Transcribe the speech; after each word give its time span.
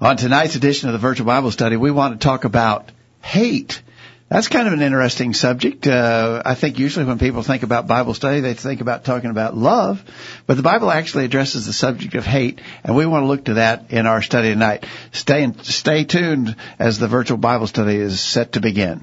On 0.00 0.16
tonight's 0.16 0.56
edition 0.56 0.90
of 0.90 0.92
the 0.92 0.98
Virtual 0.98 1.26
Bible 1.26 1.50
Study, 1.50 1.76
we 1.76 1.90
want 1.90 2.20
to 2.20 2.22
talk 2.22 2.44
about 2.44 2.90
hate. 3.22 3.80
That's 4.28 4.48
kind 4.48 4.66
of 4.66 4.74
an 4.74 4.82
interesting 4.82 5.32
subject. 5.32 5.86
Uh, 5.86 6.42
I 6.44 6.54
think 6.54 6.78
usually 6.78 7.06
when 7.06 7.18
people 7.18 7.42
think 7.42 7.62
about 7.62 7.86
Bible 7.86 8.12
study, 8.12 8.40
they 8.40 8.52
think 8.52 8.82
about 8.82 9.04
talking 9.04 9.30
about 9.30 9.56
love, 9.56 10.04
but 10.46 10.58
the 10.58 10.62
Bible 10.62 10.90
actually 10.90 11.24
addresses 11.24 11.64
the 11.64 11.72
subject 11.72 12.14
of 12.14 12.26
hate, 12.26 12.60
and 12.84 12.94
we 12.94 13.06
want 13.06 13.22
to 13.22 13.26
look 13.26 13.44
to 13.44 13.54
that 13.54 13.90
in 13.90 14.06
our 14.06 14.20
study 14.20 14.50
tonight. 14.50 14.84
Stay 15.12 15.50
stay 15.62 16.04
tuned 16.04 16.56
as 16.78 16.98
the 16.98 17.08
virtual 17.08 17.38
Bible 17.38 17.66
study 17.66 17.96
is 17.96 18.20
set 18.20 18.52
to 18.52 18.60
begin. 18.60 19.02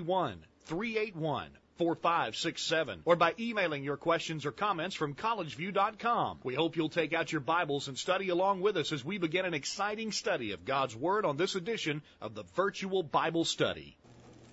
381 0.65 1.49
4567 1.77 3.01
or 3.05 3.15
by 3.15 3.33
emailing 3.39 3.83
your 3.83 3.97
questions 3.97 4.45
or 4.45 4.51
comments 4.51 4.95
from 4.95 5.15
collegeview.com. 5.15 6.39
We 6.43 6.53
hope 6.53 6.75
you'll 6.75 6.89
take 6.89 7.13
out 7.13 7.31
your 7.31 7.41
Bibles 7.41 7.87
and 7.87 7.97
study 7.97 8.29
along 8.29 8.61
with 8.61 8.77
us 8.77 8.91
as 8.91 9.03
we 9.03 9.17
begin 9.17 9.45
an 9.45 9.55
exciting 9.55 10.11
study 10.11 10.51
of 10.51 10.63
God's 10.63 10.95
Word 10.95 11.25
on 11.25 11.37
this 11.37 11.55
edition 11.55 12.03
of 12.21 12.35
the 12.35 12.43
Virtual 12.55 13.01
Bible 13.01 13.45
Study. 13.45 13.97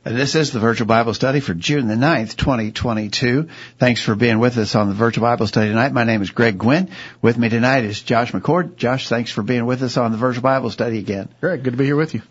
This 0.05 0.37
is 0.37 0.53
the 0.53 0.61
Virtual 0.61 0.87
Bible 0.87 1.13
Study 1.13 1.41
for 1.41 1.53
June 1.53 1.87
the 1.87 1.95
9th, 1.95 2.37
2022. 2.37 3.49
Thanks 3.79 4.01
for 4.01 4.15
being 4.15 4.39
with 4.39 4.57
us 4.57 4.75
on 4.75 4.89
the 4.89 4.95
Virtual 4.95 5.23
Bible 5.23 5.47
Study 5.47 5.69
tonight. 5.69 5.93
My 5.93 6.05
name 6.05 6.23
is 6.23 6.31
Greg 6.31 6.57
Gwin. 6.57 6.89
With 7.21 7.37
me 7.37 7.51
tonight 7.51 7.85
is 7.85 8.01
Josh 8.01 8.33
McCord. 8.33 8.77
Josh, 8.77 9.09
thanks 9.09 9.31
for 9.31 9.43
being 9.43 9.67
with 9.67 9.83
us 9.83 9.99
on 9.99 10.13
the 10.13 10.17
Virtual 10.17 10.43
Bible 10.43 10.71
Study 10.71 10.99
again. 10.99 11.29
Greg, 11.41 11.63
good 11.63 11.73
to 11.73 11.77
be 11.77 11.85
here 11.85 11.97
with 11.97 12.15
you. 12.15 12.23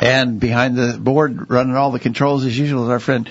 And 0.00 0.40
behind 0.40 0.76
the 0.76 0.98
board, 0.98 1.50
running 1.50 1.76
all 1.76 1.90
the 1.90 1.98
controls 1.98 2.44
as 2.44 2.58
usual, 2.58 2.84
is 2.84 2.90
our 2.90 3.00
friend 3.00 3.28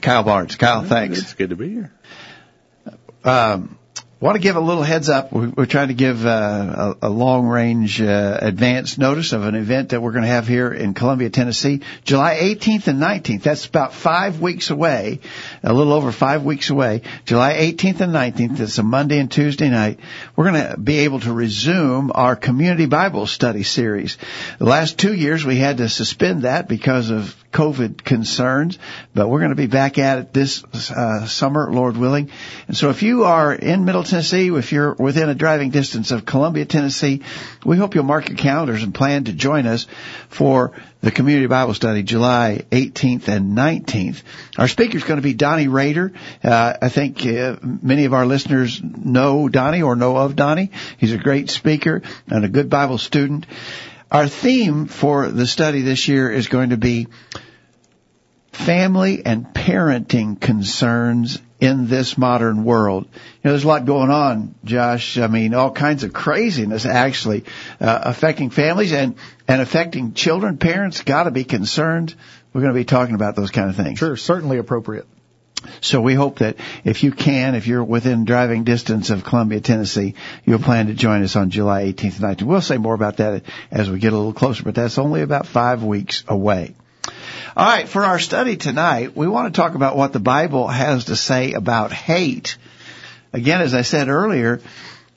Kyle 0.00 0.22
Barnes. 0.22 0.56
Kyle, 0.56 0.84
thanks. 0.84 1.18
It's 1.18 1.34
good 1.34 1.50
to 1.50 1.56
be 1.56 1.70
here. 1.70 1.92
Um, 3.24 3.78
want 4.18 4.36
to 4.36 4.40
give 4.40 4.56
a 4.56 4.60
little 4.60 4.82
heads 4.82 5.10
up. 5.10 5.30
We're 5.30 5.66
trying 5.66 5.88
to 5.88 5.94
give 5.94 6.24
uh, 6.24 6.94
a, 7.02 7.08
a 7.08 7.10
long 7.10 7.46
range 7.48 8.00
uh, 8.00 8.38
advance 8.40 8.96
notice 8.96 9.32
of 9.32 9.44
an 9.44 9.54
event 9.54 9.90
that 9.90 10.00
we're 10.00 10.12
going 10.12 10.22
to 10.22 10.28
have 10.28 10.48
here 10.48 10.72
in 10.72 10.94
Columbia, 10.94 11.28
Tennessee, 11.28 11.82
July 12.04 12.36
18th 12.36 12.86
and 12.86 13.00
19th. 13.00 13.42
That's 13.42 13.66
about 13.66 13.92
five 13.92 14.40
weeks 14.40 14.70
away, 14.70 15.20
a 15.62 15.72
little 15.72 15.92
over 15.92 16.12
five 16.12 16.44
weeks 16.44 16.70
away. 16.70 17.02
July 17.26 17.54
18th 17.54 18.00
and 18.00 18.14
19th. 18.14 18.60
It's 18.60 18.78
a 18.78 18.82
Monday 18.82 19.18
and 19.18 19.30
Tuesday 19.30 19.68
night. 19.68 20.00
We're 20.34 20.50
going 20.50 20.70
to 20.70 20.78
be 20.78 21.00
able 21.00 21.20
to 21.20 21.32
resume 21.32 22.10
our 22.14 22.36
community 22.36 22.86
Bible 22.86 23.26
study 23.26 23.64
series. 23.64 24.16
The 24.58 24.64
last 24.64 24.98
two 24.98 25.12
years 25.12 25.44
we 25.44 25.56
had 25.56 25.76
to 25.78 25.90
suspend 25.90 26.42
that 26.42 26.68
because 26.68 27.10
of 27.10 27.36
COVID 27.56 28.04
concerns, 28.04 28.78
but 29.14 29.28
we're 29.28 29.38
going 29.38 29.50
to 29.50 29.56
be 29.56 29.66
back 29.66 29.96
at 29.96 30.18
it 30.18 30.34
this 30.34 30.62
uh, 30.90 31.26
summer, 31.26 31.72
Lord 31.72 31.96
willing. 31.96 32.30
And 32.68 32.76
so 32.76 32.90
if 32.90 33.02
you 33.02 33.24
are 33.24 33.54
in 33.54 33.86
Middle 33.86 34.04
Tennessee, 34.04 34.48
if 34.48 34.72
you're 34.72 34.92
within 34.92 35.30
a 35.30 35.34
driving 35.34 35.70
distance 35.70 36.10
of 36.10 36.26
Columbia, 36.26 36.66
Tennessee, 36.66 37.22
we 37.64 37.78
hope 37.78 37.94
you'll 37.94 38.04
mark 38.04 38.28
your 38.28 38.36
calendars 38.36 38.82
and 38.82 38.94
plan 38.94 39.24
to 39.24 39.32
join 39.32 39.66
us 39.66 39.86
for 40.28 40.72
the 41.00 41.10
Community 41.10 41.46
Bible 41.46 41.72
Study 41.72 42.02
July 42.02 42.66
18th 42.70 43.28
and 43.28 43.56
19th. 43.56 44.22
Our 44.58 44.68
speaker 44.68 44.98
is 44.98 45.04
going 45.04 45.16
to 45.16 45.22
be 45.22 45.32
Donnie 45.32 45.68
Rader. 45.68 46.12
Uh, 46.44 46.74
I 46.82 46.90
think 46.90 47.24
uh, 47.24 47.56
many 47.62 48.04
of 48.04 48.12
our 48.12 48.26
listeners 48.26 48.82
know 48.82 49.48
Donnie 49.48 49.80
or 49.80 49.96
know 49.96 50.18
of 50.18 50.36
Donnie. 50.36 50.72
He's 50.98 51.14
a 51.14 51.18
great 51.18 51.48
speaker 51.48 52.02
and 52.28 52.44
a 52.44 52.48
good 52.48 52.68
Bible 52.68 52.98
student. 52.98 53.46
Our 54.10 54.28
theme 54.28 54.86
for 54.86 55.28
the 55.28 55.46
study 55.46 55.82
this 55.82 56.06
year 56.06 56.30
is 56.30 56.48
going 56.48 56.70
to 56.70 56.76
be 56.76 57.08
family 58.52 59.24
and 59.24 59.46
parenting 59.46 60.40
concerns 60.40 61.40
in 61.60 61.88
this 61.88 62.16
modern 62.16 62.64
world. 62.64 63.04
You 63.04 63.20
know, 63.44 63.50
there's 63.50 63.64
a 63.64 63.68
lot 63.68 63.84
going 63.84 64.10
on, 64.10 64.54
Josh. 64.64 65.18
I 65.18 65.26
mean, 65.26 65.54
all 65.54 65.72
kinds 65.72 66.04
of 66.04 66.12
craziness 66.12 66.86
actually 66.86 67.44
uh, 67.80 68.00
affecting 68.02 68.50
families 68.50 68.92
and 68.92 69.16
and 69.48 69.60
affecting 69.60 70.14
children. 70.14 70.58
Parents 70.58 71.02
got 71.02 71.24
to 71.24 71.30
be 71.30 71.44
concerned. 71.44 72.14
We're 72.52 72.60
going 72.60 72.74
to 72.74 72.78
be 72.78 72.84
talking 72.84 73.14
about 73.14 73.36
those 73.36 73.50
kind 73.50 73.68
of 73.68 73.76
things. 73.76 73.98
Sure, 73.98 74.16
certainly 74.16 74.58
appropriate. 74.58 75.06
So 75.80 76.00
we 76.00 76.14
hope 76.14 76.38
that 76.38 76.56
if 76.84 77.02
you 77.02 77.12
can, 77.12 77.54
if 77.54 77.66
you're 77.66 77.84
within 77.84 78.24
driving 78.24 78.64
distance 78.64 79.10
of 79.10 79.24
Columbia, 79.24 79.60
Tennessee, 79.60 80.14
you'll 80.44 80.58
plan 80.58 80.88
to 80.88 80.94
join 80.94 81.22
us 81.22 81.36
on 81.36 81.50
July 81.50 81.84
18th 81.84 82.22
and 82.22 82.38
19th. 82.38 82.42
We'll 82.42 82.60
say 82.60 82.78
more 82.78 82.94
about 82.94 83.18
that 83.18 83.44
as 83.70 83.90
we 83.90 83.98
get 83.98 84.12
a 84.12 84.16
little 84.16 84.32
closer, 84.32 84.62
but 84.64 84.74
that's 84.74 84.98
only 84.98 85.22
about 85.22 85.46
five 85.46 85.82
weeks 85.82 86.24
away. 86.28 86.74
All 87.56 87.66
right, 87.66 87.88
for 87.88 88.04
our 88.04 88.18
study 88.18 88.56
tonight, 88.56 89.16
we 89.16 89.26
want 89.26 89.52
to 89.52 89.58
talk 89.58 89.74
about 89.74 89.96
what 89.96 90.12
the 90.12 90.20
Bible 90.20 90.68
has 90.68 91.06
to 91.06 91.16
say 91.16 91.52
about 91.52 91.92
hate. 91.92 92.58
Again, 93.32 93.60
as 93.60 93.74
I 93.74 93.82
said 93.82 94.08
earlier, 94.08 94.60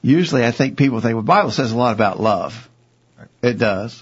usually 0.01 0.45
I 0.45 0.51
think 0.51 0.77
people 0.77 1.01
think, 1.01 1.15
well, 1.15 1.23
the 1.23 1.27
Bible 1.27 1.51
says 1.51 1.71
a 1.71 1.77
lot 1.77 1.93
about 1.93 2.19
love. 2.19 2.69
It 3.41 3.57
does. 3.57 4.01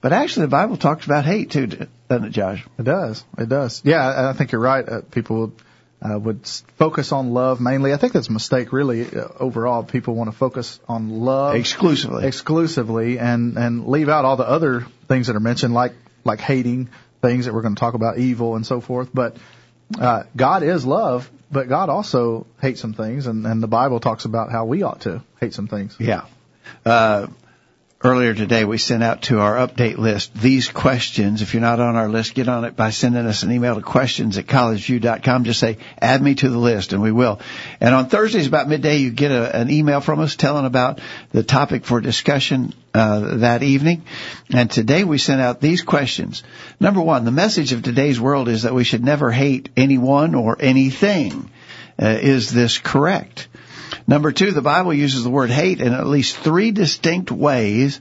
But 0.00 0.12
actually 0.12 0.46
the 0.46 0.50
Bible 0.50 0.76
talks 0.76 1.04
about 1.04 1.24
hate 1.24 1.50
too, 1.50 1.86
doesn't 2.08 2.26
it, 2.26 2.30
Josh? 2.30 2.66
It 2.78 2.84
does. 2.84 3.24
It 3.38 3.48
does. 3.48 3.82
Yeah, 3.84 4.30
I 4.30 4.32
think 4.32 4.52
you're 4.52 4.60
right. 4.60 4.88
Uh, 4.88 5.00
people 5.02 5.52
uh, 6.00 6.18
would 6.18 6.46
focus 6.76 7.12
on 7.12 7.30
love 7.30 7.60
mainly. 7.60 7.92
I 7.92 7.96
think 7.96 8.12
that's 8.12 8.28
a 8.28 8.32
mistake, 8.32 8.72
really. 8.72 9.06
Uh, 9.06 9.28
overall, 9.40 9.82
people 9.82 10.14
want 10.14 10.30
to 10.30 10.36
focus 10.36 10.78
on 10.88 11.10
love 11.10 11.54
exclusively, 11.54 12.26
exclusively, 12.26 13.18
and 13.18 13.56
and 13.56 13.86
leave 13.86 14.08
out 14.08 14.24
all 14.24 14.36
the 14.36 14.48
other 14.48 14.86
things 15.08 15.26
that 15.28 15.36
are 15.36 15.40
mentioned, 15.40 15.74
like 15.74 15.94
like 16.24 16.40
hating, 16.40 16.90
things 17.22 17.46
that 17.46 17.54
we're 17.54 17.62
going 17.62 17.74
to 17.74 17.80
talk 17.80 17.94
about, 17.94 18.18
evil 18.18 18.56
and 18.56 18.66
so 18.66 18.80
forth. 18.80 19.10
But 19.12 19.36
uh, 19.98 20.24
God 20.36 20.62
is 20.62 20.84
love, 20.84 21.30
but 21.50 21.68
God 21.68 21.88
also 21.88 22.46
hates 22.60 22.80
some 22.80 22.92
things, 22.92 23.26
and, 23.26 23.46
and 23.46 23.62
the 23.62 23.68
Bible 23.68 24.00
talks 24.00 24.24
about 24.24 24.50
how 24.50 24.64
we 24.64 24.82
ought 24.82 25.02
to 25.02 25.22
hate 25.40 25.54
some 25.54 25.68
things. 25.68 25.96
Yeah. 25.98 26.26
Uh, 26.84 27.28
earlier 28.06 28.34
today 28.34 28.64
we 28.64 28.78
sent 28.78 29.02
out 29.02 29.22
to 29.22 29.40
our 29.40 29.56
update 29.56 29.98
list 29.98 30.32
these 30.32 30.68
questions. 30.68 31.42
If 31.42 31.52
you're 31.52 31.60
not 31.60 31.80
on 31.80 31.96
our 31.96 32.08
list, 32.08 32.34
get 32.34 32.46
on 32.46 32.64
it 32.64 32.76
by 32.76 32.90
sending 32.90 33.26
us 33.26 33.42
an 33.42 33.50
email 33.50 33.74
to 33.74 33.82
questions 33.82 34.38
at 34.38 34.46
collegeview.com. 34.46 35.44
Just 35.44 35.58
say, 35.58 35.78
add 36.00 36.22
me 36.22 36.36
to 36.36 36.48
the 36.48 36.58
list 36.58 36.92
and 36.92 37.02
we 37.02 37.10
will. 37.10 37.40
And 37.80 37.94
on 37.94 38.08
Thursdays 38.08 38.46
about 38.46 38.68
midday, 38.68 38.98
you 38.98 39.10
get 39.10 39.32
a, 39.32 39.56
an 39.56 39.70
email 39.70 40.00
from 40.00 40.20
us 40.20 40.36
telling 40.36 40.66
about 40.66 41.00
the 41.32 41.42
topic 41.42 41.84
for 41.84 42.00
discussion 42.00 42.74
uh, 42.94 43.38
that 43.38 43.64
evening. 43.64 44.04
And 44.52 44.70
today 44.70 45.02
we 45.02 45.18
sent 45.18 45.40
out 45.40 45.60
these 45.60 45.82
questions. 45.82 46.44
Number 46.78 47.00
one, 47.00 47.24
the 47.24 47.32
message 47.32 47.72
of 47.72 47.82
today's 47.82 48.20
world 48.20 48.48
is 48.48 48.62
that 48.62 48.74
we 48.74 48.84
should 48.84 49.04
never 49.04 49.32
hate 49.32 49.68
anyone 49.76 50.36
or 50.36 50.56
anything. 50.60 51.50
Uh, 52.00 52.06
is 52.06 52.52
this 52.52 52.78
correct? 52.78 53.48
Number 54.06 54.32
two, 54.32 54.52
the 54.52 54.62
Bible 54.62 54.94
uses 54.94 55.24
the 55.24 55.30
word 55.30 55.50
hate 55.50 55.80
in 55.80 55.92
at 55.92 56.06
least 56.06 56.36
three 56.36 56.70
distinct 56.70 57.30
ways. 57.30 58.00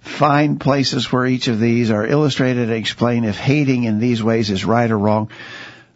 Find 0.00 0.60
places 0.60 1.10
where 1.10 1.26
each 1.26 1.48
of 1.48 1.58
these 1.58 1.90
are 1.90 2.06
illustrated 2.06 2.64
and 2.64 2.72
explain 2.72 3.24
if 3.24 3.38
hating 3.38 3.84
in 3.84 3.98
these 3.98 4.22
ways 4.22 4.50
is 4.50 4.64
right 4.64 4.90
or 4.90 4.98
wrong. 4.98 5.30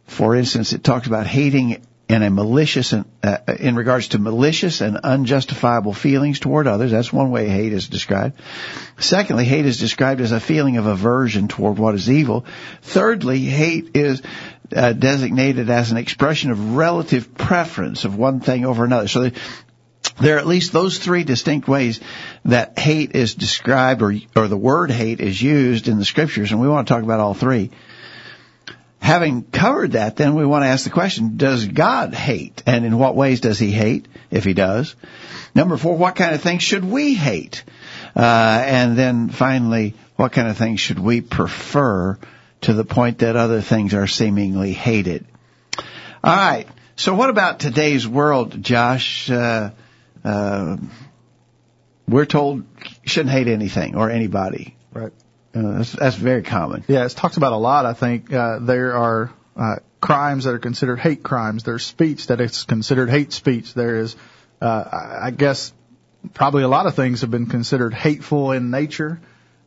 For 0.07 0.35
instance, 0.35 0.73
it 0.73 0.83
talks 0.83 1.07
about 1.07 1.27
hating 1.27 1.83
in 2.11 2.25
a 2.25 2.31
malicious 2.31 2.93
and, 2.93 3.05
uh, 3.23 3.39
in 3.61 3.77
regards 3.77 4.09
to 4.09 4.19
malicious 4.19 4.81
and 4.81 4.97
unjustifiable 4.97 5.93
feelings 5.93 6.41
toward 6.41 6.67
others. 6.67 6.91
That's 6.91 7.13
one 7.13 7.31
way 7.31 7.49
hate 7.49 7.73
is 7.73 7.87
described. 7.87 8.41
Secondly, 8.99 9.45
hate 9.45 9.65
is 9.65 9.79
described 9.79 10.21
as 10.21 10.33
a 10.33 10.41
feeling 10.41 10.77
of 10.77 10.87
aversion 10.87 11.47
toward 11.47 11.79
what 11.79 11.95
is 11.95 12.11
evil. 12.11 12.47
Thirdly, 12.83 13.39
hate 13.39 13.91
is 13.95 14.23
uh, 14.75 14.93
designated 14.93 15.71
as 15.71 15.93
an 15.93 15.99
expression 15.99 16.51
of 16.51 16.75
relative 16.75 17.33
preference 17.35 18.05
of 18.05 18.19
one 18.19 18.41
thing 18.41 18.67
over 18.67 18.85
another. 18.85 19.07
So 19.07 19.31
there 20.21 20.35
are 20.35 20.41
at 20.41 20.49
least 20.49 20.73
those 20.73 20.99
three 20.99 21.23
distinct 21.23 21.69
ways 21.69 22.01
that 22.45 22.77
hate 22.77 23.15
is 23.15 23.37
described 23.37 24.03
or, 24.03 24.15
or 24.35 24.49
the 24.49 24.57
word 24.57 24.91
hate 24.91 25.21
is 25.21 25.41
used 25.41 25.87
in 25.87 25.99
the 25.99 26.05
scriptures, 26.05 26.51
and 26.51 26.61
we 26.61 26.67
want 26.67 26.89
to 26.89 26.93
talk 26.93 27.05
about 27.05 27.21
all 27.21 27.35
three. 27.35 27.71
Having 29.01 29.45
covered 29.45 29.93
that, 29.93 30.17
then 30.17 30.35
we 30.35 30.45
want 30.45 30.63
to 30.63 30.69
ask 30.69 30.85
the 30.85 30.91
question, 30.91 31.37
does 31.37 31.67
God 31.67 32.15
hate? 32.15 32.63
And 32.67 32.85
in 32.85 32.99
what 32.99 33.17
ways 33.17 33.41
does 33.41 33.59
he 33.59 33.71
hate, 33.71 34.07
if 34.31 34.45
he 34.45 34.53
does? 34.53 34.95
Number 35.55 35.77
four, 35.77 35.97
what 35.97 36.17
kind 36.17 36.35
of 36.35 36.43
things 36.43 36.63
should 36.63 36.85
we 36.85 37.15
hate? 37.15 37.65
Uh, 38.15 38.63
and 38.65 38.97
then 38.97 39.31
finally, 39.31 39.95
what 40.17 40.33
kind 40.33 40.49
of 40.49 40.57
things 40.57 40.81
should 40.81 40.99
we 40.99 41.23
prefer 41.23 42.19
to 42.63 42.73
the 42.75 42.85
point 42.85 43.19
that 43.19 43.37
other 43.37 43.63
things 43.63 43.95
are 43.95 44.07
seemingly 44.07 44.73
hated? 44.73 45.27
All 46.23 46.37
right. 46.37 46.69
So 46.97 47.15
what 47.15 47.31
about 47.31 47.61
today's 47.61 48.07
world, 48.07 48.63
Josh? 48.63 49.31
Uh, 49.31 49.71
uh, 50.23 50.77
we're 52.07 52.27
told 52.27 52.65
shouldn't 53.07 53.31
hate 53.31 53.49
anything 53.49 53.97
or 53.97 54.11
anybody. 54.11 54.77
Right. 54.93 55.13
Uh, 55.55 55.79
that's, 55.79 55.93
that's 55.93 56.17
very 56.17 56.43
common. 56.43 56.85
Yeah, 56.87 57.05
it's 57.05 57.15
talked 57.15 57.37
about 57.37 57.53
a 57.53 57.57
lot. 57.57 57.87
I 57.87 57.95
think 57.95 58.33
uh, 58.33 58.61
there 58.61 58.97
are 58.97 59.33
uh, 59.57 59.77
crimes 60.01 60.45
that 60.45 60.55
are 60.55 60.59
considered 60.59 60.99
hate 60.99 61.23
crimes. 61.23 61.65
There's 61.65 61.85
speech 61.85 62.29
that 62.29 62.41
is 62.41 62.65
considered 62.65 63.11
hate 63.11 63.33
speech. 63.33 63.75
There 63.75 63.97
is, 63.97 64.17
uh, 64.61 64.85
I 65.23 65.31
guess, 65.31 65.73
probably 66.35 66.63
a 66.63 66.69
lot 66.69 66.87
of 66.87 66.95
things 66.95 67.23
have 67.23 67.31
been 67.31 67.47
considered 67.47 67.95
hateful 67.95 68.53
in 68.53 68.71
nature, 68.71 69.21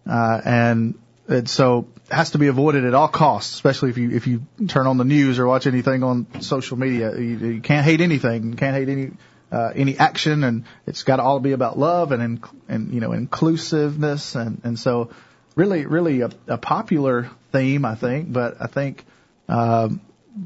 uh, 0.09 0.41
and 0.43 0.95
and 1.27 1.49
so 1.49 1.87
has 2.11 2.31
to 2.31 2.37
be 2.37 2.47
avoided 2.47 2.85
at 2.85 2.93
all 2.93 3.07
costs. 3.07 3.53
Especially 3.53 3.89
if 3.89 3.97
you 3.97 4.11
if 4.11 4.27
you 4.27 4.43
turn 4.67 4.87
on 4.87 4.97
the 4.97 5.05
news 5.05 5.39
or 5.39 5.47
watch 5.47 5.67
anything 5.67 6.03
on 6.03 6.41
social 6.41 6.77
media, 6.77 7.15
you, 7.17 7.37
you 7.37 7.61
can't 7.61 7.85
hate 7.85 8.01
anything. 8.01 8.51
You 8.51 8.55
can't 8.55 8.75
hate 8.75 8.89
any. 8.89 9.11
Uh, 9.51 9.71
any 9.75 9.95
action 9.99 10.43
and 10.43 10.63
it's 10.87 11.03
got 11.03 11.17
to 11.17 11.21
all 11.21 11.39
be 11.39 11.51
about 11.51 11.77
love 11.77 12.11
and 12.11 12.23
in, 12.23 12.43
and 12.67 12.91
you 12.91 12.99
know 12.99 13.11
inclusiveness 13.11 14.33
and 14.33 14.59
and 14.63 14.79
so 14.79 15.11
really 15.55 15.85
really 15.85 16.21
a, 16.21 16.29
a 16.47 16.57
popular 16.57 17.29
theme 17.51 17.85
I 17.85 17.95
think 17.95 18.31
but 18.31 18.57
I 18.61 18.67
think 18.67 19.05
um, 19.47 20.01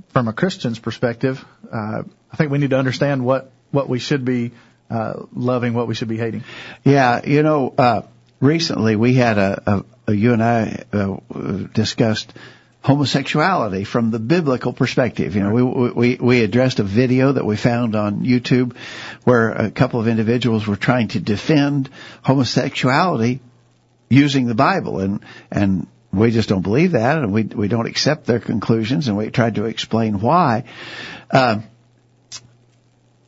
from 0.10 0.28
a 0.28 0.34
Christian's 0.34 0.80
perspective, 0.80 1.44
uh, 1.72 2.04
I 2.32 2.36
think 2.36 2.52
we 2.52 2.58
need 2.58 2.72
to 2.72 2.78
understand 2.78 3.24
what 3.24 3.52
what 3.72 3.90
we 3.90 4.00
should 4.00 4.26
be 4.26 4.52
uh, 4.90 5.26
loving, 5.34 5.74
what 5.74 5.88
we 5.88 5.96
should 5.96 6.08
be 6.08 6.18
hating. 6.18 6.44
Yeah, 6.84 7.26
you 7.26 7.44
know, 7.44 7.74
uh, 7.78 8.02
recently 8.40 8.96
we 8.96 9.14
had 9.14 9.38
a, 9.38 9.64
a, 10.08 10.12
a 10.12 10.14
you 10.14 10.34
and 10.34 10.44
I 10.44 10.84
uh, 10.94 11.18
discussed 11.74 12.34
homosexuality 12.82 13.84
from 13.84 14.12
the 14.12 14.20
biblical 14.20 14.72
perspective. 14.72 15.36
You 15.36 15.44
know, 15.44 15.52
we, 15.52 15.92
we, 15.92 16.16
we 16.16 16.42
addressed 16.42 16.80
a 16.80 16.84
video 16.84 17.34
that 17.34 17.46
we 17.46 17.58
found 17.58 17.96
on 17.96 18.22
YouTube 18.22 18.78
where 19.26 19.50
a 19.50 19.72
couple 19.72 20.00
of 20.00 20.08
individuals 20.08 20.66
were 20.66 20.78
trying 20.78 21.10
to 21.10 21.20
defend 21.20 21.90
homosexuality 22.24 23.42
using 24.10 24.48
the 24.48 24.56
Bible 24.56 25.00
and, 25.00 25.20
and 25.52 25.88
we 26.12 26.32
just 26.32 26.50
don't 26.50 26.62
believe 26.62 26.94
that, 26.94 27.18
and 27.18 27.34
we 27.34 27.44
we 27.44 27.68
don't 27.68 27.86
accept 27.86 28.26
their 28.26 28.40
conclusions, 28.40 29.08
and 29.08 29.18
we 29.18 29.30
tried 29.30 29.56
to 29.56 29.66
explain 29.66 30.20
why. 30.20 30.64
Uh, 31.30 31.60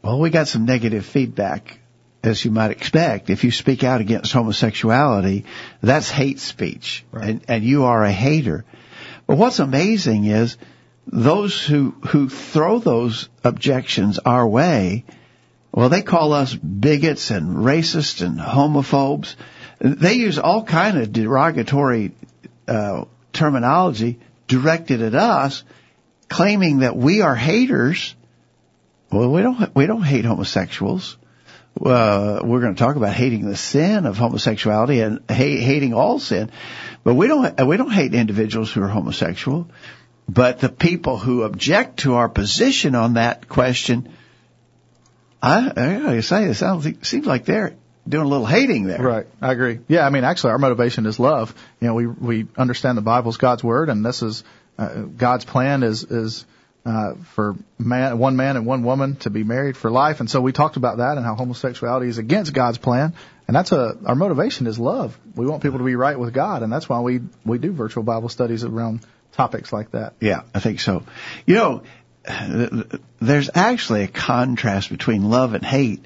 well, 0.01 0.19
we 0.19 0.29
got 0.29 0.47
some 0.47 0.65
negative 0.65 1.05
feedback, 1.05 1.79
as 2.23 2.43
you 2.43 2.51
might 2.51 2.71
expect. 2.71 3.29
If 3.29 3.43
you 3.43 3.51
speak 3.51 3.83
out 3.83 4.01
against 4.01 4.31
homosexuality, 4.31 5.45
that's 5.81 6.09
hate 6.09 6.39
speech, 6.39 7.05
right. 7.11 7.29
and 7.29 7.41
and 7.47 7.63
you 7.63 7.85
are 7.85 8.03
a 8.03 8.11
hater. 8.11 8.65
But 9.27 9.37
what's 9.37 9.59
amazing 9.59 10.25
is 10.25 10.57
those 11.05 11.63
who 11.63 11.91
who 12.07 12.29
throw 12.29 12.79
those 12.79 13.29
objections 13.43 14.19
our 14.19 14.47
way. 14.47 15.05
Well, 15.71 15.89
they 15.89 16.01
call 16.01 16.33
us 16.33 16.55
bigots 16.55 17.29
and 17.29 17.57
racists 17.57 18.25
and 18.25 18.39
homophobes. 18.39 19.35
They 19.79 20.13
use 20.13 20.37
all 20.37 20.63
kind 20.63 20.97
of 20.97 21.11
derogatory 21.11 22.11
uh, 22.67 23.05
terminology 23.31 24.19
directed 24.47 25.01
at 25.01 25.15
us, 25.15 25.63
claiming 26.27 26.79
that 26.79 26.95
we 26.95 27.21
are 27.21 27.35
haters. 27.35 28.15
Well, 29.11 29.31
we 29.31 29.41
don't 29.41 29.75
we 29.75 29.85
don't 29.85 30.03
hate 30.03 30.25
homosexuals. 30.25 31.17
Uh, 31.83 32.41
we're 32.43 32.59
going 32.59 32.75
to 32.75 32.79
talk 32.79 32.97
about 32.97 33.13
hating 33.13 33.47
the 33.47 33.55
sin 33.55 34.05
of 34.05 34.17
homosexuality 34.17 34.99
and 34.99 35.21
hating 35.29 35.93
all 35.93 36.19
sin, 36.19 36.51
but 37.03 37.13
we 37.15 37.27
don't 37.27 37.65
we 37.65 37.77
don't 37.77 37.91
hate 37.91 38.13
individuals 38.13 38.71
who 38.71 38.83
are 38.83 38.87
homosexual. 38.87 39.69
But 40.27 40.59
the 40.59 40.69
people 40.69 41.17
who 41.17 41.43
object 41.43 42.01
to 42.01 42.15
our 42.15 42.29
position 42.29 42.95
on 42.95 43.13
that 43.13 43.47
question, 43.47 44.13
I, 45.41 45.69
I 45.69 45.99
gotta 45.99 46.21
say, 46.21 46.45
it 46.45 46.53
sounds 46.55 46.87
seems 47.07 47.25
like 47.25 47.45
they're 47.45 47.75
doing 48.09 48.25
a 48.25 48.29
little 48.29 48.45
hating 48.45 48.85
there. 48.85 49.01
Right. 49.01 49.27
I 49.41 49.51
agree. 49.51 49.79
Yeah. 49.87 50.05
I 50.05 50.09
mean, 50.09 50.23
actually, 50.23 50.51
our 50.51 50.57
motivation 50.57 51.05
is 51.05 51.19
love. 51.19 51.53
You 51.79 51.87
know, 51.87 51.93
we 51.93 52.07
we 52.07 52.47
understand 52.57 52.97
the 52.97 53.01
Bible's 53.01 53.37
God's 53.37 53.63
word, 53.63 53.89
and 53.89 54.05
this 54.05 54.21
is 54.21 54.43
uh, 54.77 55.03
God's 55.03 55.45
plan 55.45 55.83
is 55.83 56.03
is 56.03 56.45
uh, 56.85 57.13
for 57.35 57.55
man, 57.77 58.17
one 58.17 58.35
man 58.35 58.57
and 58.57 58.65
one 58.65 58.83
woman 58.83 59.15
to 59.17 59.29
be 59.29 59.43
married 59.43 59.77
for 59.77 59.91
life. 59.91 60.21
And 60.21 60.29
so 60.29 60.41
we 60.41 60.51
talked 60.51 60.77
about 60.77 60.97
that 60.97 61.17
and 61.17 61.25
how 61.25 61.35
homosexuality 61.35 62.07
is 62.07 62.17
against 62.17 62.53
God's 62.53 62.77
plan. 62.77 63.13
And 63.47 63.55
that's 63.55 63.71
a 63.71 63.97
our 64.05 64.15
motivation 64.15 64.67
is 64.67 64.79
love. 64.79 65.17
We 65.35 65.45
want 65.45 65.61
people 65.61 65.79
to 65.79 65.85
be 65.85 65.95
right 65.95 66.17
with 66.17 66.33
God, 66.33 66.63
and 66.63 66.71
that's 66.71 66.87
why 66.87 66.99
we 67.01 67.21
we 67.45 67.57
do 67.57 67.71
virtual 67.71 68.03
Bible 68.03 68.29
studies 68.29 68.63
around 68.63 69.05
topics 69.33 69.71
like 69.71 69.91
that. 69.91 70.13
Yeah, 70.19 70.41
I 70.53 70.59
think 70.59 70.79
so. 70.79 71.03
You 71.45 71.55
know, 71.55 71.83
there's 73.19 73.49
actually 73.53 74.03
a 74.03 74.07
contrast 74.07 74.89
between 74.89 75.29
love 75.29 75.53
and 75.53 75.63
hate 75.63 76.05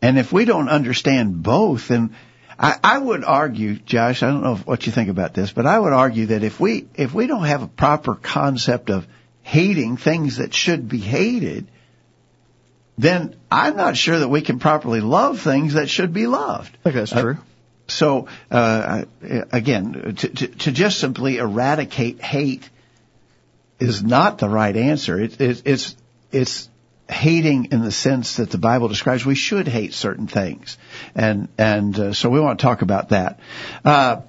and 0.00 0.18
if 0.18 0.32
we 0.32 0.44
don't 0.44 0.68
understand 0.68 1.42
both, 1.42 1.88
then 1.88 2.14
I, 2.58 2.76
I 2.82 2.98
would 2.98 3.24
argue, 3.24 3.76
Josh, 3.76 4.22
I 4.22 4.30
don't 4.30 4.42
know 4.42 4.56
what 4.56 4.86
you 4.86 4.92
think 4.92 5.08
about 5.08 5.34
this, 5.34 5.52
but 5.52 5.66
I 5.66 5.78
would 5.78 5.92
argue 5.92 6.26
that 6.26 6.42
if 6.42 6.58
we, 6.58 6.88
if 6.94 7.14
we 7.14 7.26
don't 7.26 7.44
have 7.44 7.62
a 7.62 7.68
proper 7.68 8.14
concept 8.14 8.90
of 8.90 9.06
hating 9.42 9.96
things 9.96 10.38
that 10.38 10.52
should 10.54 10.88
be 10.88 10.98
hated, 10.98 11.68
then 12.96 13.36
I'm 13.50 13.76
not 13.76 13.96
sure 13.96 14.18
that 14.18 14.28
we 14.28 14.42
can 14.42 14.58
properly 14.58 15.00
love 15.00 15.40
things 15.40 15.74
that 15.74 15.88
should 15.88 16.12
be 16.12 16.26
loved. 16.26 16.76
I 16.84 16.90
that's 16.90 17.12
true. 17.12 17.38
Uh, 17.38 17.44
so, 17.86 18.28
uh, 18.50 19.04
again, 19.22 20.14
to, 20.18 20.28
to, 20.28 20.46
to, 20.48 20.72
just 20.72 20.98
simply 20.98 21.38
eradicate 21.38 22.20
hate 22.20 22.68
is 23.78 24.02
not 24.02 24.38
the 24.38 24.48
right 24.48 24.76
answer. 24.76 25.18
It, 25.18 25.40
it, 25.40 25.62
it's, 25.64 25.96
it's 26.30 26.68
hating 27.08 27.66
in 27.72 27.82
the 27.82 27.90
sense 27.90 28.36
that 28.36 28.50
the 28.50 28.58
Bible 28.58 28.88
describes. 28.88 29.24
We 29.24 29.34
should 29.34 29.66
hate 29.66 29.94
certain 29.94 30.26
things, 30.26 30.76
and 31.14 31.48
and 31.56 31.98
uh, 31.98 32.12
so 32.12 32.30
we 32.30 32.40
want 32.40 32.58
to 32.58 32.62
talk 32.62 32.82
about 32.82 33.10
that. 33.10 33.40
Uh, 33.84 34.22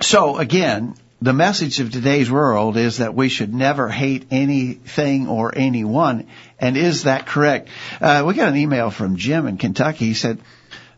so 0.00 0.38
again, 0.38 0.94
the 1.20 1.32
message 1.32 1.80
of 1.80 1.90
today's 1.90 2.30
world 2.30 2.76
is 2.76 2.98
that 2.98 3.14
we 3.14 3.28
should 3.28 3.52
never 3.52 3.88
hate 3.88 4.26
anything 4.30 5.28
or 5.28 5.52
anyone. 5.54 6.26
And 6.58 6.76
is 6.76 7.04
that 7.04 7.26
correct? 7.26 7.68
Uh, 8.00 8.24
we 8.26 8.34
got 8.34 8.48
an 8.48 8.56
email 8.56 8.90
from 8.90 9.16
Jim 9.16 9.46
in 9.46 9.58
Kentucky. 9.58 10.06
He 10.06 10.14
said. 10.14 10.38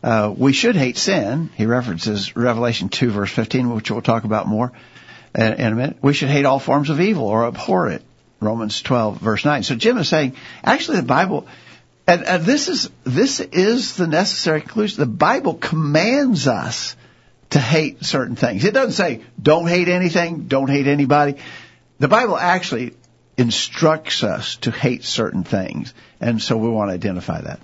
Uh, 0.01 0.33
we 0.35 0.51
should 0.51 0.75
hate 0.75 0.97
sin. 0.97 1.49
He 1.55 1.65
references 1.65 2.35
Revelation 2.35 2.89
2 2.89 3.09
verse 3.09 3.31
15, 3.31 3.73
which 3.73 3.89
we'll 3.89 4.01
talk 4.01 4.25
about 4.25 4.47
more 4.49 4.73
in 5.33 5.53
a 5.53 5.71
minute. 5.71 5.97
We 6.01 6.11
should 6.11 6.27
hate 6.27 6.43
all 6.43 6.59
forms 6.59 6.89
of 6.89 6.99
evil 6.99 7.25
or 7.25 7.47
abhor 7.47 7.87
it. 7.87 8.03
Romans 8.43 8.81
12 8.81 9.19
verse 9.19 9.45
9. 9.45 9.63
So 9.63 9.75
Jim 9.75 9.97
is 9.97 10.09
saying, 10.09 10.35
actually 10.63 10.97
the 10.97 11.07
Bible, 11.07 11.47
and, 12.07 12.23
and 12.23 12.43
this 12.43 12.67
is, 12.67 12.89
this 13.03 13.39
is 13.39 13.95
the 13.95 14.07
necessary 14.07 14.61
conclusion. 14.61 14.99
The 14.99 15.05
Bible 15.05 15.55
commands 15.55 16.47
us 16.47 16.95
to 17.51 17.59
hate 17.59 18.03
certain 18.03 18.35
things. 18.35 18.65
It 18.65 18.73
doesn't 18.73 18.93
say, 18.93 19.23
don't 19.41 19.67
hate 19.67 19.87
anything, 19.87 20.47
don't 20.47 20.69
hate 20.69 20.87
anybody. 20.87 21.35
The 21.99 22.07
Bible 22.07 22.37
actually 22.37 22.95
instructs 23.37 24.23
us 24.23 24.57
to 24.57 24.71
hate 24.71 25.03
certain 25.03 25.43
things. 25.43 25.93
And 26.19 26.41
so 26.41 26.57
we 26.57 26.69
want 26.69 26.89
to 26.89 26.93
identify 26.93 27.41
that. 27.41 27.59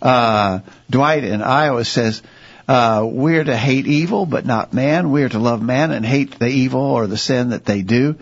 Uh, 0.00 0.60
Dwight 0.88 1.24
in 1.24 1.42
Iowa 1.42 1.84
says, 1.84 2.22
uh, 2.68 3.04
we're 3.04 3.42
to 3.42 3.56
hate 3.56 3.86
evil, 3.86 4.26
but 4.26 4.46
not 4.46 4.72
man. 4.72 5.10
We're 5.10 5.28
to 5.28 5.40
love 5.40 5.60
man 5.60 5.90
and 5.90 6.06
hate 6.06 6.38
the 6.38 6.46
evil 6.46 6.80
or 6.80 7.08
the 7.08 7.16
sin 7.16 7.50
that 7.50 7.64
they 7.64 7.82
do. 7.82 8.16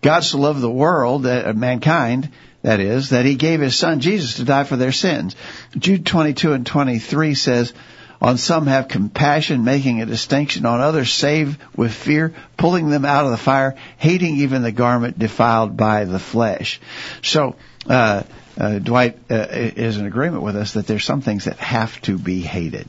God 0.00 0.20
so 0.20 0.38
loved 0.38 0.60
the 0.60 0.70
world, 0.70 1.26
uh, 1.26 1.52
mankind, 1.54 2.30
that 2.62 2.80
is, 2.80 3.10
that 3.10 3.24
he 3.24 3.34
gave 3.34 3.60
his 3.60 3.76
son 3.76 4.00
Jesus 4.00 4.34
to 4.34 4.44
die 4.44 4.64
for 4.64 4.76
their 4.76 4.92
sins. 4.92 5.36
Jude 5.76 6.04
22 6.04 6.52
and 6.52 6.66
23 6.66 7.34
says, 7.34 7.72
on 8.20 8.36
some 8.36 8.66
have 8.66 8.88
compassion, 8.88 9.64
making 9.64 10.02
a 10.02 10.06
distinction. 10.06 10.66
On 10.66 10.80
others 10.80 11.10
save 11.10 11.58
with 11.74 11.92
fear, 11.92 12.34
pulling 12.58 12.90
them 12.90 13.06
out 13.06 13.24
of 13.24 13.30
the 13.30 13.38
fire, 13.38 13.76
hating 13.96 14.36
even 14.36 14.62
the 14.62 14.72
garment 14.72 15.18
defiled 15.18 15.76
by 15.76 16.04
the 16.04 16.18
flesh. 16.18 16.80
So, 17.22 17.56
uh, 17.88 18.24
uh, 18.58 18.78
Dwight 18.78 19.18
uh, 19.30 19.46
is 19.50 19.96
in 19.96 20.04
agreement 20.04 20.42
with 20.42 20.54
us 20.54 20.74
that 20.74 20.86
there's 20.86 21.04
some 21.04 21.22
things 21.22 21.46
that 21.46 21.56
have 21.56 21.98
to 22.02 22.18
be 22.18 22.42
hated. 22.42 22.88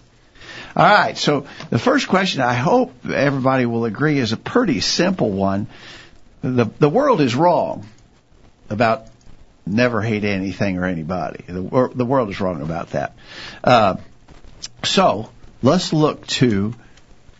All 0.75 0.85
right, 0.85 1.17
so 1.17 1.47
the 1.69 1.79
first 1.79 2.09
question 2.09 2.41
I 2.41 2.53
hope 2.53 2.93
everybody 3.05 3.65
will 3.65 3.85
agree 3.85 4.19
is 4.19 4.33
a 4.33 4.37
pretty 4.37 4.81
simple 4.81 5.29
one 5.29 5.67
the 6.41 6.65
the 6.79 6.89
world 6.89 7.21
is 7.21 7.35
wrong 7.35 7.85
about 8.69 9.07
never 9.65 10.01
hate 10.01 10.23
anything 10.23 10.77
or 10.77 10.85
anybody. 10.85 11.43
The, 11.47 11.91
the 11.93 12.05
world 12.05 12.29
is 12.29 12.41
wrong 12.41 12.61
about 12.61 12.91
that. 12.91 13.15
Uh, 13.63 13.97
so 14.83 15.29
let's 15.61 15.93
look 15.93 16.25
to 16.27 16.73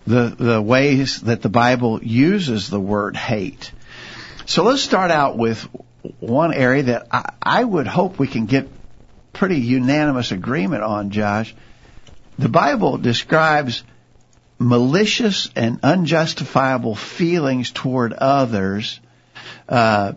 the 0.06 0.36
the 0.38 0.62
ways 0.62 1.22
that 1.22 1.42
the 1.42 1.50
Bible 1.50 2.04
uses 2.04 2.70
the 2.70 2.80
word 2.80 3.16
hate. 3.16 3.72
So 4.46 4.64
let's 4.64 4.82
start 4.82 5.12
out 5.12 5.38
with 5.38 5.68
one 6.20 6.54
area 6.54 6.84
that 6.84 7.08
I, 7.12 7.34
I 7.42 7.64
would 7.64 7.88
hope 7.88 8.20
we 8.20 8.28
can 8.28 8.46
get 8.46 8.68
pretty 9.34 9.60
unanimous 9.60 10.32
agreement 10.32 10.84
on, 10.84 11.12
Josh. 11.12 11.56
The 12.38 12.50
Bible 12.50 12.98
describes 12.98 13.84
malicious 14.62 15.50
and 15.56 15.80
unjustifiable 15.82 16.96
feelings 16.96 17.72
toward 17.72 18.14
others 18.14 19.00
uh, 19.68 20.14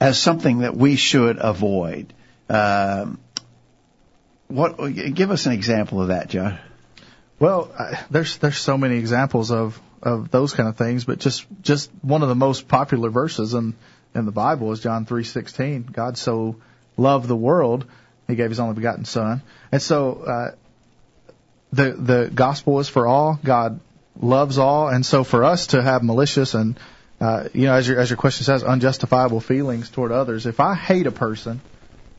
as 0.00 0.18
something 0.18 0.60
that 0.60 0.76
we 0.76 0.94
should 0.96 1.38
avoid. 1.40 2.12
Um, 2.48 3.18
what? 4.46 4.76
Give 4.94 5.30
us 5.30 5.46
an 5.46 5.52
example 5.52 6.00
of 6.00 6.08
that, 6.08 6.28
John. 6.28 6.58
Well, 7.38 7.70
I, 7.76 8.04
there's 8.10 8.38
there's 8.38 8.58
so 8.58 8.78
many 8.78 8.96
examples 8.98 9.50
of 9.50 9.80
of 10.02 10.30
those 10.30 10.52
kind 10.54 10.68
of 10.68 10.76
things, 10.76 11.04
but 11.04 11.18
just 11.18 11.46
just 11.62 11.90
one 12.02 12.22
of 12.22 12.28
the 12.28 12.34
most 12.34 12.68
popular 12.68 13.10
verses 13.10 13.54
in 13.54 13.74
in 14.14 14.26
the 14.26 14.32
Bible 14.32 14.70
is 14.72 14.80
John 14.80 15.06
three 15.06 15.24
sixteen. 15.24 15.82
God 15.82 16.16
so 16.16 16.56
loved 16.96 17.26
the 17.26 17.36
world, 17.36 17.84
He 18.28 18.36
gave 18.36 18.50
His 18.50 18.60
only 18.60 18.74
begotten 18.74 19.04
Son, 19.04 19.42
and 19.72 19.82
so 19.82 20.22
uh, 20.22 20.50
the 21.72 21.92
the 21.92 22.30
gospel 22.32 22.80
is 22.80 22.88
for 22.88 23.06
all. 23.06 23.38
God 23.44 23.80
loves 24.20 24.58
all, 24.58 24.88
and 24.88 25.04
so 25.04 25.24
for 25.24 25.44
us 25.44 25.68
to 25.68 25.82
have 25.82 26.02
malicious 26.02 26.54
and 26.54 26.78
uh, 27.20 27.48
you 27.52 27.66
know, 27.66 27.74
as 27.74 27.86
your 27.86 28.00
as 28.00 28.08
your 28.08 28.16
question 28.16 28.44
says, 28.44 28.62
unjustifiable 28.62 29.40
feelings 29.40 29.90
toward 29.90 30.10
others. 30.10 30.46
If 30.46 30.58
I 30.58 30.74
hate 30.74 31.06
a 31.06 31.10
person, 31.10 31.60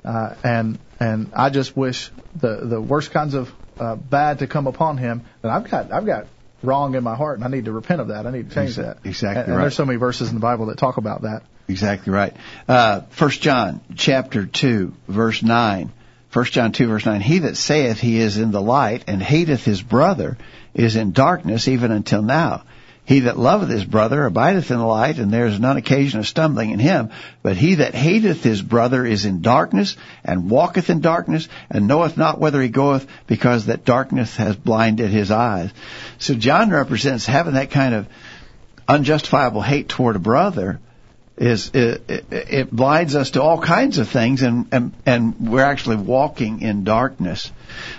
uh, 0.06 0.36
and 0.44 0.78
and 1.00 1.32
I 1.36 1.50
just 1.50 1.76
wish 1.76 2.12
the 2.36 2.58
the 2.64 2.80
worst 2.80 3.12
kinds 3.12 3.34
of 3.34 3.52
uh, 3.80 3.96
bad 3.96 4.40
to 4.40 4.48
come 4.48 4.68
upon 4.68 4.98
him, 4.98 5.24
then 5.42 5.52
I've 5.52 5.70
got 5.70 5.92
I've 5.92 6.06
got 6.06 6.28
wrong 6.62 6.94
in 6.94 7.04
my 7.04 7.16
heart, 7.16 7.40
and 7.40 7.46
I 7.46 7.48
need 7.48 7.66
to 7.66 7.72
repent 7.72 8.02
of 8.02 8.10
that. 8.10 8.28
I 8.28 8.32
need 8.32 8.50
to 8.50 8.56
change 8.56 8.76
that. 8.76 9.00
Exactly 9.04 9.42
and, 9.42 9.48
and 9.48 9.58
right. 9.58 9.64
There's 9.64 9.76
so 9.76 9.86
many 9.86 9.98
verses 9.98 10.30
in 10.30 10.36
the 10.36 10.42
Bible 10.42 10.68
that 10.68 10.78
talk 10.78 10.98
about 10.98 11.24
that. 11.24 11.42
Exactly 11.68 12.14
right. 12.14 12.36
Uh, 12.68 13.02
First 13.10 13.42
John 13.42 13.82
chapter 13.96 14.46
two 14.46 14.94
verse 15.08 15.42
nine. 15.42 15.92
First 16.32 16.54
John 16.54 16.72
two 16.72 16.88
verse 16.88 17.06
nine. 17.06 17.20
He 17.20 17.40
that 17.40 17.58
saith 17.58 18.00
he 18.00 18.18
is 18.18 18.38
in 18.38 18.52
the 18.52 18.62
light 18.62 19.04
and 19.08 19.22
hateth 19.22 19.66
his 19.66 19.82
brother 19.82 20.38
is 20.74 20.96
in 20.96 21.12
darkness 21.12 21.68
even 21.68 21.92
until 21.92 22.22
now. 22.22 22.64
He 23.04 23.22
that 23.22 23.38
loveth 23.38 23.68
his 23.68 23.84
brother 23.84 24.26
abideth 24.26 24.72
in 24.72 24.78
the 24.78 24.86
light, 24.86 25.18
and 25.18 25.32
there 25.32 25.48
is 25.48 25.60
none 25.60 25.76
occasion 25.76 26.20
of 26.20 26.28
stumbling 26.28 26.70
in 26.70 26.80
him. 26.80 27.10
But 27.44 27.58
he 27.58 27.76
that 27.76 27.96
hateth 27.96 28.44
his 28.44 28.62
brother 28.62 29.06
is 29.06 29.26
in 29.26 29.42
darkness, 29.42 29.98
and 30.24 30.50
walketh 30.50 30.90
in 30.90 31.02
darkness, 31.02 31.50
and 31.70 31.88
knoweth 31.88 32.16
not 32.16 32.40
whither 32.40 32.62
he 32.62 32.70
goeth, 32.70 33.06
because 33.28 33.66
that 33.66 33.84
darkness 33.84 34.38
has 34.38 34.56
blinded 34.56 35.10
his 35.10 35.32
eyes. 35.32 35.72
So 36.20 36.36
John 36.36 36.70
represents 36.70 37.26
having 37.26 37.56
that 37.56 37.72
kind 37.72 37.94
of 37.94 38.08
unjustifiable 38.88 39.64
hate 39.64 39.90
toward 39.90 40.16
a 40.16 40.20
brother 40.20 40.80
is 41.42 41.72
it, 41.74 42.26
it, 42.30 42.72
blinds 42.72 43.16
us 43.16 43.32
to 43.32 43.42
all 43.42 43.60
kinds 43.60 43.98
of 43.98 44.08
things, 44.08 44.44
and 44.44 44.68
and, 44.72 44.94
and 45.08 45.50
we're 45.50 45.64
actually 45.64 45.96
walking 45.96 46.62
in 46.62 46.84
darkness. 46.84 47.52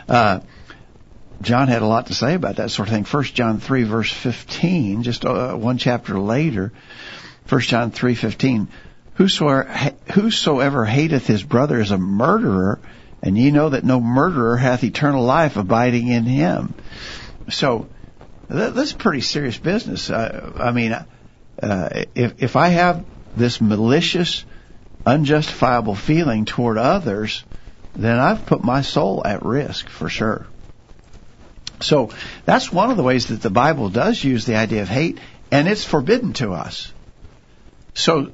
Uh, 0.08 0.40
John 1.42 1.66
had 1.66 1.82
a 1.82 1.86
lot 1.86 2.06
to 2.06 2.14
say 2.14 2.34
about 2.34 2.56
that 2.56 2.70
sort 2.70 2.86
of 2.86 2.94
thing. 2.94 3.02
First 3.02 3.34
John 3.34 3.58
three 3.58 3.82
verse 3.82 4.12
fifteen, 4.12 5.02
just 5.02 5.24
uh, 5.24 5.54
one 5.54 5.76
chapter 5.76 6.20
later. 6.20 6.72
First 7.46 7.68
John 7.68 7.90
three 7.90 8.14
fifteen. 8.14 8.68
Whosoever, 9.14 9.64
whosoever 10.12 10.84
hateth 10.84 11.26
his 11.26 11.42
brother 11.42 11.80
is 11.80 11.90
a 11.90 11.98
murderer, 11.98 12.78
and 13.22 13.36
ye 13.36 13.50
know 13.50 13.70
that 13.70 13.84
no 13.84 14.00
murderer 14.00 14.56
hath 14.56 14.84
eternal 14.84 15.24
life 15.24 15.56
abiding 15.56 16.06
in 16.06 16.24
him. 16.24 16.74
So 17.50 17.88
this 18.48 18.90
is 18.90 18.92
pretty 18.92 19.20
serious 19.20 19.58
business. 19.58 20.10
Uh, 20.10 20.52
I 20.56 20.70
mean, 20.70 20.92
uh, 20.92 22.04
if 22.14 22.40
if 22.40 22.54
I 22.54 22.68
have 22.68 23.04
this 23.36 23.60
malicious, 23.60 24.44
unjustifiable 25.06 25.94
feeling 25.94 26.44
toward 26.44 26.78
others, 26.78 27.44
then 27.94 28.18
I've 28.18 28.46
put 28.46 28.64
my 28.64 28.82
soul 28.82 29.22
at 29.24 29.44
risk 29.44 29.88
for 29.88 30.08
sure. 30.08 30.46
So 31.80 32.10
that's 32.44 32.72
one 32.72 32.90
of 32.90 32.96
the 32.96 33.02
ways 33.02 33.26
that 33.26 33.42
the 33.42 33.50
Bible 33.50 33.88
does 33.88 34.22
use 34.22 34.44
the 34.44 34.56
idea 34.56 34.82
of 34.82 34.88
hate, 34.88 35.18
and 35.50 35.68
it's 35.68 35.84
forbidden 35.84 36.32
to 36.34 36.52
us. 36.52 36.92
So, 37.94 38.32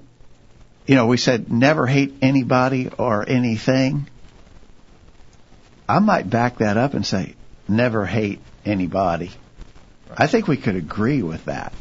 you 0.86 0.94
know, 0.94 1.06
we 1.06 1.16
said 1.16 1.50
never 1.50 1.86
hate 1.86 2.14
anybody 2.22 2.88
or 2.98 3.28
anything. 3.28 4.08
I 5.88 5.98
might 6.00 6.28
back 6.28 6.58
that 6.58 6.76
up 6.76 6.94
and 6.94 7.04
say 7.04 7.34
never 7.66 8.04
hate 8.04 8.40
anybody. 8.64 9.30
I 10.16 10.26
think 10.26 10.46
we 10.46 10.56
could 10.56 10.76
agree 10.76 11.22
with 11.22 11.46
that. 11.46 11.72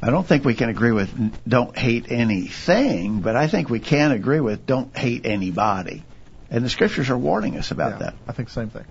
I 0.00 0.10
don't 0.10 0.26
think 0.26 0.44
we 0.44 0.54
can 0.54 0.68
agree 0.68 0.92
with 0.92 1.10
don't 1.48 1.76
hate 1.76 2.10
anything, 2.12 3.20
but 3.20 3.34
I 3.34 3.48
think 3.48 3.68
we 3.68 3.80
can 3.80 4.12
agree 4.12 4.40
with 4.40 4.64
don't 4.64 4.96
hate 4.96 5.26
anybody. 5.26 6.04
And 6.50 6.64
the 6.64 6.70
scriptures 6.70 7.10
are 7.10 7.18
warning 7.18 7.56
us 7.58 7.70
about 7.72 7.92
yeah, 7.92 7.98
that. 7.98 8.14
I 8.26 8.32
think 8.32 8.48
the 8.48 8.54
same 8.54 8.70
thing. 8.70 8.84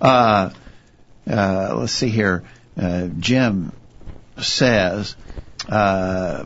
Uh, 0.00 0.50
uh, 1.30 1.74
let's 1.76 1.92
see 1.92 2.08
here. 2.08 2.42
Uh, 2.76 3.08
Jim 3.18 3.72
says 4.40 5.14
uh, 5.68 6.44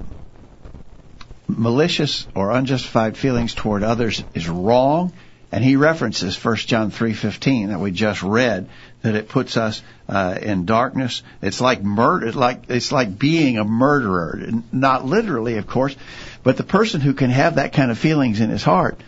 malicious 1.48 2.26
or 2.34 2.52
unjustified 2.52 3.16
feelings 3.16 3.54
toward 3.54 3.82
others 3.82 4.22
is 4.34 4.48
wrong, 4.48 5.12
and 5.50 5.64
he 5.64 5.76
references 5.76 6.42
1 6.42 6.56
John 6.56 6.90
3:15 6.90 7.68
that 7.68 7.80
we 7.80 7.90
just 7.90 8.22
read 8.22 8.68
that 9.02 9.14
it 9.14 9.28
puts 9.28 9.56
us 9.56 9.82
uh, 10.08 10.38
in 10.40 10.64
darkness. 10.64 11.22
It's 11.42 11.60
like 11.60 11.82
murder, 11.82 12.32
like 12.32 12.64
it's 12.68 12.92
like 12.92 13.18
being 13.18 13.58
a 13.58 13.64
murderer, 13.64 14.48
not 14.72 15.04
literally, 15.04 15.58
of 15.58 15.66
course, 15.66 15.96
but 16.42 16.56
the 16.56 16.64
person 16.64 17.00
who 17.00 17.14
can 17.14 17.30
have 17.30 17.56
that 17.56 17.72
kind 17.72 17.90
of 17.90 17.98
feelings 17.98 18.40
in 18.40 18.50
his 18.50 18.62
heart 18.62 19.00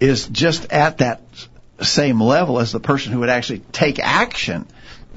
is 0.00 0.26
just 0.26 0.72
at 0.72 0.98
that 0.98 1.22
same 1.80 2.20
level 2.20 2.58
as 2.58 2.72
the 2.72 2.80
person 2.80 3.12
who 3.12 3.20
would 3.20 3.28
actually 3.28 3.60
take 3.60 3.98
action 3.98 4.66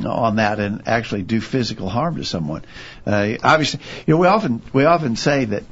on 0.04 0.38
that 0.38 0.60
and 0.60 0.88
actually 0.88 1.24
do 1.24 1.40
physical 1.40 1.88
harm 1.88 2.18
to 2.18 2.26
someone. 2.26 2.66
Uh, 3.06 3.34
obviously, 3.44 3.80
you 4.06 4.14
know, 4.14 4.20
we 4.20 4.28
often 4.28 4.62
we 4.74 4.86
often 4.86 5.16
say 5.16 5.46
that 5.46 5.64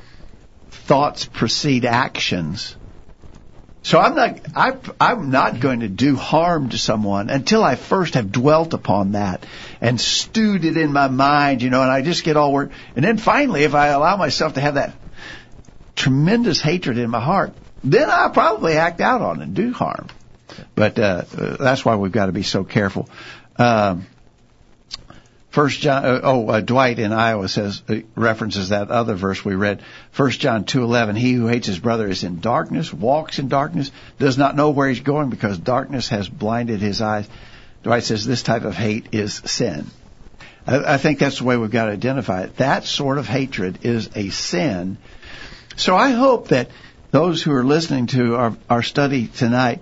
thoughts 0.71 1.25
precede 1.25 1.85
actions. 1.85 2.75
So 3.83 3.99
I'm 3.99 4.15
not 4.15 4.39
I, 4.55 4.77
I'm 4.99 5.29
not 5.29 5.59
going 5.59 5.81
to 5.81 5.89
do 5.89 6.15
harm 6.15 6.69
to 6.69 6.77
someone 6.77 7.29
until 7.29 7.63
I 7.63 7.75
first 7.75 8.13
have 8.13 8.31
dwelt 8.31 8.73
upon 8.73 9.11
that 9.11 9.45
and 9.81 9.99
stewed 9.99 10.63
it 10.63 10.77
in 10.77 10.93
my 10.93 11.09
mind, 11.09 11.61
you 11.61 11.69
know, 11.69 11.81
and 11.81 11.91
I 11.91 12.01
just 12.01 12.23
get 12.23 12.37
all 12.37 12.53
worked. 12.53 12.73
And 12.95 13.03
then 13.03 13.17
finally, 13.17 13.63
if 13.63 13.75
I 13.75 13.87
allow 13.87 14.15
myself 14.15 14.53
to 14.53 14.61
have 14.61 14.75
that 14.75 14.93
tremendous 15.95 16.61
hatred 16.61 16.97
in 16.97 17.09
my 17.09 17.19
heart, 17.19 17.53
then 17.83 18.09
I'll 18.09 18.31
probably 18.31 18.73
act 18.73 19.01
out 19.01 19.21
on 19.21 19.41
it 19.41 19.43
and 19.43 19.53
do 19.53 19.73
harm. 19.73 20.07
But 20.75 20.97
uh, 20.97 21.23
that's 21.59 21.83
why 21.83 21.95
we've 21.95 22.11
got 22.11 22.27
to 22.27 22.31
be 22.31 22.43
so 22.43 22.63
careful. 22.63 23.09
Um, 23.57 24.07
First 25.53 25.81
John, 25.81 26.03
uh, 26.03 26.19
oh, 26.23 26.47
uh, 26.47 26.61
Dwight 26.61 26.97
in 26.97 27.13
Iowa 27.13 27.47
says 27.47 27.83
uh, 27.87 27.97
references 28.15 28.69
that 28.69 28.89
other 28.89 29.13
verse 29.13 29.45
we 29.45 29.53
read. 29.53 29.83
First 30.09 30.39
John 30.39 30.63
two 30.63 30.81
eleven. 30.81 31.15
He 31.15 31.33
who 31.33 31.45
hates 31.45 31.67
his 31.67 31.77
brother 31.77 32.07
is 32.07 32.23
in 32.23 32.39
darkness, 32.39 32.91
walks 32.91 33.37
in 33.37 33.49
darkness, 33.49 33.91
does 34.17 34.35
not 34.35 34.55
know 34.55 34.71
where 34.71 34.89
he's 34.89 35.01
going 35.01 35.29
because 35.29 35.59
darkness 35.59 36.09
has 36.09 36.27
blinded 36.27 36.79
his 36.79 37.03
eyes. 37.03 37.29
Dwight 37.83 38.01
says 38.01 38.25
this 38.25 38.41
type 38.41 38.63
of 38.63 38.75
hate 38.75 39.09
is 39.11 39.35
sin. 39.45 39.85
I, 40.65 40.95
I 40.95 40.97
think 40.97 41.19
that's 41.19 41.37
the 41.37 41.43
way 41.43 41.55
we've 41.55 41.69
got 41.69 41.85
to 41.85 41.91
identify 41.91 42.45
it. 42.45 42.57
That 42.57 42.83
sort 42.83 43.19
of 43.19 43.27
hatred 43.27 43.85
is 43.85 44.09
a 44.15 44.29
sin. 44.29 44.97
So 45.75 45.95
I 45.95 46.13
hope 46.13 46.47
that 46.47 46.71
those 47.11 47.43
who 47.43 47.51
are 47.51 47.63
listening 47.63 48.07
to 48.07 48.37
our, 48.37 48.57
our 48.71 48.81
study 48.81 49.27
tonight 49.27 49.81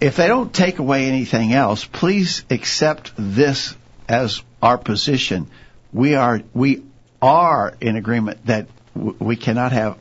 if 0.00 0.16
they 0.16 0.28
don't 0.28 0.50
take 0.54 0.78
away 0.78 1.08
anything 1.08 1.52
else, 1.52 1.84
please 1.84 2.42
accept 2.48 3.12
this 3.18 3.76
as 4.08 4.42
our 4.62 4.78
position. 4.78 5.48
We 5.92 6.14
are 6.14 6.42
we 6.52 6.82
are 7.22 7.74
in 7.80 7.96
agreement 7.96 8.46
that 8.46 8.66
w- 8.94 9.16
we 9.18 9.36
cannot 9.36 9.72
have 9.72 9.98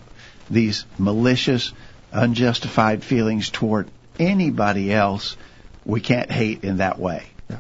these 0.50 0.86
malicious, 0.98 1.74
unjustified 2.12 3.04
feelings 3.04 3.50
toward 3.50 3.90
anybody 4.20 4.92
else. 4.94 5.38
We 5.86 6.02
can't 6.02 6.32
hate 6.32 6.64
in 6.64 6.78
that 6.78 7.00
way. 7.00 7.28
Yeah, 7.50 7.60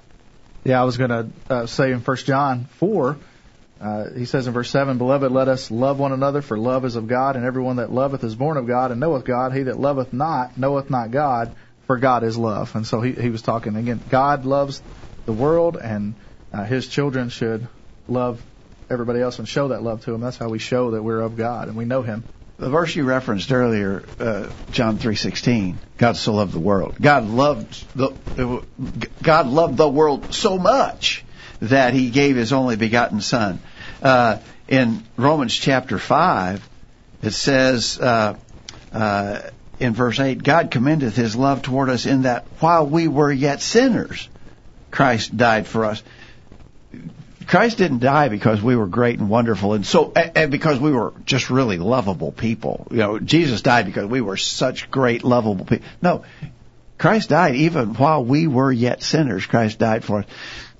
yeah 0.63 0.81
I 0.81 0.85
was 0.85 0.97
going 0.97 1.09
to 1.09 1.27
uh, 1.49 1.65
say 1.65 1.91
in 1.91 2.01
First 2.01 2.25
John 2.25 2.65
four. 2.65 3.17
Uh, 3.81 4.13
he 4.15 4.23
says 4.23 4.47
in 4.47 4.53
verse 4.53 4.69
7, 4.69 4.97
Beloved, 4.97 5.29
let 5.29 5.49
us 5.49 5.69
love 5.69 5.99
one 5.99 6.13
another, 6.13 6.41
for 6.41 6.57
love 6.57 6.85
is 6.85 6.95
of 6.95 7.07
God, 7.07 7.35
and 7.35 7.43
everyone 7.43 7.77
that 7.77 7.91
loveth 7.91 8.23
is 8.23 8.33
born 8.33 8.55
of 8.55 8.65
God, 8.65 8.91
and 8.91 8.99
knoweth 9.01 9.25
God. 9.25 9.51
He 9.51 9.63
that 9.63 9.77
loveth 9.77 10.13
not, 10.13 10.57
knoweth 10.57 10.89
not 10.89 11.11
God, 11.11 11.53
for 11.85 11.97
God 11.97 12.23
is 12.23 12.37
love. 12.37 12.73
And 12.75 12.87
so 12.87 13.01
he, 13.01 13.11
he 13.11 13.29
was 13.29 13.41
talking 13.41 13.75
again. 13.75 14.01
God 14.07 14.45
loves 14.45 14.81
the 15.25 15.33
world, 15.33 15.75
and 15.75 16.15
uh, 16.53 16.63
his 16.63 16.87
children 16.87 17.29
should 17.29 17.67
love 18.07 18.41
everybody 18.89 19.21
else 19.21 19.39
and 19.39 19.47
show 19.47 19.69
that 19.69 19.81
love 19.81 20.03
to 20.05 20.13
him. 20.13 20.21
That's 20.21 20.37
how 20.37 20.49
we 20.49 20.59
show 20.59 20.91
that 20.91 21.03
we're 21.03 21.21
of 21.21 21.35
God 21.35 21.67
and 21.67 21.77
we 21.77 21.85
know 21.85 22.01
him. 22.01 22.23
The 22.57 22.69
verse 22.69 22.95
you 22.95 23.03
referenced 23.03 23.51
earlier, 23.51 24.03
uh, 24.19 24.49
John 24.71 24.97
three 24.97 25.15
sixteen. 25.15 25.79
God 25.97 26.15
so 26.15 26.33
loved 26.33 26.53
the 26.53 26.59
world. 26.59 26.95
God 27.01 27.25
loved 27.27 27.83
the 27.95 28.63
God 29.21 29.47
loved 29.47 29.75
the 29.75 29.89
world 29.89 30.33
so 30.33 30.57
much 30.59 31.25
that 31.61 31.93
He 31.93 32.11
gave 32.11 32.35
His 32.35 32.53
only 32.53 32.75
begotten 32.75 33.21
Son. 33.21 33.59
Uh, 34.01 34.37
in 34.67 35.03
Romans 35.17 35.53
chapter 35.55 35.97
five, 35.97 36.67
it 37.21 37.31
says. 37.31 37.99
Uh, 37.99 38.37
uh, 38.93 39.41
in 39.79 39.93
verse 39.93 40.19
8, 40.19 40.41
God 40.41 40.71
commendeth 40.71 41.15
his 41.15 41.35
love 41.35 41.61
toward 41.61 41.89
us 41.89 42.05
in 42.05 42.21
that 42.21 42.45
while 42.59 42.85
we 42.85 43.07
were 43.07 43.31
yet 43.31 43.61
sinners, 43.61 44.29
Christ 44.91 45.35
died 45.35 45.67
for 45.67 45.85
us. 45.85 46.03
Christ 47.47 47.77
didn't 47.77 47.99
die 47.99 48.29
because 48.29 48.61
we 48.61 48.75
were 48.75 48.87
great 48.87 49.19
and 49.19 49.29
wonderful 49.29 49.73
and 49.73 49.85
so 49.85 50.11
and 50.13 50.51
because 50.51 50.79
we 50.79 50.91
were 50.91 51.13
just 51.25 51.49
really 51.49 51.77
lovable 51.77 52.31
people. 52.31 52.87
You 52.91 52.97
know, 52.97 53.19
Jesus 53.19 53.61
died 53.61 53.85
because 53.85 54.05
we 54.05 54.21
were 54.21 54.37
such 54.37 54.89
great 54.89 55.23
lovable 55.23 55.65
people. 55.65 55.85
No. 56.01 56.23
Christ 56.97 57.29
died 57.29 57.55
even 57.55 57.95
while 57.95 58.23
we 58.23 58.47
were 58.47 58.71
yet 58.71 59.03
sinners. 59.03 59.45
Christ 59.45 59.79
died 59.79 60.03
for 60.03 60.19
us. 60.19 60.25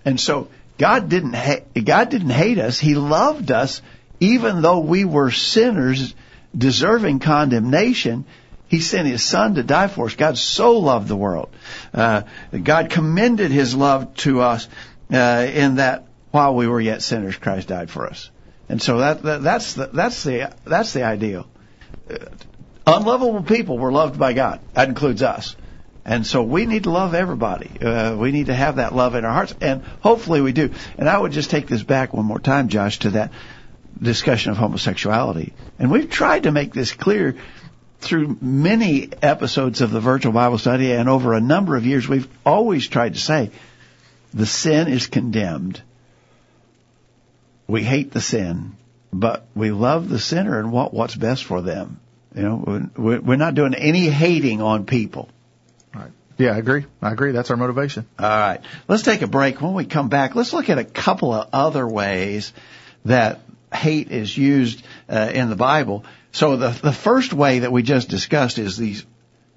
And 0.06 0.20
so 0.20 0.48
God 0.78 1.10
didn't 1.10 1.34
ha- 1.34 1.64
God 1.84 2.10
didn't 2.10 2.30
hate 2.30 2.60
us. 2.60 2.80
He 2.80 2.96
loved 2.96 3.52
us 3.52 3.82
even 4.20 4.62
though 4.62 4.80
we 4.80 5.06
were 5.06 5.32
sinners 5.32 6.16
deserving 6.58 7.20
condemnation. 7.20 8.26
He 8.68 8.80
sent 8.80 9.08
His 9.08 9.24
Son 9.24 9.56
to 9.56 9.64
die 9.64 9.88
for 9.88 10.06
us. 10.06 10.16
God 10.16 10.38
so 10.38 10.80
loved 10.80 11.08
the 11.08 11.16
world. 11.16 11.50
Uh, 11.94 12.24
God 12.52 12.90
commended 12.90 13.52
His 13.52 13.76
love 13.76 14.16
to 14.18 14.42
us 14.42 14.68
uh, 15.12 15.48
in 15.54 15.76
that 15.76 16.06
while 16.34 16.56
we 16.56 16.68
were 16.68 16.82
yet 16.82 17.04
sinners, 17.04 17.36
Christ 17.36 17.68
died 17.68 17.92
for 17.92 18.08
us. 18.08 18.32
And 18.68 18.82
so 18.82 18.98
that, 18.98 19.22
that 19.22 19.44
that's 19.44 19.76
the 19.76 19.86
that's 19.94 20.24
the 20.24 20.52
that's 20.66 20.92
the 20.94 21.04
ideal. 21.04 21.46
Unlovable 22.88 23.44
people 23.44 23.78
were 23.78 23.92
loved 23.92 24.18
by 24.18 24.34
God. 24.34 24.60
That 24.74 24.90
includes 24.90 25.22
us. 25.22 25.56
And 26.04 26.26
so 26.26 26.42
we 26.42 26.66
need 26.66 26.86
to 26.86 26.90
love 26.90 27.14
everybody. 27.14 27.70
Uh, 27.80 28.16
we 28.16 28.32
need 28.32 28.48
to 28.48 28.54
have 28.56 28.78
that 28.78 28.96
love 28.96 29.14
in 29.14 29.24
our 29.24 29.32
hearts, 29.32 29.54
and 29.62 29.84
hopefully 30.02 30.42
we 30.42 30.54
do. 30.54 30.72
And 30.98 31.08
I 31.08 31.18
would 31.18 31.32
just 31.34 31.52
take 31.52 31.68
this 31.68 31.84
back 31.84 32.14
one 32.16 32.26
more 32.26 32.40
time, 32.40 32.68
Josh, 32.68 33.00
to 33.00 33.12
that 33.12 33.32
discussion 34.02 34.52
of 34.52 34.58
homosexuality. 34.58 35.54
And 35.78 35.92
we've 35.92 36.10
tried 36.10 36.44
to 36.44 36.52
make 36.52 36.74
this 36.74 36.92
clear 36.92 37.38
through 38.00 38.38
many 38.42 39.10
episodes 39.22 39.82
of 39.82 39.92
the 39.92 40.02
virtual 40.02 40.34
Bible 40.34 40.58
study, 40.58 40.92
and 40.94 41.08
over 41.08 41.34
a 41.34 41.40
number 41.40 41.76
of 41.76 41.86
years, 41.86 42.10
we've 42.10 42.28
always 42.44 42.88
tried 42.88 43.14
to 43.14 43.20
say 43.20 43.52
the 44.34 44.48
sin 44.48 44.88
is 44.88 45.06
condemned. 45.06 45.82
We 47.74 47.82
hate 47.82 48.12
the 48.12 48.22
sin, 48.22 48.76
but 49.12 49.48
we 49.56 49.72
love 49.72 50.08
the 50.08 50.20
sinner 50.20 50.60
and 50.60 50.72
want 50.72 50.94
what's 50.94 51.16
best 51.16 51.44
for 51.44 51.64
them. 51.64 52.00
You 52.36 52.44
know, 52.44 52.90
we're 52.96 53.36
not 53.36 53.56
doing 53.56 53.74
any 53.74 54.10
hating 54.10 54.62
on 54.62 54.86
people. 54.86 55.28
Right. 55.92 56.12
Yeah, 56.38 56.52
I 56.52 56.60
agree. 56.60 56.86
I 57.02 57.12
agree. 57.12 57.32
That's 57.32 57.50
our 57.50 57.58
motivation. 57.58 58.06
All 58.20 58.30
right. 58.30 58.60
Let's 58.88 59.02
take 59.02 59.24
a 59.24 59.28
break. 59.28 59.60
When 59.60 59.74
we 59.74 59.86
come 59.86 60.08
back, 60.08 60.36
let's 60.36 60.54
look 60.54 60.70
at 60.70 60.78
a 60.78 60.84
couple 60.84 61.34
of 61.34 61.50
other 61.52 61.88
ways 61.88 62.54
that 63.06 63.40
hate 63.74 64.12
is 64.12 64.38
used 64.38 64.86
uh, 65.10 65.32
in 65.34 65.50
the 65.50 65.56
Bible. 65.56 66.06
So 66.32 66.58
the 66.58 66.70
the 66.70 66.94
first 66.94 67.34
way 67.34 67.58
that 67.60 67.72
we 67.72 67.82
just 67.82 68.08
discussed 68.08 68.60
is 68.60 68.78
these 68.78 69.04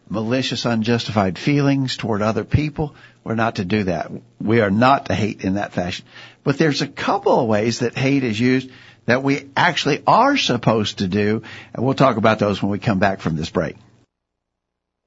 malicious, 0.08 0.64
unjustified 0.64 1.38
feelings 1.38 1.98
toward 1.98 2.22
other 2.22 2.44
people. 2.44 2.94
We're 3.24 3.34
not 3.34 3.56
to 3.56 3.64
do 3.66 3.84
that. 3.84 4.10
We 4.40 4.60
are 4.60 4.70
not 4.70 5.06
to 5.06 5.14
hate 5.14 5.42
in 5.44 5.54
that 5.54 5.72
fashion. 5.72 6.06
But 6.46 6.58
there's 6.58 6.80
a 6.80 6.86
couple 6.86 7.40
of 7.40 7.48
ways 7.48 7.80
that 7.80 7.98
hate 7.98 8.22
is 8.22 8.38
used 8.38 8.70
that 9.06 9.24
we 9.24 9.50
actually 9.56 10.04
are 10.06 10.36
supposed 10.36 10.98
to 10.98 11.08
do, 11.08 11.42
and 11.74 11.84
we'll 11.84 11.94
talk 11.94 12.18
about 12.18 12.38
those 12.38 12.62
when 12.62 12.70
we 12.70 12.78
come 12.78 13.00
back 13.00 13.18
from 13.18 13.34
this 13.34 13.50
break. 13.50 13.74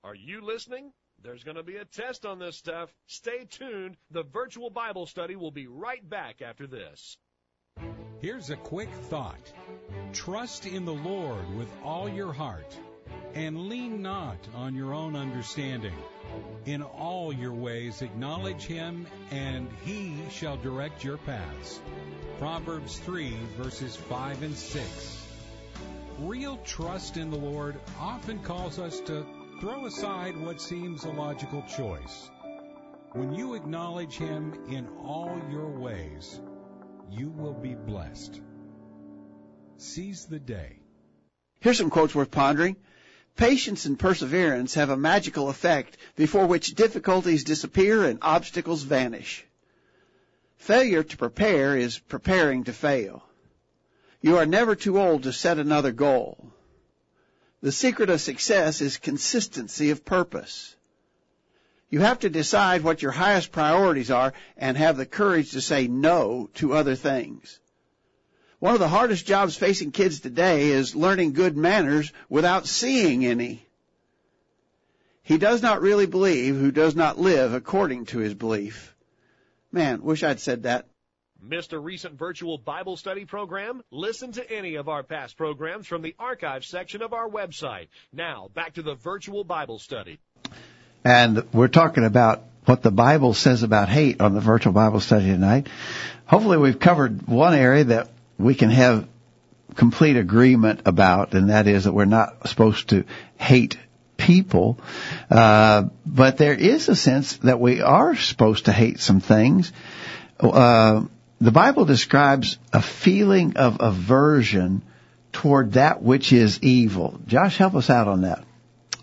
Are 0.03 0.13
you 0.13 0.41
listening? 0.46 0.91
There's 1.24 1.46
going 1.46 1.55
to 1.55 1.63
be 1.63 1.77
a 1.77 1.86
test 1.86 2.25
on 2.25 2.39
this 2.39 2.58
stuff. 2.58 2.93
Stay 3.08 3.46
tuned. 3.50 3.96
The 4.12 4.24
virtual 4.24 4.69
Bible 4.69 5.05
study 5.05 5.38
will 5.38 5.50
be 5.50 5.67
right 5.67 6.08
back 6.10 6.41
after 6.41 6.67
this. 6.67 7.15
Here's 8.19 8.50
a 8.50 8.58
quick 8.58 8.89
thought 9.03 9.53
Trust 10.12 10.65
in 10.65 10.84
the 10.84 10.93
Lord 10.93 11.55
with 11.55 11.69
all 11.86 12.10
your 12.10 12.34
heart, 12.34 12.77
and 13.33 13.69
lean 13.69 14.01
not 14.01 14.38
on 14.55 14.75
your 14.75 14.93
own 14.93 15.15
understanding. 15.15 15.93
In 16.65 16.81
all 16.81 17.33
your 17.33 17.53
ways 17.53 18.01
acknowledge 18.01 18.63
him, 18.63 19.07
and 19.31 19.67
he 19.83 20.15
shall 20.31 20.57
direct 20.57 21.03
your 21.03 21.17
paths. 21.17 21.79
Proverbs 22.38 23.00
3, 23.00 23.33
verses 23.57 23.95
5 23.95 24.43
and 24.43 24.55
6. 24.55 25.27
Real 26.19 26.57
trust 26.57 27.17
in 27.17 27.29
the 27.29 27.38
Lord 27.38 27.75
often 28.00 28.39
calls 28.39 28.79
us 28.79 29.00
to 29.01 29.25
throw 29.59 29.86
aside 29.86 30.38
what 30.38 30.62
seems 30.62 31.03
a 31.03 31.09
logical 31.09 31.63
choice. 31.63 32.29
When 33.13 33.33
you 33.33 33.55
acknowledge 33.55 34.13
him 34.13 34.53
in 34.69 34.88
all 35.03 35.41
your 35.50 35.69
ways, 35.69 36.39
you 37.09 37.29
will 37.29 37.53
be 37.53 37.74
blessed. 37.74 38.39
Seize 39.77 40.25
the 40.25 40.39
day. 40.39 40.79
Here's 41.61 41.77
some 41.77 41.89
quotes 41.89 42.13
worth 42.13 42.31
pondering. 42.31 42.75
Patience 43.35 43.85
and 43.85 43.98
perseverance 43.98 44.74
have 44.74 44.89
a 44.89 44.98
magical 44.98 45.50
effect 45.50 45.98
before 46.15 46.46
which 46.46 46.75
difficulties 46.75 47.44
disappear 47.44 48.05
and 48.05 48.20
obstacles 48.22 48.83
vanish. 48.83 49.46
Failure 50.57 51.03
to 51.03 51.18
prepare 51.18 51.77
is 51.77 52.00
preparing 52.00 52.65
to 52.65 52.74
fail. 52.74 53.24
You 54.22 54.37
are 54.37 54.46
never 54.46 54.75
too 54.75 55.00
old 55.00 55.24
to 55.24 55.33
set 55.33 55.57
another 55.57 55.92
goal. 55.92 56.51
The 57.61 57.72
secret 57.72 58.09
of 58.09 58.22
success 58.22 58.81
is 58.81 58.98
consistency 58.98 59.89
of 59.89 60.05
purpose. 60.05 60.75
You 61.89 62.01
have 62.01 62.20
to 62.20 62.29
decide 62.29 62.83
what 62.83 63.01
your 63.01 63.11
highest 63.11 63.51
priorities 63.51 64.11
are 64.11 64.33
and 64.57 64.77
have 64.77 64.98
the 64.98 65.05
courage 65.05 65.51
to 65.51 65.61
say 65.61 65.87
no 65.87 66.50
to 66.55 66.74
other 66.74 66.96
things. 66.96 67.59
One 68.59 68.74
of 68.74 68.79
the 68.79 68.89
hardest 68.89 69.25
jobs 69.25 69.55
facing 69.55 69.91
kids 69.91 70.19
today 70.19 70.69
is 70.69 70.95
learning 70.95 71.33
good 71.33 71.55
manners 71.55 72.11
without 72.27 72.67
seeing 72.67 73.25
any. 73.25 73.65
He 75.24 75.37
does 75.37 75.61
not 75.61 75.81
really 75.81 76.07
believe 76.07 76.55
who 76.55 76.72
does 76.72 76.95
not 76.95 77.17
live 77.17 77.53
according 77.53 78.07
to 78.07 78.19
his 78.19 78.33
belief. 78.33 78.95
Man, 79.72 80.01
wish 80.01 80.24
I'd 80.24 80.39
said 80.41 80.63
that. 80.63 80.87
Missed 81.41 81.72
a 81.72 81.79
recent 81.79 82.15
virtual 82.15 82.57
Bible 82.57 82.98
study 82.98 83.24
program? 83.24 83.81
Listen 83.91 84.33
to 84.33 84.51
any 84.51 84.75
of 84.75 84.89
our 84.89 85.03
past 85.03 85.37
programs 85.37 85.87
from 85.87 86.01
the 86.01 86.15
archive 86.19 86.65
section 86.65 87.01
of 87.01 87.13
our 87.13 87.29
website. 87.29 87.87
Now, 88.11 88.50
back 88.53 88.74
to 88.74 88.81
the 88.81 88.95
virtual 88.95 89.45
Bible 89.45 89.79
study. 89.79 90.19
And 91.05 91.45
we're 91.53 91.69
talking 91.69 92.03
about 92.03 92.43
what 92.65 92.81
the 92.81 92.91
Bible 92.91 93.33
says 93.33 93.63
about 93.63 93.87
hate 93.87 94.19
on 94.19 94.33
the 94.33 94.41
virtual 94.41 94.74
Bible 94.74 95.00
study 95.00 95.27
tonight. 95.27 95.67
Hopefully 96.25 96.57
we've 96.57 96.79
covered 96.79 97.25
one 97.25 97.53
area 97.53 97.85
that 97.85 98.09
we 98.39 98.55
can 98.55 98.69
have 98.69 99.07
complete 99.75 100.17
agreement 100.17 100.81
about, 100.85 101.33
and 101.33 101.49
that 101.49 101.67
is 101.67 101.83
that 101.83 101.93
we're 101.93 102.05
not 102.05 102.47
supposed 102.47 102.89
to 102.89 103.05
hate 103.37 103.77
people. 104.17 104.79
Uh, 105.29 105.83
but 106.05 106.37
there 106.37 106.53
is 106.53 106.89
a 106.89 106.95
sense 106.95 107.37
that 107.37 107.59
we 107.59 107.81
are 107.81 108.15
supposed 108.15 108.65
to 108.65 108.71
hate 108.71 108.99
some 108.99 109.19
things. 109.19 109.71
Uh, 110.39 111.03
the 111.39 111.51
Bible 111.51 111.85
describes 111.85 112.57
a 112.73 112.81
feeling 112.81 113.57
of 113.57 113.77
aversion 113.79 114.81
toward 115.31 115.73
that 115.73 116.01
which 116.01 116.33
is 116.33 116.61
evil. 116.63 117.19
Josh, 117.27 117.57
help 117.57 117.75
us 117.75 117.89
out 117.89 118.07
on 118.07 118.21
that. 118.21 118.43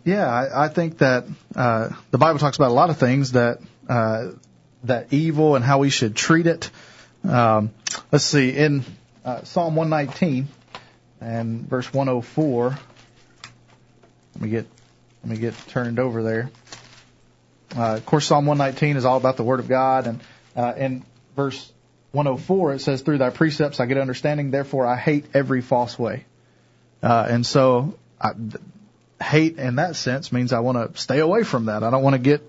Yeah, 0.04 0.26
I, 0.26 0.66
I 0.66 0.68
think 0.68 0.98
that 0.98 1.24
uh, 1.54 1.90
the 2.10 2.18
Bible 2.18 2.38
talks 2.38 2.56
about 2.56 2.70
a 2.70 2.74
lot 2.74 2.90
of 2.90 2.98
things 2.98 3.32
that 3.32 3.60
uh, 3.88 4.28
that 4.84 5.12
evil 5.12 5.56
and 5.56 5.64
how 5.64 5.78
we 5.78 5.90
should 5.90 6.14
treat 6.14 6.46
it. 6.46 6.70
Um, 7.24 7.70
let's 8.12 8.24
see 8.24 8.50
in 8.50 8.84
uh, 9.26 9.42
Psalm 9.42 9.74
119 9.74 10.46
and 11.20 11.68
verse 11.68 11.92
104. 11.92 12.78
Let 14.34 14.42
me 14.42 14.48
get 14.48 14.66
let 15.24 15.30
me 15.30 15.36
get 15.36 15.54
turned 15.68 15.98
over 15.98 16.22
there. 16.22 16.50
Uh, 17.76 17.96
of 17.96 18.06
course, 18.06 18.24
Psalm 18.24 18.46
119 18.46 18.96
is 18.96 19.04
all 19.04 19.16
about 19.16 19.36
the 19.36 19.42
Word 19.42 19.58
of 19.58 19.66
God, 19.68 20.06
and 20.06 20.20
uh, 20.54 20.74
in 20.76 21.04
verse 21.34 21.72
104 22.12 22.74
it 22.74 22.78
says, 22.80 23.02
"Through 23.02 23.18
Thy 23.18 23.30
precepts 23.30 23.80
I 23.80 23.86
get 23.86 23.98
understanding; 23.98 24.52
therefore 24.52 24.86
I 24.86 24.96
hate 24.96 25.26
every 25.34 25.60
false 25.60 25.98
way." 25.98 26.24
Uh, 27.02 27.26
and 27.28 27.44
so, 27.44 27.98
I, 28.20 28.32
hate 29.20 29.58
in 29.58 29.76
that 29.76 29.96
sense 29.96 30.30
means 30.30 30.52
I 30.52 30.60
want 30.60 30.94
to 30.94 31.00
stay 31.00 31.18
away 31.18 31.42
from 31.42 31.66
that. 31.66 31.82
I 31.82 31.90
don't 31.90 32.02
want 32.02 32.14
to 32.14 32.20
get 32.20 32.48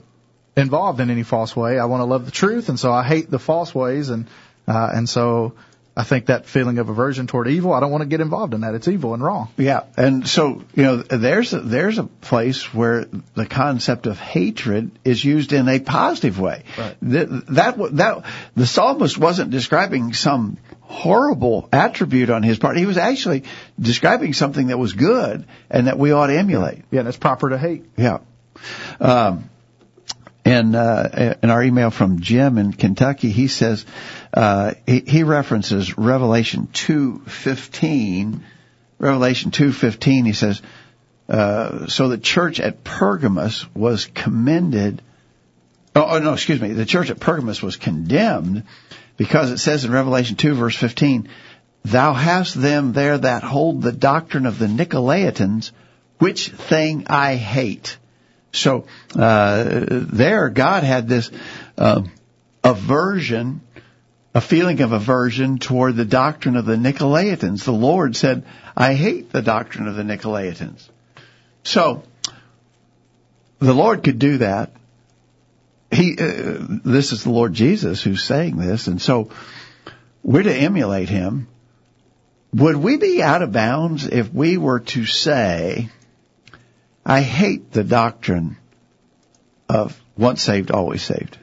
involved 0.56 1.00
in 1.00 1.10
any 1.10 1.24
false 1.24 1.56
way. 1.56 1.80
I 1.80 1.86
want 1.86 2.02
to 2.02 2.06
love 2.06 2.26
the 2.26 2.32
truth, 2.32 2.70
and 2.70 2.80
so 2.80 2.92
I 2.92 3.04
hate 3.04 3.32
the 3.32 3.40
false 3.40 3.74
ways, 3.74 4.10
and 4.10 4.28
uh, 4.68 4.92
and 4.94 5.10
so 5.10 5.54
I 5.98 6.04
think 6.04 6.28
that 6.28 6.46
feeling 6.46 6.78
of 6.78 6.90
aversion 6.90 7.26
toward 7.26 7.48
evil, 7.48 7.74
I 7.74 7.80
don't 7.80 7.90
want 7.90 8.04
to 8.04 8.08
get 8.08 8.22
involved 8.22 8.54
in 8.54 8.62
that. 8.62 8.76
It's 8.76 8.88
evil 8.88 9.16
and 9.16 9.24
wrong. 9.24 9.50
Yeah, 9.58 9.86
and 9.98 10.28
so 10.28 10.64
you 10.76 10.84
know, 10.84 10.98
there's 10.98 11.54
a, 11.54 11.60
there's 11.60 11.98
a 11.98 12.04
place 12.04 12.72
where 12.72 13.06
the 13.34 13.48
concept 13.48 14.06
of 14.06 14.20
hatred 14.20 14.92
is 15.04 15.26
used 15.26 15.54
in 15.54 15.68
a 15.68 15.80
positive 15.80 16.40
way. 16.40 16.66
Right. 16.78 16.96
That 17.02 17.48
that 17.48 17.96
that 17.96 18.26
the 18.56 18.68
psalmist 18.68 19.18
wasn't 19.18 19.50
describing 19.50 20.14
some 20.14 20.58
horrible 20.82 21.68
attribute 21.74 22.30
on 22.30 22.44
his 22.44 22.60
part. 22.60 22.78
He 22.78 22.86
was 22.86 22.98
actually 22.98 23.46
describing 23.80 24.34
something 24.34 24.68
that 24.68 24.78
was 24.78 24.94
good 24.94 25.48
and 25.68 25.88
that 25.88 25.98
we 25.98 26.12
ought 26.12 26.28
to 26.28 26.38
emulate. 26.38 26.84
Yeah, 26.92 27.00
and 27.00 27.10
it's 27.10 27.18
proper 27.18 27.50
to 27.50 27.58
hate. 27.58 27.86
Yeah. 27.98 28.20
Um, 29.00 29.50
and 30.48 30.78
uh, 30.78 31.36
in 31.44 31.50
our 31.50 31.62
email 31.62 31.90
from 31.90 32.22
Jim 32.22 32.58
in 32.58 32.72
Kentucky, 32.72 33.32
he 33.32 33.50
says 33.50 33.86
uh, 34.34 34.74
he, 34.86 35.00
he 35.00 35.24
references 35.24 35.98
Revelation 35.98 36.68
two 36.72 37.20
fifteen. 37.28 38.44
Revelation 39.00 39.52
two 39.52 39.72
fifteen. 39.72 40.26
He 40.26 40.34
says, 40.34 40.62
uh, 41.30 41.88
"So 41.88 42.10
the 42.10 42.18
church 42.18 42.60
at 42.60 42.84
Pergamos 42.84 43.66
was 43.74 44.08
commended." 44.08 45.02
Oh, 45.96 46.06
oh 46.10 46.20
no, 46.20 46.34
excuse 46.34 46.62
me. 46.62 46.74
The 46.74 46.86
church 46.86 47.10
at 47.10 47.20
Pergamos 47.20 47.62
was 47.62 47.76
condemned 47.76 48.64
because 49.18 49.52
it 49.52 49.58
says 49.58 49.86
in 49.86 49.92
Revelation 49.92 50.36
two 50.36 50.54
verse 50.54 50.76
fifteen, 50.76 51.30
"Thou 51.86 52.14
hast 52.14 52.54
them 52.54 52.94
there 52.94 53.18
that 53.18 53.44
hold 53.44 53.82
the 53.82 53.92
doctrine 53.92 54.46
of 54.46 54.60
the 54.60 54.68
Nicolaitans, 54.68 55.72
which 56.20 56.50
thing 56.50 57.06
I 57.08 57.36
hate." 57.36 57.98
So 58.54 58.86
uh, 59.16 59.86
there, 59.90 60.50
God 60.50 60.84
had 60.84 61.08
this 61.08 61.30
uh, 61.78 62.04
aversion, 62.64 63.62
a 64.38 64.42
feeling 64.42 64.82
of 64.82 64.92
aversion 64.92 65.58
toward 65.58 65.96
the 65.96 66.06
doctrine 66.06 66.58
of 66.58 66.66
the 66.68 66.76
Nicolaitans. 66.76 67.64
The 67.64 67.72
Lord 67.72 68.16
said, 68.16 68.44
"I 68.76 68.94
hate 68.94 69.32
the 69.32 69.42
doctrine 69.42 69.88
of 69.88 69.96
the 69.96 70.04
Nicolaitans." 70.04 70.88
So 71.64 72.04
the 73.58 73.74
Lord 73.74 74.04
could 74.04 74.20
do 74.20 74.38
that. 74.38 74.74
He, 75.90 76.16
uh, 76.20 76.58
this 76.86 77.14
is 77.14 77.24
the 77.24 77.32
Lord 77.32 77.56
Jesus 77.56 78.04
who's 78.04 78.24
saying 78.24 78.58
this, 78.58 78.86
and 78.86 79.02
so 79.02 79.32
we're 80.22 80.44
to 80.44 80.54
emulate 80.54 81.10
Him. 81.10 81.48
Would 82.54 82.76
we 82.76 82.98
be 82.98 83.24
out 83.24 83.42
of 83.42 83.52
bounds 83.52 84.06
if 84.06 84.32
we 84.32 84.58
were 84.58 84.82
to 84.82 85.06
say, 85.08 85.90
I 87.04 87.22
hate 87.22 87.72
the 87.72 87.84
doctrine 87.84 88.58
of 89.68 90.00
once 90.16 90.44
saved, 90.44 90.70
always 90.70 91.02
saved. 91.02 91.40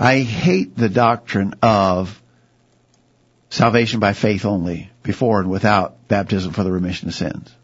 I 0.00 0.20
hate 0.20 0.76
the 0.76 0.88
doctrine 0.88 1.54
of 1.62 2.20
salvation 3.50 4.00
by 4.00 4.14
faith 4.14 4.46
only, 4.46 4.90
before 5.02 5.40
and 5.40 5.50
without 5.50 6.08
baptism 6.08 6.52
for 6.52 6.64
the 6.64 6.72
remission 6.72 7.08
of 7.08 7.14
sins. 7.14 7.54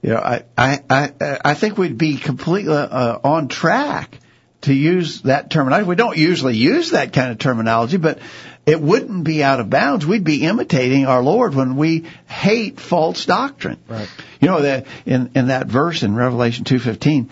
You 0.00 0.10
know, 0.10 0.16
I, 0.16 0.44
I, 0.56 0.80
I, 0.88 1.38
I 1.44 1.54
think 1.54 1.76
we'd 1.76 1.98
be 1.98 2.16
completely 2.16 2.74
uh, 2.74 3.18
on 3.22 3.48
track 3.48 4.18
to 4.62 4.72
use 4.72 5.22
that 5.22 5.50
terminology. 5.50 5.88
We 5.88 5.94
don't 5.94 6.16
usually 6.16 6.56
use 6.56 6.92
that 6.92 7.12
kind 7.12 7.32
of 7.32 7.38
terminology, 7.38 7.98
but 7.98 8.18
it 8.64 8.80
wouldn't 8.80 9.24
be 9.24 9.42
out 9.42 9.60
of 9.60 9.68
bounds. 9.68 10.06
We'd 10.06 10.24
be 10.24 10.44
imitating 10.44 11.06
our 11.06 11.22
Lord 11.22 11.54
when 11.54 11.76
we 11.76 12.06
hate 12.28 12.80
false 12.80 13.26
doctrine. 13.26 13.78
Right. 13.88 14.08
You 14.40 14.48
know 14.48 14.62
that 14.62 14.86
in 15.04 15.32
in 15.34 15.48
that 15.48 15.66
verse 15.66 16.02
in 16.02 16.14
Revelation 16.14 16.64
two 16.64 16.78
fifteen, 16.78 17.30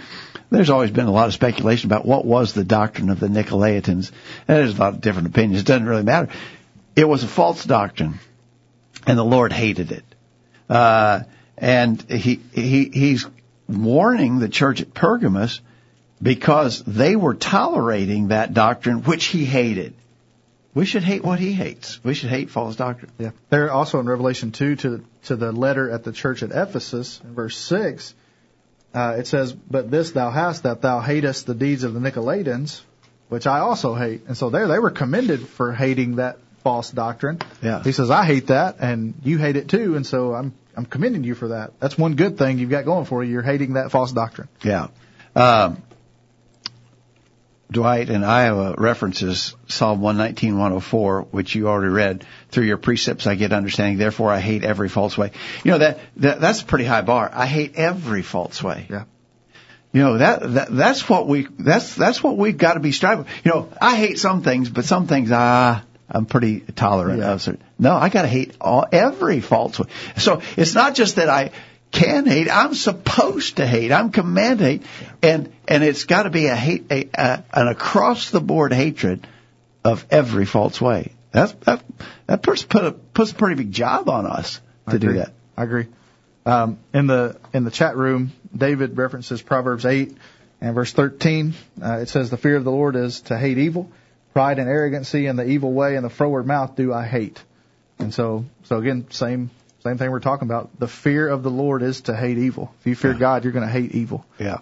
there's 0.51 0.71
always 0.71 0.91
been 0.91 1.07
a 1.07 1.13
lot 1.13 1.29
of 1.29 1.35
speculation 1.35 1.89
about 1.91 2.07
what 2.07 2.25
was 2.25 2.53
the 2.53 2.65
doctrine 2.65 3.11
of 3.11 3.21
the 3.21 3.29
Nicolaitans. 3.29 4.11
And 4.47 4.59
there's 4.59 4.77
a 4.77 4.81
lot 4.81 4.95
of 4.95 5.01
different 5.01 5.29
opinions. 5.29 5.61
It 5.61 5.67
doesn't 5.67 5.87
really 5.87 6.03
matter. 6.03 6.31
It 6.97 7.07
was 7.07 7.23
a 7.23 7.29
false 7.29 7.65
doctrine, 7.65 8.19
and 9.07 9.19
the 9.19 9.25
Lord 9.25 9.53
hated 9.53 9.93
it. 9.93 10.05
Uh, 10.69 11.23
and 11.57 12.01
he 12.11 12.41
he 12.53 12.91
he's 12.93 13.27
warning 13.69 14.39
the 14.39 14.49
church 14.49 14.81
at 14.81 14.95
Pergamos 14.95 15.61
because 16.21 16.83
they 16.83 17.15
were 17.15 17.35
tolerating 17.35 18.29
that 18.29 18.55
doctrine 18.55 19.03
which 19.03 19.27
he 19.27 19.45
hated. 19.45 19.95
We 20.75 20.85
should 20.85 21.03
hate 21.03 21.25
what 21.25 21.39
he 21.39 21.53
hates. 21.53 22.03
We 22.05 22.15
should 22.15 22.31
hate 22.31 22.51
false 22.51 22.77
doctrine. 22.77 23.11
Yeah. 23.19 23.31
There 23.51 23.71
also 23.71 24.01
in 24.01 24.07
Revelation 24.07 24.53
2 24.53 24.77
to, 24.77 25.05
to 25.25 25.37
the 25.37 25.51
letter 25.51 25.91
at 25.91 26.05
the 26.05 26.13
church 26.13 26.43
at 26.43 26.51
Ephesus, 26.53 27.21
in 27.25 27.35
verse 27.35 27.57
6, 27.57 28.15
uh, 28.99 29.13
it 29.13 29.29
says, 29.29 29.53
But 29.53 29.91
this 29.93 30.11
thou 30.11 30.31
hast, 30.31 30.65
that 30.65 30.83
thou 30.83 31.01
hatest 31.01 31.47
the 31.47 31.55
deeds 31.55 31.85
of 31.85 31.95
the 31.95 32.01
Nicolaitans, 32.01 32.81
which 33.29 33.47
I 33.47 33.61
also 33.61 33.95
hate. 33.95 34.23
And 34.27 34.37
so 34.37 34.51
there 34.51 34.67
they 34.67 34.81
were 34.81 34.91
commended 34.91 35.47
for 35.47 35.73
hating 35.73 36.17
that 36.17 36.39
false 36.65 36.91
doctrine. 36.91 37.39
Yeah. 37.63 37.81
He 37.85 37.93
says, 37.93 38.11
I 38.11 38.25
hate 38.25 38.49
that, 38.49 38.77
and 38.81 39.15
you 39.23 39.39
hate 39.39 39.55
it 39.55 39.69
too, 39.69 39.95
and 39.95 40.05
so 40.05 40.35
I'm, 40.35 40.53
I'm 40.77 40.85
commending 40.85 41.23
you 41.23 41.37
for 41.37 41.49
that. 41.49 41.79
That's 41.79 41.97
one 41.97 42.17
good 42.17 42.39
thing 42.39 42.59
you've 42.59 42.71
got 42.71 42.85
going 42.85 43.05
for 43.05 43.23
you. 43.23 43.31
You're 43.31 43.43
hating 43.43 43.75
that 43.75 43.93
false 43.93 44.11
doctrine. 44.11 44.49
Yeah. 44.65 44.89
Um, 45.37 45.81
Dwight 47.71 48.09
in 48.09 48.25
Iowa 48.25 48.75
references 48.79 49.55
Psalm 49.67 50.01
119, 50.01 50.55
104, 50.55 51.23
which 51.31 51.55
you 51.55 51.69
already 51.69 51.93
read. 51.93 52.25
Through 52.51 52.65
your 52.65 52.79
precepts 52.79 53.27
I 53.27 53.35
get 53.35 53.53
understanding, 53.53 53.99
therefore 53.99 54.31
I 54.31 54.41
hate 54.41 54.65
every 54.65 54.89
false 54.89 55.19
way. 55.19 55.33
You 55.65 55.73
know, 55.73 55.79
that, 55.79 56.01
that 56.17 56.41
that's 56.41 56.63
a 56.63 56.65
pretty 56.65 56.85
high 56.87 57.03
bar. 57.03 57.31
I 57.33 57.47
hate 57.47 57.75
every 57.77 58.23
false 58.23 58.63
way. 58.63 58.87
Yeah. 58.89 59.05
You 59.93 60.03
know, 60.03 60.19
that, 60.19 60.53
that 60.55 60.69
that's 60.71 61.09
what 61.09 61.27
we, 61.27 61.47
that's, 61.59 61.95
that's 61.95 62.23
what 62.23 62.37
we've 62.39 62.57
got 62.57 62.75
to 62.75 62.81
be 62.81 62.93
striving. 62.93 63.27
You 63.45 63.51
know, 63.51 63.69
I 63.81 63.97
hate 63.97 64.19
some 64.19 64.43
things, 64.43 64.71
but 64.71 64.85
some 64.87 65.07
things, 65.07 65.31
ah, 65.33 65.83
I'm 66.11 66.25
pretty 66.25 66.61
tolerant 66.61 67.21
Yeah. 67.21 67.33
of. 67.33 67.59
No, 67.79 67.95
I 67.95 68.09
got 68.09 68.23
to 68.23 68.29
hate 68.29 68.55
all, 68.61 68.87
every 68.93 69.41
false 69.41 69.79
way. 69.79 69.89
So 70.17 70.41
it's 70.57 70.75
not 70.75 70.95
just 70.95 71.17
that 71.17 71.29
I 71.29 71.51
can 71.91 72.27
hate. 72.27 72.49
I'm 72.51 72.75
supposed 72.75 73.57
to 73.57 73.67
hate. 73.67 73.93
I'm 73.93 74.11
commanded 74.11 74.65
hate, 74.65 74.83
and 75.23 75.53
and 75.67 75.83
it's 75.83 76.05
got 76.05 76.25
to 76.25 76.31
be 76.31 76.47
a 76.47 76.57
hate, 76.57 76.87
a, 76.91 77.09
a, 77.15 77.45
an 77.53 77.69
across 77.69 78.31
the 78.31 78.41
board 78.41 78.73
hatred 78.73 79.27
of 79.85 80.07
every 80.11 80.45
false 80.45 80.81
way. 80.81 81.13
That's 81.33 81.53
that 81.65 81.83
that 82.27 82.43
puts 82.43 82.63
put 82.63 82.85
a 82.85 82.93
puts 82.93 83.33
a 83.33 83.35
pretty 83.35 83.57
big 83.57 83.73
job 83.73 84.09
on 84.09 84.27
us 84.27 84.61
to 84.89 84.95
I 84.95 84.99
do 84.99 85.09
agree. 85.09 85.19
that. 85.19 85.33
I 85.57 85.65
agree. 85.65 85.87
Um, 86.47 86.79
in 86.95 87.07
the 87.07 87.39
in 87.53 87.65
the 87.65 87.71
chat 87.71 87.97
room, 87.97 88.33
David 88.57 88.97
references 88.97 89.43
Proverbs 89.43 89.85
eight 89.85 90.17
and 90.61 90.75
verse 90.75 90.93
thirteen. 90.93 91.55
Uh, 91.83 91.99
it 91.99 92.09
says, 92.09 92.31
"The 92.31 92.37
fear 92.37 92.57
of 92.57 92.65
the 92.65 92.71
Lord 92.71 92.97
is 92.97 93.23
to 93.23 93.39
hate 93.39 93.59
evil, 93.59 93.91
pride 94.33 94.59
and 94.59 94.69
arrogancy, 94.69 95.27
and 95.27 95.39
the 95.39 95.47
evil 95.47 95.73
way 95.73 95.97
and 95.97 96.05
the 96.05 96.11
froward 96.11 96.47
mouth 96.47 96.77
do 96.77 96.93
I 96.93 97.07
hate." 97.07 97.43
And 97.99 98.15
so, 98.15 98.45
so 98.65 98.79
again, 98.79 99.07
same 99.11 99.51
same 99.81 99.97
thing 99.97 100.11
we're 100.11 100.21
talking 100.21 100.49
about. 100.49 100.79
The 100.79 100.89
fear 100.89 101.29
of 101.29 101.43
the 101.43 101.51
Lord 101.51 101.83
is 101.83 102.03
to 102.03 102.17
hate 102.17 102.39
evil. 102.39 102.75
If 102.81 102.87
you 102.87 102.95
fear 102.97 103.15
God, 103.15 103.45
you're 103.45 103.53
going 103.53 103.67
to 103.67 103.73
hate 103.73 103.93
evil. 103.93 104.27
Yeah. 104.39 104.59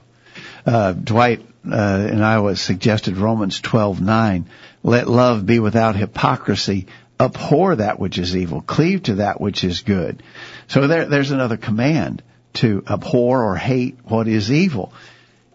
Uh, 0.66 0.92
Dwight 0.92 1.40
uh, 1.70 2.08
in 2.10 2.20
Iowa 2.20 2.56
suggested 2.56 3.16
Romans 3.16 3.60
12:9. 3.60 4.44
Let 4.82 5.08
love 5.08 5.46
be 5.46 5.58
without 5.58 5.96
hypocrisy. 5.96 6.86
Abhor 7.18 7.76
that 7.76 7.98
which 7.98 8.18
is 8.18 8.36
evil. 8.36 8.60
Cleave 8.60 9.04
to 9.04 9.14
that 9.16 9.40
which 9.40 9.64
is 9.64 9.80
good. 9.80 10.22
So 10.68 10.86
there, 10.86 11.06
there's 11.06 11.30
another 11.30 11.56
command 11.56 12.22
to 12.54 12.84
abhor 12.88 13.42
or 13.42 13.56
hate 13.56 13.98
what 14.04 14.28
is 14.28 14.52
evil. 14.52 14.92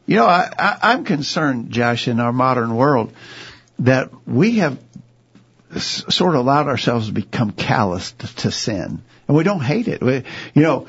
You 0.07 0.15
know, 0.15 0.25
I, 0.25 0.49
I, 0.57 0.77
I'm 0.81 1.03
concerned, 1.03 1.69
Josh, 1.71 2.07
in 2.07 2.19
our 2.19 2.33
modern 2.33 2.75
world, 2.75 3.13
that 3.79 4.09
we 4.27 4.57
have 4.57 4.79
sort 5.79 6.35
of 6.35 6.41
allowed 6.41 6.67
ourselves 6.67 7.07
to 7.07 7.13
become 7.13 7.51
calloused 7.51 8.19
to 8.39 8.51
sin, 8.51 9.01
and 9.27 9.37
we 9.37 9.43
don't 9.43 9.61
hate 9.61 9.87
it. 9.87 10.01
We, 10.01 10.23
you 10.53 10.61
know, 10.61 10.87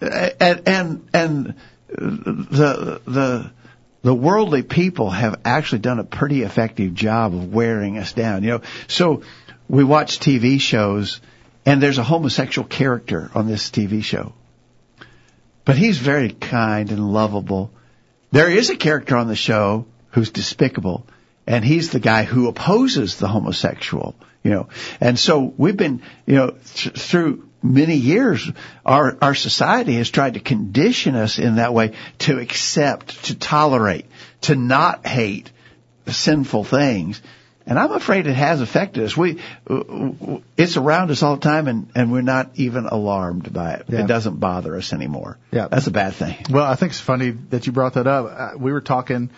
and 0.00 0.62
and 0.66 1.08
and 1.12 1.54
the 1.88 3.00
the 3.04 3.50
the 4.02 4.14
worldly 4.14 4.62
people 4.62 5.10
have 5.10 5.40
actually 5.44 5.78
done 5.80 5.98
a 5.98 6.04
pretty 6.04 6.42
effective 6.42 6.94
job 6.94 7.34
of 7.34 7.52
wearing 7.52 7.98
us 7.98 8.12
down. 8.12 8.42
You 8.42 8.50
know, 8.50 8.60
so 8.86 9.22
we 9.68 9.82
watch 9.82 10.18
TV 10.18 10.60
shows, 10.60 11.20
and 11.64 11.82
there's 11.82 11.98
a 11.98 12.04
homosexual 12.04 12.68
character 12.68 13.30
on 13.34 13.46
this 13.46 13.70
TV 13.70 14.04
show, 14.04 14.34
but 15.64 15.76
he's 15.76 15.98
very 15.98 16.30
kind 16.30 16.90
and 16.90 17.12
lovable. 17.12 17.70
There 18.30 18.50
is 18.50 18.70
a 18.70 18.76
character 18.76 19.16
on 19.16 19.28
the 19.28 19.36
show 19.36 19.86
who's 20.10 20.30
despicable, 20.30 21.06
and 21.46 21.64
he's 21.64 21.90
the 21.90 22.00
guy 22.00 22.24
who 22.24 22.48
opposes 22.48 23.16
the 23.16 23.28
homosexual. 23.28 24.14
You 24.42 24.50
know, 24.50 24.68
and 25.00 25.18
so 25.18 25.54
we've 25.56 25.76
been, 25.76 26.02
you 26.26 26.34
know, 26.34 26.50
th- 26.50 26.96
through 26.96 27.48
many 27.62 27.96
years, 27.96 28.50
our 28.84 29.16
our 29.22 29.34
society 29.34 29.94
has 29.94 30.10
tried 30.10 30.34
to 30.34 30.40
condition 30.40 31.14
us 31.14 31.38
in 31.38 31.56
that 31.56 31.72
way 31.72 31.92
to 32.18 32.38
accept, 32.38 33.24
to 33.24 33.34
tolerate, 33.34 34.04
to 34.42 34.54
not 34.54 35.06
hate 35.06 35.50
sinful 36.06 36.64
things. 36.64 37.22
And 37.66 37.78
I'm 37.78 37.92
afraid 37.92 38.26
it 38.26 38.34
has 38.34 38.60
affected 38.60 39.04
us. 39.04 39.16
We, 39.16 39.40
it's 40.58 40.76
around 40.76 41.10
us 41.10 41.22
all 41.22 41.36
the 41.36 41.40
time, 41.40 41.66
and 41.66 41.90
and 41.94 42.12
we're 42.12 42.20
not 42.20 42.50
even 42.56 42.84
alarmed 42.84 43.50
by 43.50 43.72
it. 43.74 43.86
Yeah. 43.88 44.00
It 44.00 44.06
doesn't 44.06 44.38
bother 44.38 44.76
us 44.76 44.92
anymore. 44.92 45.38
Yeah. 45.50 45.68
that's 45.68 45.86
a 45.86 45.90
bad 45.90 46.12
thing. 46.12 46.36
Well, 46.50 46.66
I 46.66 46.74
think 46.74 46.92
it's 46.92 47.00
funny 47.00 47.30
that 47.30 47.66
you 47.66 47.72
brought 47.72 47.94
that 47.94 48.06
up. 48.06 48.26
Uh, 48.54 48.58
we 48.58 48.70
were 48.70 48.82
talking, 48.82 49.30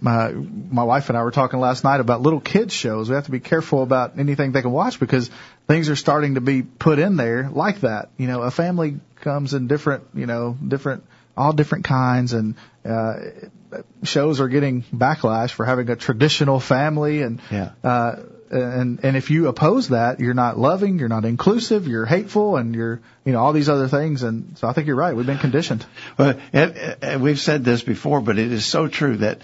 my 0.00 0.32
my 0.32 0.82
wife 0.82 1.08
and 1.08 1.16
I 1.18 1.22
were 1.22 1.30
talking 1.30 1.60
last 1.60 1.84
night 1.84 2.00
about 2.00 2.20
little 2.22 2.40
kids 2.40 2.72
shows. 2.74 3.08
We 3.08 3.14
have 3.14 3.26
to 3.26 3.30
be 3.30 3.40
careful 3.40 3.82
about 3.82 4.18
anything 4.18 4.52
they 4.52 4.62
can 4.62 4.72
watch 4.72 4.98
because 4.98 5.30
things 5.66 5.88
are 5.88 5.96
starting 5.96 6.34
to 6.34 6.40
be 6.40 6.62
put 6.62 6.98
in 6.98 7.16
there 7.16 7.48
like 7.50 7.80
that. 7.80 8.08
You 8.16 8.26
know, 8.26 8.42
a 8.42 8.50
family 8.50 8.98
comes 9.20 9.54
in 9.54 9.66
different, 9.68 10.04
you 10.14 10.26
know, 10.26 10.56
different, 10.66 11.04
all 11.36 11.52
different 11.52 11.84
kinds, 11.84 12.32
and 12.32 12.54
uh, 12.84 13.14
shows 14.02 14.40
are 14.40 14.48
getting 14.48 14.82
backlash 14.82 15.50
for 15.50 15.64
having 15.64 15.88
a 15.90 15.96
traditional 15.96 16.60
family, 16.60 17.22
and 17.22 17.40
Yeah. 17.50 17.70
uh, 17.82 18.16
and 18.50 19.00
and 19.02 19.16
if 19.16 19.30
you 19.30 19.48
oppose 19.48 19.88
that, 19.88 20.20
you're 20.20 20.34
not 20.34 20.58
loving, 20.58 20.98
you're 20.98 21.08
not 21.08 21.24
inclusive, 21.24 21.88
you're 21.88 22.04
hateful, 22.06 22.56
and 22.56 22.74
you're 22.74 23.00
you 23.24 23.32
know 23.32 23.40
all 23.40 23.52
these 23.52 23.68
other 23.68 23.88
things. 23.88 24.22
And 24.22 24.56
so 24.58 24.68
I 24.68 24.72
think 24.72 24.86
you're 24.86 24.96
right. 24.96 25.16
We've 25.16 25.26
been 25.26 25.38
conditioned. 25.38 25.84
Well, 26.18 26.38
and, 26.52 26.96
and 27.02 27.22
we've 27.22 27.40
said 27.40 27.64
this 27.64 27.82
before, 27.82 28.20
but 28.20 28.38
it 28.38 28.52
is 28.52 28.64
so 28.64 28.86
true 28.88 29.16
that 29.18 29.40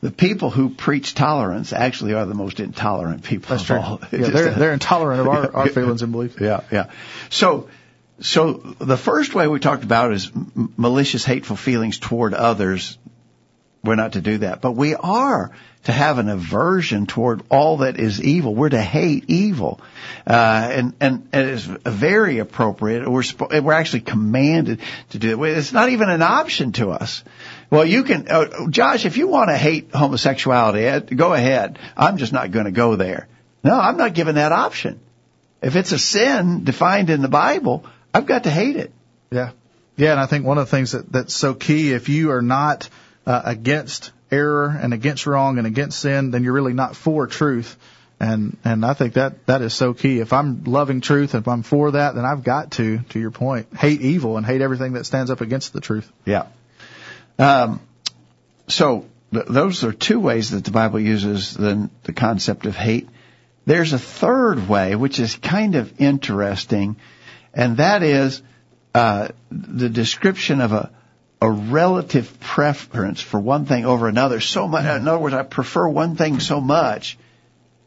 the 0.00 0.10
people 0.10 0.50
who 0.50 0.70
preach 0.70 1.14
tolerance 1.14 1.72
actually 1.72 2.14
are 2.14 2.24
the 2.24 2.34
most 2.34 2.58
intolerant 2.58 3.22
people 3.22 3.50
That's 3.50 3.62
of 3.62 3.66
true. 3.66 3.76
all. 3.76 4.00
Yeah, 4.12 4.28
they're 4.28 4.50
they're 4.50 4.72
intolerant 4.72 5.20
of 5.20 5.28
our, 5.28 5.54
our 5.54 5.68
feelings 5.68 6.02
and 6.02 6.12
beliefs. 6.12 6.36
Yeah, 6.40 6.62
yeah. 6.72 6.90
So, 7.28 7.68
so 8.20 8.52
the 8.78 8.96
first 8.96 9.34
way 9.34 9.46
we 9.46 9.60
talked 9.60 9.84
about 9.84 10.12
is 10.12 10.30
malicious, 10.54 11.24
hateful 11.24 11.56
feelings 11.56 11.98
toward 11.98 12.32
others. 12.32 12.98
We're 13.82 13.94
not 13.94 14.12
to 14.12 14.20
do 14.20 14.38
that, 14.38 14.60
but 14.60 14.72
we 14.72 14.94
are 14.94 15.52
to 15.84 15.92
have 15.92 16.18
an 16.18 16.28
aversion 16.28 17.06
toward 17.06 17.42
all 17.50 17.78
that 17.78 17.98
is 17.98 18.22
evil. 18.22 18.54
We're 18.54 18.68
to 18.68 18.82
hate 18.82 19.24
evil, 19.28 19.80
uh, 20.26 20.68
and 20.72 20.94
and 21.00 21.28
and 21.32 21.48
it's 21.48 21.64
very 21.64 22.38
appropriate. 22.38 23.08
We're 23.08 23.22
we're 23.62 23.72
actually 23.72 24.02
commanded 24.02 24.80
to 25.10 25.18
do 25.18 25.42
it. 25.44 25.58
It's 25.58 25.72
not 25.72 25.88
even 25.88 26.10
an 26.10 26.20
option 26.20 26.72
to 26.72 26.90
us. 26.90 27.24
Well, 27.70 27.84
you 27.84 28.02
can, 28.02 28.28
uh, 28.28 28.68
Josh, 28.68 29.06
if 29.06 29.16
you 29.16 29.28
want 29.28 29.48
to 29.48 29.56
hate 29.56 29.94
homosexuality, 29.94 30.88
uh, 30.88 30.98
go 30.98 31.32
ahead. 31.32 31.78
I'm 31.96 32.16
just 32.16 32.32
not 32.32 32.50
going 32.50 32.64
to 32.64 32.72
go 32.72 32.96
there. 32.96 33.28
No, 33.62 33.78
I'm 33.78 33.96
not 33.96 34.12
given 34.14 34.34
that 34.34 34.52
option. 34.52 34.98
If 35.62 35.76
it's 35.76 35.92
a 35.92 35.98
sin 35.98 36.64
defined 36.64 37.10
in 37.10 37.22
the 37.22 37.28
Bible, 37.28 37.84
I've 38.12 38.26
got 38.26 38.44
to 38.44 38.50
hate 38.50 38.76
it. 38.76 38.92
Yeah. 39.30 39.50
Yeah, 39.96 40.12
and 40.12 40.20
I 40.20 40.26
think 40.26 40.44
one 40.44 40.58
of 40.58 40.66
the 40.66 40.70
things 40.70 40.92
that, 40.92 41.12
that's 41.12 41.34
so 41.34 41.54
key, 41.54 41.92
if 41.92 42.08
you 42.08 42.32
are 42.32 42.42
not 42.42 42.88
uh, 43.26 43.42
against 43.44 44.12
error 44.30 44.68
and 44.68 44.94
against 44.94 45.26
wrong 45.26 45.58
and 45.58 45.66
against 45.66 46.00
sin, 46.00 46.30
then 46.30 46.42
you're 46.42 46.54
really 46.54 46.72
not 46.72 46.96
for 46.96 47.26
truth. 47.26 47.76
And 48.18 48.56
and 48.64 48.84
I 48.84 48.94
think 48.94 49.14
that 49.14 49.46
that 49.46 49.62
is 49.62 49.72
so 49.72 49.94
key. 49.94 50.20
If 50.20 50.32
I'm 50.32 50.64
loving 50.64 51.00
truth, 51.00 51.34
if 51.34 51.48
I'm 51.48 51.62
for 51.62 51.92
that, 51.92 52.14
then 52.14 52.24
I've 52.24 52.44
got 52.44 52.72
to, 52.72 52.98
to 52.98 53.18
your 53.18 53.30
point, 53.30 53.74
hate 53.74 54.02
evil 54.02 54.36
and 54.36 54.44
hate 54.44 54.60
everything 54.60 54.92
that 54.94 55.04
stands 55.04 55.30
up 55.30 55.40
against 55.40 55.72
the 55.72 55.80
truth. 55.80 56.10
Yeah. 56.26 56.46
Um, 57.40 57.80
so 58.68 59.06
th- 59.32 59.46
those 59.46 59.82
are 59.82 59.92
two 59.92 60.20
ways 60.20 60.50
that 60.50 60.64
the 60.64 60.70
Bible 60.70 61.00
uses 61.00 61.54
the 61.54 61.88
the 62.04 62.12
concept 62.12 62.66
of 62.66 62.76
hate. 62.76 63.08
There's 63.64 63.92
a 63.92 63.98
third 63.98 64.68
way, 64.68 64.94
which 64.94 65.18
is 65.18 65.36
kind 65.36 65.74
of 65.74 66.00
interesting, 66.00 66.96
and 67.54 67.78
that 67.78 68.02
is 68.02 68.42
uh, 68.94 69.28
the 69.50 69.88
description 69.88 70.60
of 70.60 70.72
a 70.72 70.90
a 71.40 71.50
relative 71.50 72.38
preference 72.40 73.22
for 73.22 73.40
one 73.40 73.64
thing 73.64 73.86
over 73.86 74.08
another. 74.08 74.40
So 74.40 74.68
much, 74.68 74.84
in 74.84 75.08
other 75.08 75.18
words, 75.18 75.34
I 75.34 75.42
prefer 75.42 75.88
one 75.88 76.16
thing 76.16 76.38
so 76.38 76.60
much 76.60 77.16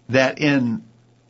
that 0.09 0.39
in 0.39 0.83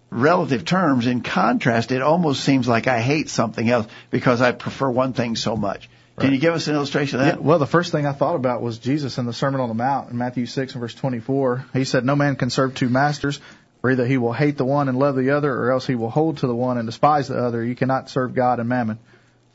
relative 0.09 0.63
terms, 0.63 1.07
in 1.07 1.21
contrast, 1.21 1.91
it 1.91 2.01
almost 2.01 2.41
seems 2.41 2.67
like 2.67 2.87
I 2.87 3.01
hate 3.01 3.29
something 3.29 3.69
else 3.69 3.87
because 4.09 4.41
I 4.41 4.53
prefer 4.53 4.89
one 4.89 5.11
thing 5.11 5.35
so 5.35 5.57
much. 5.57 5.89
Can 6.19 6.31
you 6.31 6.39
give 6.39 6.53
us 6.53 6.67
an 6.67 6.75
illustration 6.75 7.19
of 7.19 7.25
that? 7.25 7.35
Yeah, 7.35 7.41
well, 7.41 7.57
the 7.59 7.65
first 7.67 7.91
thing 7.91 8.05
I 8.05 8.11
thought 8.11 8.35
about 8.35 8.61
was 8.61 8.77
Jesus 8.77 9.17
in 9.17 9.25
the 9.25 9.33
Sermon 9.33 9.59
on 9.61 9.67
the 9.69 9.73
Mount 9.75 10.11
in 10.11 10.17
Matthew 10.17 10.45
6 10.45 10.73
and 10.73 10.81
verse 10.81 10.93
24. 10.93 11.65
He 11.73 11.85
said, 11.85 12.05
No 12.05 12.15
man 12.15 12.35
can 12.35 12.49
serve 12.51 12.75
two 12.75 12.87
masters, 12.89 13.39
for 13.81 13.89
either 13.89 14.05
he 14.05 14.17
will 14.17 14.33
hate 14.33 14.57
the 14.57 14.65
one 14.65 14.89
and 14.89 14.99
love 14.99 15.15
the 15.15 15.31
other, 15.31 15.51
or 15.51 15.71
else 15.71 15.87
he 15.87 15.95
will 15.95 16.11
hold 16.11 16.37
to 16.37 16.47
the 16.47 16.55
one 16.55 16.77
and 16.77 16.85
despise 16.87 17.27
the 17.29 17.37
other. 17.43 17.63
You 17.63 17.75
cannot 17.75 18.09
serve 18.09 18.35
God 18.35 18.59
and 18.59 18.69
mammon. 18.69 18.99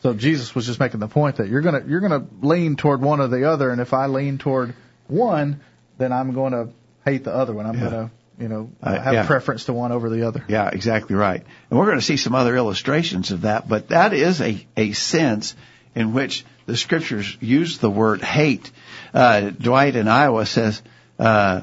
So 0.02 0.14
Jesus 0.14 0.54
was 0.54 0.66
just 0.66 0.80
making 0.80 1.00
the 1.00 1.08
point 1.08 1.36
that 1.36 1.48
you're 1.48 1.60
gonna 1.60 1.82
you're 1.86 2.00
gonna 2.00 2.26
lean 2.40 2.76
toward 2.76 3.00
one 3.02 3.20
or 3.20 3.28
the 3.28 3.48
other, 3.50 3.70
and 3.70 3.80
if 3.80 3.92
I 3.94 4.06
lean 4.06 4.38
toward 4.38 4.74
one, 5.08 5.60
then 5.96 6.12
I'm 6.12 6.32
going 6.34 6.52
to 6.52 6.68
hate 7.04 7.24
the 7.24 7.34
other 7.34 7.52
one. 7.52 7.66
I'm 7.66 7.74
Yeah. 7.74 7.80
going 7.90 7.92
to 8.08 8.10
you 8.42 8.48
know 8.48 8.70
Uh, 8.82 9.00
have 9.00 9.14
yeah. 9.14 9.26
preference 9.26 9.64
to 9.64 9.72
one 9.72 9.90
over 9.90 10.08
the 10.10 10.26
other. 10.26 10.44
Yeah, 10.48 10.68
exactly 10.72 11.16
right. 11.16 11.42
And 11.70 11.78
we're 11.78 11.86
going 11.86 11.98
to 11.98 12.04
see 12.04 12.16
some 12.16 12.34
other 12.34 12.56
illustrations 12.56 13.30
of 13.32 13.40
that, 13.42 13.68
but 13.68 13.88
that 13.88 14.12
is 14.12 14.40
a, 14.40 14.64
a 14.76 14.92
sense 14.92 15.56
in 15.94 16.12
which 16.12 16.44
the 16.66 16.76
scriptures 16.76 17.36
use 17.40 17.78
the 17.78 17.90
word 17.90 18.22
hate. 18.22 18.70
Uh, 19.14 19.50
Dwight 19.50 19.96
in 19.96 20.08
Iowa 20.08 20.46
says, 20.46 20.82
uh, 21.18 21.62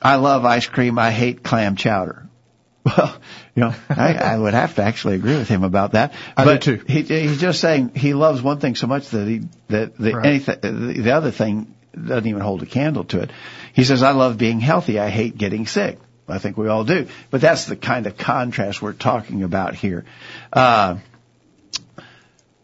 I 0.00 0.16
love 0.16 0.44
ice 0.44 0.66
cream, 0.66 0.98
I 0.98 1.10
hate 1.10 1.42
clam 1.42 1.76
chowder. 1.76 2.26
Well, 2.84 3.16
you 3.54 3.60
know, 3.60 3.74
I, 3.88 4.14
I 4.14 4.36
would 4.36 4.54
have 4.54 4.74
to 4.74 4.82
actually 4.82 5.14
agree 5.14 5.36
with 5.36 5.46
him 5.48 5.62
about 5.62 5.92
that. 5.92 6.14
I 6.36 6.44
do 6.44 6.58
too. 6.58 6.84
He, 6.88 7.02
he's 7.02 7.40
just 7.40 7.60
saying 7.60 7.92
he 7.94 8.12
loves 8.12 8.42
one 8.42 8.58
thing 8.58 8.74
so 8.74 8.88
much 8.88 9.10
that 9.10 9.28
he 9.28 9.42
that 9.68 9.96
the 9.96 10.14
Right. 10.14 10.26
anything 10.26 10.56
the, 10.60 11.02
the 11.02 11.12
other 11.12 11.30
thing 11.30 11.72
doesn't 11.94 12.26
even 12.26 12.40
hold 12.40 12.60
a 12.64 12.66
candle 12.66 13.04
to 13.04 13.20
it. 13.20 13.30
He 13.72 13.84
says, 13.84 14.02
"I 14.02 14.10
love 14.10 14.36
being 14.36 14.58
healthy. 14.58 14.98
I 14.98 15.10
hate 15.10 15.38
getting 15.38 15.68
sick." 15.68 16.00
I 16.28 16.38
think 16.38 16.56
we 16.56 16.66
all 16.66 16.82
do, 16.82 17.06
but 17.30 17.40
that's 17.40 17.66
the 17.66 17.76
kind 17.76 18.08
of 18.08 18.16
contrast 18.16 18.82
we're 18.82 18.94
talking 18.94 19.44
about 19.44 19.76
here. 19.76 20.04
Uh, 20.52 20.96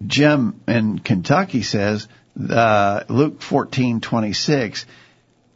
Jim 0.07 0.61
in 0.69 0.99
Kentucky 0.99 1.63
says 1.63 2.09
uh, 2.49 3.03
Luke 3.09 3.43
fourteen 3.43 4.01
twenty 4.01 4.33
six, 4.33 4.87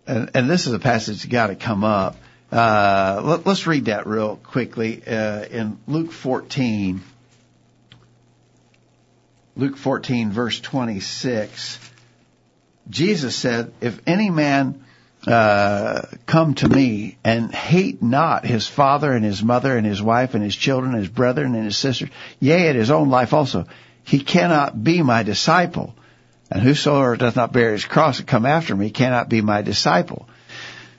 and, 0.06 0.30
and 0.34 0.50
this 0.50 0.66
is 0.66 0.72
a 0.72 0.78
passage 0.78 1.16
that's 1.16 1.26
got 1.26 1.48
to 1.48 1.54
come 1.54 1.84
up. 1.84 2.16
Uh, 2.50 3.22
let, 3.24 3.46
us 3.46 3.66
read 3.66 3.86
that 3.86 4.06
real 4.06 4.36
quickly 4.36 5.02
uh, 5.06 5.42
in 5.44 5.78
Luke 5.86 6.12
14. 6.12 7.00
Luke 9.56 9.78
14, 9.78 10.32
verse 10.32 10.60
26. 10.60 11.78
Jesus 12.90 13.36
said, 13.36 13.72
"If 13.80 14.00
any 14.06 14.28
man 14.28 14.84
uh, 15.26 16.02
come 16.26 16.54
to 16.54 16.68
me 16.68 17.16
and 17.22 17.54
hate 17.54 18.02
not 18.02 18.44
his 18.44 18.66
father 18.66 19.12
and 19.12 19.24
his 19.24 19.42
mother 19.42 19.76
and 19.76 19.86
his 19.86 20.02
wife 20.02 20.34
and 20.34 20.42
his 20.42 20.56
children 20.56 20.92
and 20.92 21.00
his 21.00 21.10
brethren 21.10 21.54
and 21.54 21.64
his 21.64 21.76
sisters, 21.76 22.10
yea, 22.40 22.68
and 22.68 22.76
his 22.76 22.90
own 22.90 23.08
life 23.08 23.32
also, 23.32 23.66
he 24.04 24.20
cannot 24.20 24.82
be 24.82 25.02
my 25.02 25.22
disciple. 25.22 25.94
And 26.50 26.62
whosoever 26.62 27.16
doth 27.16 27.36
not 27.36 27.52
bear 27.52 27.72
his 27.72 27.84
cross 27.84 28.18
and 28.18 28.28
come 28.28 28.44
after 28.44 28.76
me 28.76 28.90
cannot 28.90 29.28
be 29.28 29.40
my 29.40 29.62
disciple." 29.62 30.28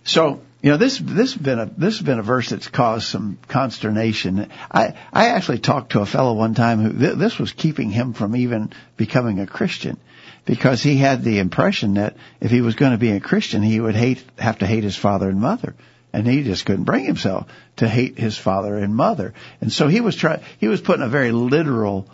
So, 0.04 0.42
you 0.62 0.72
know, 0.72 0.78
this 0.78 0.98
this 0.98 1.34
has 1.34 1.42
been 1.42 1.60
a 1.60 1.66
this 1.66 1.98
has 1.98 2.06
been 2.06 2.20
a 2.20 2.24
verse 2.24 2.50
that's 2.50 2.68
caused 2.68 3.06
some 3.06 3.38
consternation. 3.48 4.48
I 4.72 4.94
I 5.12 5.30
actually 5.30 5.60
talked 5.60 5.92
to 5.92 6.02
a 6.02 6.06
fellow 6.06 6.34
one 6.34 6.56
time 6.56 6.80
who 6.82 6.98
th- 6.98 7.18
this 7.18 7.38
was 7.38 7.52
keeping 7.52 7.92
him 7.92 8.14
from 8.14 8.36
even 8.36 8.72
becoming 8.98 9.40
a 9.40 9.48
Christian 9.48 9.98
because 10.46 10.82
he 10.82 10.98
had 10.98 11.24
the 11.24 11.40
impression 11.40 11.96
that 11.96 12.16
if 12.42 12.52
he 12.52 12.62
was 12.62 12.76
going 12.76 12.92
to 12.92 12.98
be 12.98 13.12
a 13.12 13.20
Christian, 13.20 13.62
he 13.62 13.80
would 13.80 13.96
hate 13.96 14.24
have 14.38 14.60
to 14.60 14.68
hate 14.68 14.84
his 14.84 14.96
father 14.96 15.30
and 15.30 15.40
mother. 15.40 15.76
And 16.12 16.28
he 16.28 16.44
just 16.44 16.66
couldn't 16.66 16.84
bring 16.84 17.06
himself 17.06 17.48
to 17.78 17.88
hate 17.88 18.20
his 18.20 18.38
father 18.38 18.78
and 18.78 18.96
mother. 18.96 19.34
And 19.62 19.72
so 19.72 19.88
he 19.88 20.00
was 20.00 20.16
trying, 20.16 20.42
he 20.60 20.68
was 20.68 20.80
putting 20.80 21.04
a 21.04 21.10
very 21.10 21.32
literal 21.32 22.08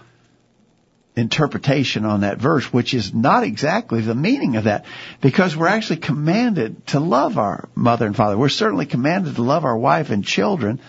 interpretation 1.16 2.06
on 2.06 2.22
that 2.22 2.38
verse, 2.38 2.72
which 2.72 2.94
is 2.94 3.14
not 3.14 3.44
exactly 3.44 4.02
the 4.02 4.16
meaning 4.16 4.56
of 4.56 4.66
that, 4.66 4.86
because 5.22 5.56
we're 5.56 5.68
actually 5.68 5.98
commanded 5.98 6.86
to 6.88 7.00
love 7.00 7.38
our 7.38 7.68
mother 7.76 8.06
and 8.06 8.16
father. 8.16 8.38
We're 8.38 8.50
certainly 8.50 8.86
commanded 8.86 9.36
to 9.36 9.42
love 9.42 9.66
our 9.66 9.78
wife 9.78 10.12
and 10.12 10.24
children. 10.24 10.80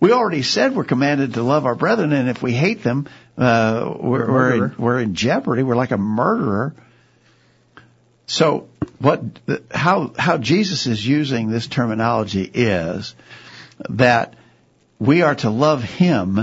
We 0.00 0.12
already 0.12 0.42
said 0.42 0.74
we're 0.74 0.84
commanded 0.84 1.34
to 1.34 1.42
love 1.42 1.66
our 1.66 1.74
brethren, 1.74 2.12
and 2.12 2.28
if 2.28 2.42
we 2.42 2.52
hate 2.52 2.82
them, 2.82 3.08
uh, 3.38 3.94
we're, 4.00 4.26
We're 4.30 4.64
in, 4.64 4.74
we're 4.78 5.00
in 5.00 5.14
jeopardy. 5.14 5.62
We're 5.62 5.76
like 5.76 5.92
a 5.92 5.98
murderer. 5.98 6.74
So, 8.26 8.68
what, 8.98 9.22
how, 9.70 10.12
how 10.18 10.38
Jesus 10.38 10.86
is 10.86 11.06
using 11.06 11.48
this 11.48 11.68
terminology 11.68 12.50
is 12.52 13.14
that 13.88 14.34
we 14.98 15.22
are 15.22 15.36
to 15.36 15.50
love 15.50 15.84
Him 15.84 16.40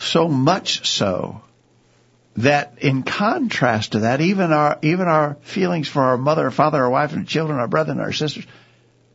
so 0.00 0.26
much 0.26 0.88
so 0.88 1.40
that 2.36 2.78
in 2.78 3.02
contrast 3.02 3.92
to 3.92 4.00
that, 4.00 4.20
even 4.20 4.52
our 4.52 4.78
even 4.82 5.06
our 5.06 5.36
feelings 5.42 5.88
for 5.88 6.02
our 6.02 6.16
mother, 6.16 6.50
father, 6.50 6.82
our 6.82 6.90
wife, 6.90 7.12
and 7.12 7.26
children, 7.26 7.58
our 7.58 7.68
brother, 7.68 7.92
and 7.92 8.00
our 8.00 8.12
sisters 8.12 8.46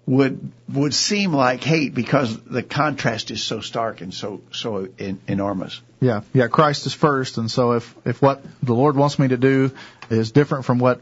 would 0.05 0.51
would 0.69 0.93
seem 0.93 1.33
like 1.33 1.63
hate 1.63 1.93
because 1.93 2.39
the 2.43 2.63
contrast 2.63 3.31
is 3.31 3.43
so 3.43 3.59
stark 3.59 4.01
and 4.01 4.13
so 4.13 4.41
so 4.51 4.87
in, 4.97 5.19
enormous. 5.27 5.81
Yeah, 5.99 6.21
yeah. 6.33 6.47
Christ 6.47 6.85
is 6.85 6.93
first, 6.93 7.37
and 7.37 7.49
so 7.49 7.73
if 7.73 7.93
if 8.05 8.21
what 8.21 8.43
the 8.63 8.73
Lord 8.73 8.95
wants 8.95 9.17
me 9.17 9.29
to 9.29 9.37
do 9.37 9.71
is 10.09 10.31
different 10.31 10.65
from 10.65 10.79
what 10.79 11.01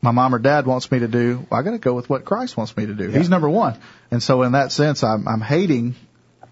my 0.00 0.12
mom 0.12 0.34
or 0.34 0.38
dad 0.38 0.64
wants 0.64 0.90
me 0.92 1.00
to 1.00 1.08
do, 1.08 1.44
well, 1.50 1.60
I 1.60 1.64
got 1.64 1.72
to 1.72 1.78
go 1.78 1.92
with 1.92 2.08
what 2.08 2.24
Christ 2.24 2.56
wants 2.56 2.76
me 2.76 2.86
to 2.86 2.94
do. 2.94 3.10
He's 3.10 3.28
number 3.28 3.50
one, 3.50 3.78
and 4.10 4.22
so 4.22 4.42
in 4.42 4.52
that 4.52 4.70
sense, 4.70 5.02
I'm 5.02 5.26
I'm 5.26 5.40
hating 5.40 5.96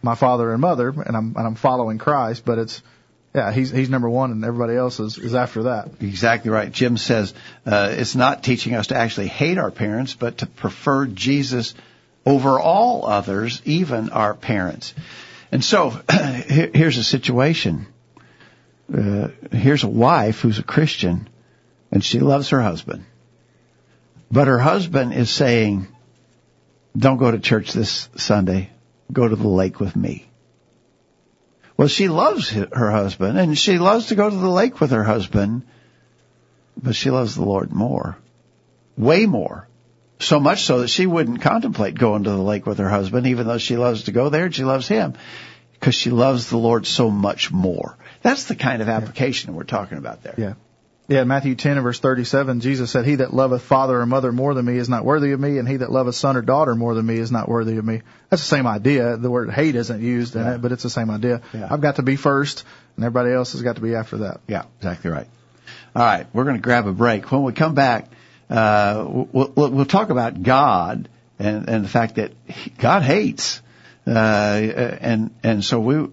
my 0.03 0.17
father 0.17 0.53
and 0.53 0.61
mother, 0.61 0.89
and 0.89 1.17
I'm 1.17 1.35
and 1.37 1.47
I'm 1.47 1.55
following 1.55 1.99
Christ, 1.99 2.45
but 2.45 2.59
it's 2.59 2.83
yeah, 3.37 3.53
he's 3.53 3.71
he's 3.71 3.91
number 3.91 4.09
one, 4.09 4.33
and 4.33 4.43
everybody 4.43 4.75
else 4.75 4.99
is 4.99 5.19
is 5.19 5.35
after 5.35 5.65
that. 5.65 5.91
Exactly 6.01 6.51
right. 6.51 6.73
Jim 6.73 6.97
says 6.97 7.35
uh, 7.67 7.91
it's 7.93 8.17
not 8.17 8.43
teaching 8.43 8.75
us 8.75 8.87
to 8.87 8.97
actually 8.97 9.27
hate 9.29 9.59
our 9.59 9.71
parents, 9.71 10.15
but 10.15 10.39
to 10.39 10.47
prefer 10.47 11.05
Jesus 11.05 11.75
over 12.25 12.59
all 12.59 13.05
others, 13.05 13.61
even 13.67 14.09
our 14.09 14.33
parents. 14.33 14.95
And 15.53 15.63
so 15.63 15.91
here's 16.11 16.97
a 16.97 17.05
situation. 17.05 17.87
Uh, 18.93 19.29
here's 19.53 19.85
a 19.85 19.89
wife 19.89 20.41
who's 20.41 20.59
a 20.59 20.63
Christian, 20.63 21.29
and 21.93 22.03
she 22.03 22.21
loves 22.21 22.49
her 22.49 22.63
husband, 22.63 23.05
but 24.31 24.47
her 24.49 24.59
husband 24.59 25.13
is 25.13 25.29
saying, 25.29 25.89
"Don't 26.97 27.19
go 27.19 27.31
to 27.31 27.39
church 27.39 27.75
this 27.75 28.09
Sunday. 28.17 28.71
Go 29.13 29.29
to 29.29 29.37
the 29.37 29.47
lake 29.47 29.79
with 29.79 29.95
me." 29.95 30.27
Well, 31.77 31.89
she 31.89 32.09
loves 32.09 32.51
her 32.51 32.91
husband 32.91 33.39
and 33.39 33.59
she 33.59 33.79
loves 33.79 34.07
to 34.07 34.15
go 34.15 34.31
to 34.31 34.37
the 34.37 34.49
lake 34.49 34.81
with 34.81 34.91
her 34.91 35.05
husband, 35.05 35.63
but 36.77 36.95
she 36.95 37.11
loves 37.11 37.35
the 37.35 37.45
Lord 37.45 37.73
more. 37.73 38.17
Way 38.97 39.27
more. 39.27 39.69
So 40.19 40.41
much 40.41 40.63
so 40.63 40.81
that 40.81 40.89
she 40.89 41.07
wouldn't 41.07 41.43
contemplate 41.43 41.99
going 41.99 42.25
to 42.25 42.31
the 42.31 42.37
lake 42.37 42.65
with 42.65 42.79
her 42.79 42.89
husband, 42.89 43.27
even 43.27 43.47
though 43.47 43.59
she 43.59 43.77
loves 43.77 44.05
to 44.05 44.13
go 44.13 44.31
there 44.31 44.47
and 44.47 44.55
she 44.55 44.65
loves 44.65 44.89
him. 44.89 45.15
Because 45.75 45.95
she 45.95 46.09
loves 46.09 46.49
the 46.49 46.57
Lord 46.57 46.87
so 46.87 47.11
much 47.11 47.53
more. 47.53 47.99
That's 48.23 48.45
the 48.45 48.57
kind 48.57 48.81
of 48.81 48.89
application 48.89 49.55
we're 49.55 49.65
talking 49.65 49.99
about 49.99 50.23
there. 50.23 50.35
Yeah. 50.39 50.55
Yeah, 51.09 51.23
Matthew 51.23 51.55
10 51.55 51.77
and 51.77 51.83
verse 51.85 52.01
37, 52.01 52.59
Jesus 52.61 52.91
said, 52.91 53.05
He 53.05 53.17
that 53.17 53.33
loveth 53.33 53.63
father 53.63 54.01
or 54.01 54.07
mother 54.07 54.33
more 54.33 54.55
than 54.55 54.65
me 54.65 54.77
is 54.77 54.89
not 54.89 55.05
worthy 55.05 55.31
of 55.31 55.39
me, 55.39 55.59
and 55.59 55.69
he 55.69 55.77
that 55.77 55.93
loveth 55.93 56.17
son 56.17 56.37
or 56.37 56.43
daughter 56.43 56.75
more 56.75 56.95
than 56.95 57.07
me 57.07 57.17
is 57.17 57.31
not 57.31 57.49
worthy 57.49 57.77
of 57.77 57.85
me. 57.85 58.03
That's 58.29 58.43
the 58.43 58.49
same 58.49 58.67
idea. 58.67 59.17
The 59.17 59.31
word 59.31 59.51
hate 59.51 59.77
isn't 59.77 60.03
used 60.03 60.35
in 60.35 60.43
Yeah. 60.43 60.55
it, 60.55 60.63
but 60.63 60.73
it's 60.73 60.83
the 60.83 60.91
same 60.91 61.09
idea. 61.11 61.43
Yeah. 61.55 61.69
I've 61.71 61.81
got 61.81 61.97
to 61.97 62.03
be 62.03 62.17
first, 62.17 62.65
and 62.97 63.05
everybody 63.05 63.33
else 63.33 63.53
has 63.53 63.63
got 63.63 63.77
to 63.77 63.83
be 63.83 63.95
after 63.95 64.19
that. 64.19 64.41
Yeah, 64.49 64.65
exactly 64.79 65.11
right. 65.13 65.29
All 65.95 66.03
right, 66.03 66.27
we're 66.33 66.43
going 66.45 66.57
to 66.57 66.63
grab 66.63 66.89
a 66.89 66.93
break. 66.93 67.31
When 67.31 67.45
we 67.45 67.53
come 67.53 67.75
back, 67.75 68.09
uh, 68.51 69.05
we'll, 69.07 69.53
we'll 69.55 69.85
talk 69.85 70.11
about 70.11 70.43
God 70.43 71.09
and, 71.39 71.69
and 71.69 71.85
the 71.85 71.89
fact 71.89 72.17
that 72.17 72.33
God 72.79 73.03
hates, 73.03 73.63
uh, 74.09 74.11
and 74.11 75.31
and 75.43 75.65
so 75.65 75.79
we 75.81 76.09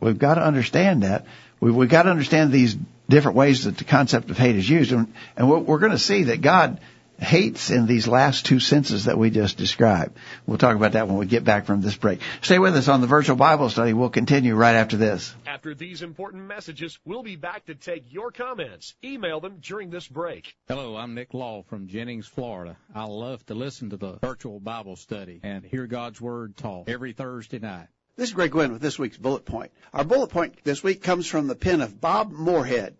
we've 0.00 0.18
got 0.18 0.34
to 0.34 0.42
understand 0.42 1.02
that 1.02 1.26
we 1.60 1.70
we've 1.70 1.88
got 1.88 2.04
to 2.04 2.10
understand 2.10 2.52
these 2.52 2.76
different 3.08 3.36
ways 3.36 3.64
that 3.64 3.78
the 3.78 3.84
concept 3.84 4.30
of 4.30 4.38
hate 4.38 4.56
is 4.56 4.68
used, 4.68 4.92
and, 4.92 5.12
and 5.36 5.50
we're, 5.50 5.58
we're 5.58 5.78
going 5.78 5.92
to 5.92 5.98
see 5.98 6.24
that 6.24 6.40
God 6.40 6.80
hates 7.18 7.70
in 7.70 7.86
these 7.86 8.06
last 8.06 8.46
two 8.46 8.60
senses 8.60 9.04
that 9.06 9.18
we 9.18 9.30
just 9.30 9.56
described. 9.56 10.16
We'll 10.46 10.58
talk 10.58 10.76
about 10.76 10.92
that 10.92 11.08
when 11.08 11.16
we 11.16 11.26
get 11.26 11.44
back 11.44 11.66
from 11.66 11.80
this 11.80 11.96
break. 11.96 12.20
Stay 12.42 12.58
with 12.58 12.76
us 12.76 12.88
on 12.88 13.00
the 13.00 13.06
virtual 13.06 13.36
Bible 13.36 13.70
study. 13.70 13.92
We'll 13.92 14.10
continue 14.10 14.54
right 14.54 14.74
after 14.74 14.96
this. 14.96 15.34
After 15.46 15.74
these 15.74 16.02
important 16.02 16.44
messages, 16.44 16.98
we'll 17.04 17.22
be 17.22 17.36
back 17.36 17.66
to 17.66 17.74
take 17.74 18.12
your 18.12 18.30
comments. 18.30 18.94
Email 19.02 19.40
them 19.40 19.58
during 19.60 19.90
this 19.90 20.06
break. 20.06 20.54
Hello, 20.68 20.96
I'm 20.96 21.14
Nick 21.14 21.32
Law 21.34 21.62
from 21.62 21.88
Jennings, 21.88 22.26
Florida. 22.26 22.76
I 22.94 23.04
love 23.04 23.44
to 23.46 23.54
listen 23.54 23.90
to 23.90 23.96
the 23.96 24.18
virtual 24.20 24.60
Bible 24.60 24.96
study 24.96 25.40
and 25.42 25.64
hear 25.64 25.86
God's 25.86 26.20
Word 26.20 26.56
taught 26.56 26.88
every 26.88 27.12
Thursday 27.12 27.58
night. 27.58 27.88
This 28.16 28.30
is 28.30 28.34
Greg 28.34 28.52
Gwin 28.52 28.72
with 28.72 28.80
this 28.80 28.98
week's 28.98 29.18
bullet 29.18 29.44
point. 29.44 29.72
Our 29.92 30.02
bullet 30.02 30.28
point 30.28 30.64
this 30.64 30.82
week 30.82 31.02
comes 31.02 31.26
from 31.26 31.48
the 31.48 31.54
pen 31.54 31.82
of 31.82 32.00
Bob 32.00 32.32
Moorhead. 32.32 32.96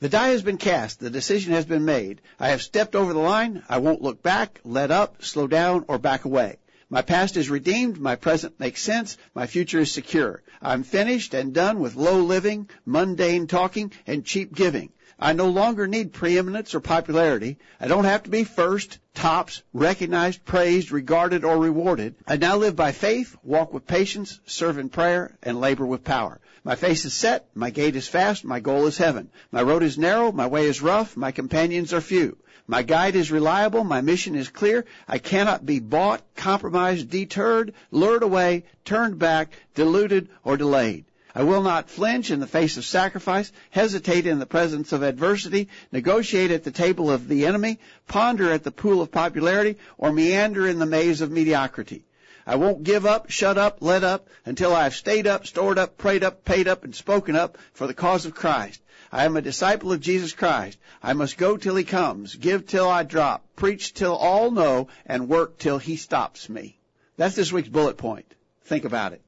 The 0.00 0.08
die 0.08 0.30
has 0.30 0.42
been 0.42 0.56
cast. 0.56 0.98
The 0.98 1.08
decision 1.08 1.52
has 1.52 1.66
been 1.66 1.84
made. 1.84 2.20
I 2.36 2.48
have 2.48 2.60
stepped 2.60 2.96
over 2.96 3.12
the 3.12 3.20
line. 3.20 3.62
I 3.68 3.78
won't 3.78 4.02
look 4.02 4.24
back, 4.24 4.58
let 4.64 4.90
up, 4.90 5.22
slow 5.22 5.46
down, 5.46 5.84
or 5.86 5.98
back 5.98 6.24
away. 6.24 6.56
My 6.88 7.02
past 7.02 7.36
is 7.36 7.48
redeemed. 7.48 8.00
My 8.00 8.16
present 8.16 8.58
makes 8.58 8.82
sense. 8.82 9.16
My 9.36 9.46
future 9.46 9.78
is 9.78 9.92
secure. 9.92 10.42
I'm 10.60 10.82
finished 10.82 11.32
and 11.32 11.54
done 11.54 11.78
with 11.78 11.94
low 11.94 12.20
living, 12.20 12.68
mundane 12.84 13.46
talking, 13.46 13.92
and 14.04 14.24
cheap 14.24 14.52
giving. 14.52 14.90
I 15.22 15.34
no 15.34 15.48
longer 15.48 15.86
need 15.86 16.14
preeminence 16.14 16.74
or 16.74 16.80
popularity. 16.80 17.58
I 17.78 17.88
don't 17.88 18.04
have 18.04 18.22
to 18.22 18.30
be 18.30 18.44
first, 18.44 18.98
tops, 19.14 19.62
recognized, 19.74 20.46
praised, 20.46 20.90
regarded, 20.90 21.44
or 21.44 21.58
rewarded. 21.58 22.14
I 22.26 22.36
now 22.36 22.56
live 22.56 22.74
by 22.74 22.92
faith, 22.92 23.36
walk 23.42 23.74
with 23.74 23.86
patience, 23.86 24.40
serve 24.46 24.78
in 24.78 24.88
prayer, 24.88 25.36
and 25.42 25.60
labor 25.60 25.84
with 25.84 26.04
power. 26.04 26.40
My 26.64 26.74
face 26.74 27.04
is 27.04 27.12
set, 27.12 27.46
my 27.54 27.68
gait 27.68 27.96
is 27.96 28.08
fast, 28.08 28.46
my 28.46 28.60
goal 28.60 28.86
is 28.86 28.96
heaven. 28.96 29.28
My 29.52 29.60
road 29.60 29.82
is 29.82 29.98
narrow, 29.98 30.32
my 30.32 30.46
way 30.46 30.64
is 30.64 30.80
rough, 30.80 31.18
my 31.18 31.32
companions 31.32 31.92
are 31.92 32.00
few. 32.00 32.38
My 32.66 32.82
guide 32.82 33.14
is 33.14 33.30
reliable, 33.30 33.84
my 33.84 34.00
mission 34.00 34.34
is 34.34 34.48
clear. 34.48 34.86
I 35.06 35.18
cannot 35.18 35.66
be 35.66 35.80
bought, 35.80 36.22
compromised, 36.34 37.10
deterred, 37.10 37.74
lured 37.90 38.22
away, 38.22 38.64
turned 38.86 39.18
back, 39.18 39.52
deluded, 39.74 40.28
or 40.44 40.56
delayed. 40.56 41.04
I 41.34 41.44
will 41.44 41.62
not 41.62 41.88
flinch 41.88 42.30
in 42.30 42.40
the 42.40 42.46
face 42.46 42.76
of 42.76 42.84
sacrifice, 42.84 43.52
hesitate 43.70 44.26
in 44.26 44.38
the 44.38 44.46
presence 44.46 44.92
of 44.92 45.02
adversity, 45.02 45.68
negotiate 45.92 46.50
at 46.50 46.64
the 46.64 46.70
table 46.70 47.10
of 47.10 47.28
the 47.28 47.46
enemy, 47.46 47.78
ponder 48.08 48.50
at 48.50 48.64
the 48.64 48.72
pool 48.72 49.00
of 49.00 49.12
popularity, 49.12 49.76
or 49.96 50.12
meander 50.12 50.66
in 50.66 50.78
the 50.78 50.86
maze 50.86 51.20
of 51.20 51.30
mediocrity. 51.30 52.04
I 52.46 52.56
won't 52.56 52.82
give 52.82 53.06
up, 53.06 53.30
shut 53.30 53.58
up, 53.58 53.78
let 53.80 54.02
up 54.02 54.28
until 54.44 54.74
I 54.74 54.84
have 54.84 54.94
stayed 54.94 55.26
up, 55.26 55.46
stored 55.46 55.78
up, 55.78 55.98
prayed 55.98 56.24
up, 56.24 56.44
paid 56.44 56.66
up, 56.66 56.82
and 56.84 56.94
spoken 56.94 57.36
up 57.36 57.58
for 57.74 57.86
the 57.86 57.94
cause 57.94 58.26
of 58.26 58.34
Christ. 58.34 58.80
I 59.12 59.24
am 59.24 59.36
a 59.36 59.42
disciple 59.42 59.92
of 59.92 60.00
Jesus 60.00 60.32
Christ. 60.32 60.78
I 61.02 61.12
must 61.12 61.36
go 61.36 61.56
till 61.56 61.76
he 61.76 61.84
comes, 61.84 62.34
give 62.34 62.66
till 62.66 62.88
I 62.88 63.02
drop, 63.02 63.44
preach 63.56 63.94
till 63.94 64.14
all 64.14 64.50
know, 64.50 64.88
and 65.06 65.28
work 65.28 65.58
till 65.58 65.78
he 65.78 65.96
stops 65.96 66.48
me. 66.48 66.78
That's 67.16 67.36
this 67.36 67.52
week's 67.52 67.68
bullet 67.68 67.98
point. 67.98 68.26
Think 68.64 68.84
about 68.84 69.12
it. 69.12 69.22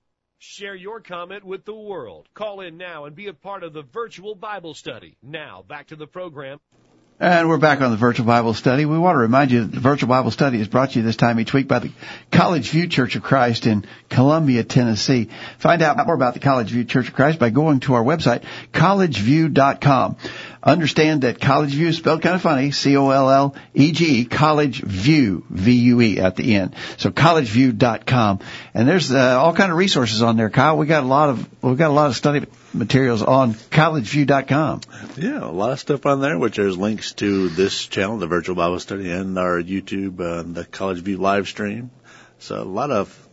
Share 0.44 0.74
your 0.74 1.00
comment 1.00 1.44
with 1.44 1.64
the 1.64 1.72
world. 1.72 2.28
Call 2.34 2.62
in 2.62 2.76
now 2.76 3.04
and 3.04 3.14
be 3.14 3.28
a 3.28 3.32
part 3.32 3.62
of 3.62 3.72
the 3.72 3.82
virtual 3.82 4.34
Bible 4.34 4.74
study. 4.74 5.16
Now, 5.22 5.62
back 5.68 5.86
to 5.86 5.94
the 5.94 6.08
program. 6.08 6.58
And 7.22 7.48
we're 7.48 7.56
back 7.56 7.80
on 7.80 7.92
the 7.92 7.96
virtual 7.96 8.26
Bible 8.26 8.52
study. 8.52 8.84
We 8.84 8.98
want 8.98 9.14
to 9.14 9.20
remind 9.20 9.52
you 9.52 9.60
that 9.60 9.70
the 9.70 9.78
virtual 9.78 10.08
Bible 10.08 10.32
study 10.32 10.60
is 10.60 10.66
brought 10.66 10.90
to 10.90 10.98
you 10.98 11.04
this 11.04 11.14
time 11.14 11.38
each 11.38 11.52
week 11.52 11.68
by 11.68 11.78
the 11.78 11.92
College 12.32 12.70
View 12.70 12.88
Church 12.88 13.14
of 13.14 13.22
Christ 13.22 13.64
in 13.64 13.84
Columbia, 14.08 14.64
Tennessee. 14.64 15.28
Find 15.58 15.82
out 15.82 16.04
more 16.04 16.16
about 16.16 16.34
the 16.34 16.40
College 16.40 16.70
View 16.70 16.82
Church 16.82 17.06
of 17.06 17.14
Christ 17.14 17.38
by 17.38 17.50
going 17.50 17.78
to 17.78 17.94
our 17.94 18.02
website, 18.02 18.42
collegevue.com. 18.72 20.16
Understand 20.64 21.22
that 21.22 21.40
College 21.40 21.70
View 21.70 21.86
is 21.86 21.96
spelled 21.96 22.22
kind 22.22 22.34
of 22.34 22.42
funny, 22.42 22.72
C-O-L-L-E-G, 22.72 24.24
College 24.24 24.80
View, 24.82 25.44
V-U-E 25.48 26.18
at 26.18 26.34
the 26.34 26.56
end. 26.56 26.74
So 26.96 27.10
collegevue.com. 27.10 28.40
And 28.74 28.88
there's 28.88 29.12
uh, 29.12 29.40
all 29.40 29.54
kind 29.54 29.70
of 29.70 29.78
resources 29.78 30.22
on 30.22 30.36
there, 30.36 30.50
Kyle. 30.50 30.76
We 30.76 30.86
got 30.86 31.04
a 31.04 31.06
lot 31.06 31.28
of, 31.28 31.48
we've 31.62 31.78
got 31.78 31.90
a 31.90 31.94
lot 31.94 32.08
of 32.08 32.16
study 32.16 32.44
materials 32.74 33.22
on 33.22 33.54
collegevue.com. 33.54 34.80
Yeah, 35.16 35.44
a 35.44 35.50
lot 35.50 35.72
of 35.72 35.80
stuff 35.80 36.06
on 36.06 36.20
there, 36.20 36.38
which 36.38 36.56
there's 36.56 36.76
links 36.76 37.12
to 37.14 37.48
this 37.48 37.86
channel, 37.86 38.18
the 38.18 38.26
Virtual 38.26 38.56
Bible 38.56 38.80
Study, 38.80 39.10
and 39.10 39.38
our 39.38 39.62
YouTube, 39.62 40.20
uh, 40.20 40.42
the 40.42 40.64
College 40.64 40.98
View 40.98 41.18
live 41.18 41.48
stream. 41.48 41.90
So 42.38 42.60
a 42.60 42.64
lot 42.64 42.90
of 42.90 43.28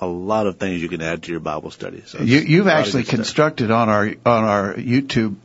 a 0.00 0.06
lot 0.06 0.46
of 0.46 0.58
things 0.58 0.82
you 0.82 0.88
can 0.88 1.00
add 1.00 1.22
to 1.22 1.30
your 1.30 1.40
Bible 1.40 1.70
study. 1.70 2.02
So 2.06 2.20
you, 2.20 2.38
you've 2.40 2.68
actually 2.68 3.04
constructed 3.04 3.70
on 3.70 3.88
our 3.88 4.04
on 4.04 4.44
our 4.44 4.74
YouTube 4.74 5.36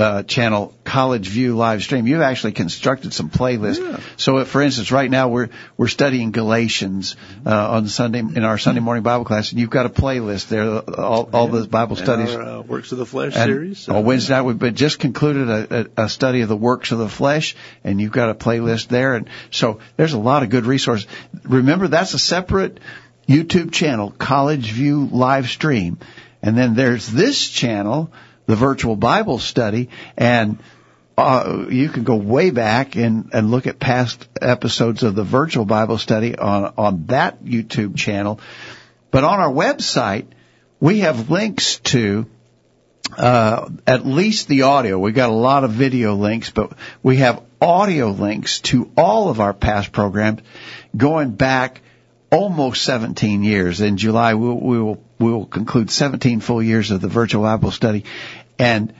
uh, 0.00 0.22
channel 0.22 0.74
College 0.84 1.28
View 1.28 1.56
live 1.56 1.82
stream. 1.82 2.06
You've 2.06 2.22
actually 2.22 2.52
constructed 2.52 3.12
some 3.12 3.30
playlists. 3.30 3.78
Yeah. 3.78 4.00
So, 4.16 4.38
if, 4.38 4.48
for 4.48 4.62
instance, 4.62 4.90
right 4.90 5.10
now 5.10 5.28
we're 5.28 5.50
we're 5.76 5.88
studying 5.88 6.30
Galatians 6.30 7.16
uh, 7.44 7.70
on 7.70 7.86
Sunday 7.88 8.20
in 8.20 8.44
our 8.44 8.58
Sunday 8.58 8.80
morning 8.80 9.02
Bible 9.02 9.24
class, 9.24 9.50
and 9.50 9.60
you've 9.60 9.70
got 9.70 9.86
a 9.86 9.90
playlist 9.90 10.48
there, 10.48 10.64
all, 10.98 11.28
all 11.32 11.48
the 11.48 11.66
Bible 11.66 11.96
And 11.96 12.04
studies. 12.04 12.34
Our, 12.34 12.42
uh, 12.42 12.60
Works 12.62 12.92
of 12.92 12.98
the 12.98 13.06
Flesh 13.06 13.36
And 13.36 13.48
series. 13.48 13.88
on 13.88 14.04
Wednesday 14.04 14.34
night, 14.34 14.42
we've 14.42 14.74
just 14.74 14.98
concluded 14.98 15.48
a, 15.48 15.90
a, 15.98 16.04
a 16.04 16.08
study 16.08 16.40
of 16.40 16.48
the 16.48 16.56
works 16.56 16.92
of 16.92 16.98
the 16.98 17.08
flesh, 17.08 17.54
and 17.84 18.00
you've 18.00 18.12
got 18.12 18.30
a 18.30 18.34
playlist 18.34 18.88
there. 18.88 19.14
And 19.14 19.28
so 19.50 19.80
there's 19.96 20.14
a 20.14 20.18
lot 20.18 20.42
of 20.42 20.50
good 20.50 20.66
resources. 20.66 21.06
Remember, 21.44 21.88
that's 21.88 22.14
a 22.14 22.18
separate 22.18 22.80
YouTube 23.28 23.70
channel, 23.72 24.10
College 24.10 24.70
View 24.72 25.06
Live 25.06 25.48
Stream. 25.48 25.98
And 26.42 26.56
then 26.56 26.74
there's 26.74 27.06
this 27.06 27.48
channel, 27.48 28.12
the 28.50 28.56
Virtual 28.56 28.96
Bible 28.96 29.38
Study, 29.38 29.90
and 30.16 30.58
uh, 31.16 31.66
you 31.70 31.88
can 31.88 32.02
go 32.02 32.16
way 32.16 32.50
back 32.50 32.96
and, 32.96 33.30
and 33.32 33.50
look 33.50 33.68
at 33.68 33.78
past 33.78 34.28
episodes 34.42 35.04
of 35.04 35.14
the 35.14 35.22
Virtual 35.22 35.64
Bible 35.64 35.98
Study 35.98 36.36
on, 36.36 36.74
on 36.76 37.06
that 37.06 37.44
YouTube 37.44 37.96
channel. 37.96 38.40
But 39.12 39.22
on 39.22 39.38
our 39.38 39.52
website, 39.52 40.26
we 40.80 41.00
have 41.00 41.30
links 41.30 41.78
to 41.78 42.26
uh, 43.16 43.68
at 43.86 44.04
least 44.04 44.48
the 44.48 44.62
audio. 44.62 44.98
We've 44.98 45.14
got 45.14 45.30
a 45.30 45.34
lot 45.34 45.62
of 45.62 45.70
video 45.70 46.14
links, 46.14 46.50
but 46.50 46.72
we 47.04 47.18
have 47.18 47.42
audio 47.60 48.08
links 48.10 48.60
to 48.60 48.90
all 48.96 49.28
of 49.28 49.38
our 49.40 49.54
past 49.54 49.92
programs 49.92 50.40
going 50.96 51.32
back 51.32 51.82
almost 52.30 52.82
17 52.84 53.42
years. 53.42 53.80
In 53.80 53.96
July, 53.96 54.34
we 54.34 54.46
will, 54.46 54.60
we 54.60 54.78
will, 54.80 55.04
we 55.18 55.32
will 55.32 55.46
conclude 55.46 55.90
17 55.90 56.40
full 56.40 56.62
years 56.62 56.90
of 56.90 57.00
the 57.00 57.08
virtual 57.08 57.42
Bible 57.42 57.70
study. 57.70 58.04
And 58.60 58.92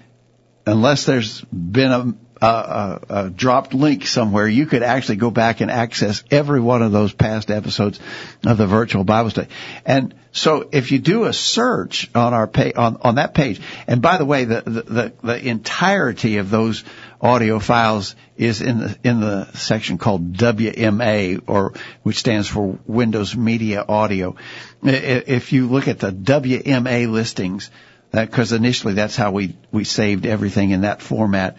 unless 0.66 1.04
there's 1.04 1.42
been 1.42 1.92
a, 1.92 2.44
a, 2.44 3.00
a, 3.08 3.30
dropped 3.30 3.74
link 3.74 4.06
somewhere, 4.06 4.48
you 4.48 4.64
could 4.64 4.82
actually 4.82 5.16
go 5.16 5.30
back 5.30 5.60
and 5.60 5.70
access 5.70 6.24
every 6.30 6.60
one 6.60 6.80
of 6.82 6.92
those 6.92 7.12
past 7.12 7.50
episodes 7.50 8.00
of 8.46 8.56
the 8.56 8.66
virtual 8.66 9.04
Bible 9.04 9.28
study. 9.28 9.48
And 9.84 10.14
so 10.32 10.66
if 10.72 10.92
you 10.92 10.98
do 10.98 11.24
a 11.24 11.32
search 11.34 12.10
on 12.14 12.32
our 12.32 12.50
on, 12.76 12.98
on 13.02 13.14
that 13.16 13.34
page, 13.34 13.60
and 13.86 14.00
by 14.00 14.16
the 14.16 14.24
way, 14.24 14.44
the, 14.44 14.62
the, 14.62 14.82
the, 14.82 15.12
the 15.22 15.48
entirety 15.48 16.38
of 16.38 16.48
those 16.48 16.82
audio 17.20 17.58
files 17.58 18.16
is 18.38 18.62
in 18.62 18.78
the, 18.78 18.98
in 19.04 19.20
the 19.20 19.44
section 19.52 19.98
called 19.98 20.32
WMA 20.32 21.42
or, 21.46 21.74
which 22.02 22.16
stands 22.16 22.48
for 22.48 22.78
Windows 22.86 23.36
Media 23.36 23.84
Audio. 23.86 24.36
If 24.82 25.52
you 25.52 25.68
look 25.68 25.88
at 25.88 25.98
the 25.98 26.12
WMA 26.12 27.10
listings, 27.10 27.70
because 28.12 28.52
initially 28.52 28.94
that's 28.94 29.16
how 29.16 29.30
we, 29.30 29.56
we 29.70 29.84
saved 29.84 30.26
everything 30.26 30.70
in 30.70 30.82
that 30.82 31.02
format. 31.02 31.56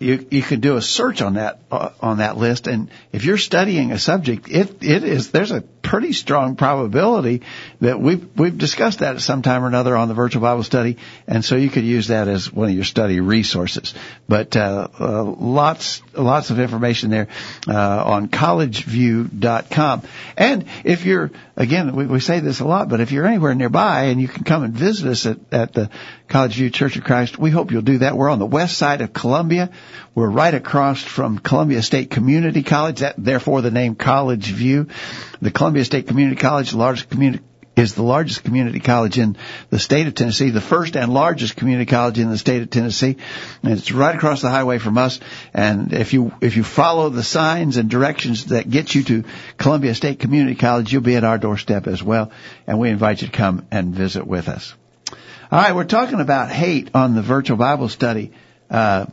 You, 0.00 0.24
you 0.30 0.42
can 0.42 0.60
do 0.60 0.76
a 0.76 0.82
search 0.82 1.22
on 1.22 1.34
that 1.34 1.58
uh, 1.72 1.90
on 2.00 2.18
that 2.18 2.36
list, 2.36 2.68
and 2.68 2.88
if 3.10 3.24
you're 3.24 3.36
studying 3.36 3.90
a 3.90 3.98
subject, 3.98 4.48
it 4.48 4.80
it 4.80 5.02
is 5.02 5.32
there's 5.32 5.50
a 5.50 5.60
pretty 5.60 6.12
strong 6.12 6.54
probability 6.54 7.42
that 7.80 7.98
we've 7.98 8.28
we've 8.38 8.56
discussed 8.56 9.00
that 9.00 9.16
at 9.16 9.22
some 9.22 9.42
time 9.42 9.64
or 9.64 9.66
another 9.66 9.96
on 9.96 10.06
the 10.06 10.14
virtual 10.14 10.42
Bible 10.42 10.62
study, 10.62 10.98
and 11.26 11.44
so 11.44 11.56
you 11.56 11.68
could 11.68 11.82
use 11.82 12.08
that 12.08 12.28
as 12.28 12.52
one 12.52 12.68
of 12.68 12.74
your 12.76 12.84
study 12.84 13.18
resources. 13.18 13.92
But 14.28 14.56
uh, 14.56 14.86
uh, 15.00 15.24
lots 15.24 16.00
lots 16.14 16.50
of 16.50 16.60
information 16.60 17.10
there 17.10 17.26
uh, 17.66 18.04
on 18.04 18.28
collegevue.com, 18.28 20.02
and 20.36 20.64
if 20.84 21.04
you're 21.04 21.32
again 21.58 21.94
we, 21.94 22.06
we 22.06 22.20
say 22.20 22.40
this 22.40 22.60
a 22.60 22.64
lot, 22.64 22.88
but 22.88 23.00
if 23.00 23.12
you're 23.12 23.26
anywhere 23.26 23.54
nearby 23.54 24.04
and 24.04 24.20
you 24.20 24.28
can 24.28 24.44
come 24.44 24.62
and 24.62 24.72
visit 24.72 25.08
us 25.08 25.26
at, 25.26 25.38
at 25.52 25.72
the 25.74 25.90
College 26.28 26.54
View 26.54 26.70
Church 26.70 26.96
of 26.96 27.04
Christ, 27.04 27.38
we 27.38 27.50
hope 27.50 27.70
you'll 27.70 27.82
do 27.82 27.98
that. 27.98 28.16
We're 28.16 28.30
on 28.30 28.38
the 28.38 28.46
west 28.46 28.78
side 28.78 29.00
of 29.02 29.12
Columbia. 29.12 29.70
We're 30.14 30.30
right 30.30 30.54
across 30.54 31.02
from 31.02 31.38
Columbia 31.38 31.82
State 31.82 32.10
Community 32.10 32.62
College, 32.62 33.00
that, 33.00 33.16
therefore 33.18 33.60
the 33.60 33.70
name 33.70 33.94
College 33.94 34.46
View. 34.46 34.88
The 35.40 35.50
Columbia 35.50 35.84
State 35.84 36.06
Community 36.06 36.36
College, 36.36 36.70
the 36.70 36.78
largest 36.78 37.10
community 37.10 37.44
is 37.78 37.94
the 37.94 38.02
largest 38.02 38.42
community 38.42 38.80
college 38.80 39.18
in 39.18 39.36
the 39.70 39.78
state 39.78 40.06
of 40.06 40.14
Tennessee, 40.14 40.50
the 40.50 40.60
first 40.60 40.96
and 40.96 41.14
largest 41.14 41.56
community 41.56 41.88
college 41.88 42.18
in 42.18 42.28
the 42.28 42.38
state 42.38 42.62
of 42.62 42.70
Tennessee. 42.70 43.16
And 43.62 43.72
it's 43.72 43.92
right 43.92 44.14
across 44.14 44.42
the 44.42 44.50
highway 44.50 44.78
from 44.78 44.98
us. 44.98 45.20
And 45.54 45.92
if 45.92 46.12
you, 46.12 46.32
if 46.40 46.56
you 46.56 46.64
follow 46.64 47.08
the 47.08 47.22
signs 47.22 47.76
and 47.76 47.88
directions 47.88 48.46
that 48.46 48.68
get 48.68 48.94
you 48.94 49.04
to 49.04 49.24
Columbia 49.56 49.94
State 49.94 50.18
Community 50.18 50.56
College, 50.56 50.92
you'll 50.92 51.02
be 51.02 51.16
at 51.16 51.24
our 51.24 51.38
doorstep 51.38 51.86
as 51.86 52.02
well. 52.02 52.32
And 52.66 52.78
we 52.78 52.90
invite 52.90 53.22
you 53.22 53.28
to 53.28 53.32
come 53.32 53.66
and 53.70 53.94
visit 53.94 54.26
with 54.26 54.48
us. 54.48 54.74
All 55.50 55.58
right, 55.58 55.74
we're 55.74 55.84
talking 55.84 56.20
about 56.20 56.50
hate 56.50 56.90
on 56.94 57.14
the 57.14 57.22
virtual 57.22 57.56
Bible 57.56 57.88
study 57.88 58.32
uh, 58.70 59.06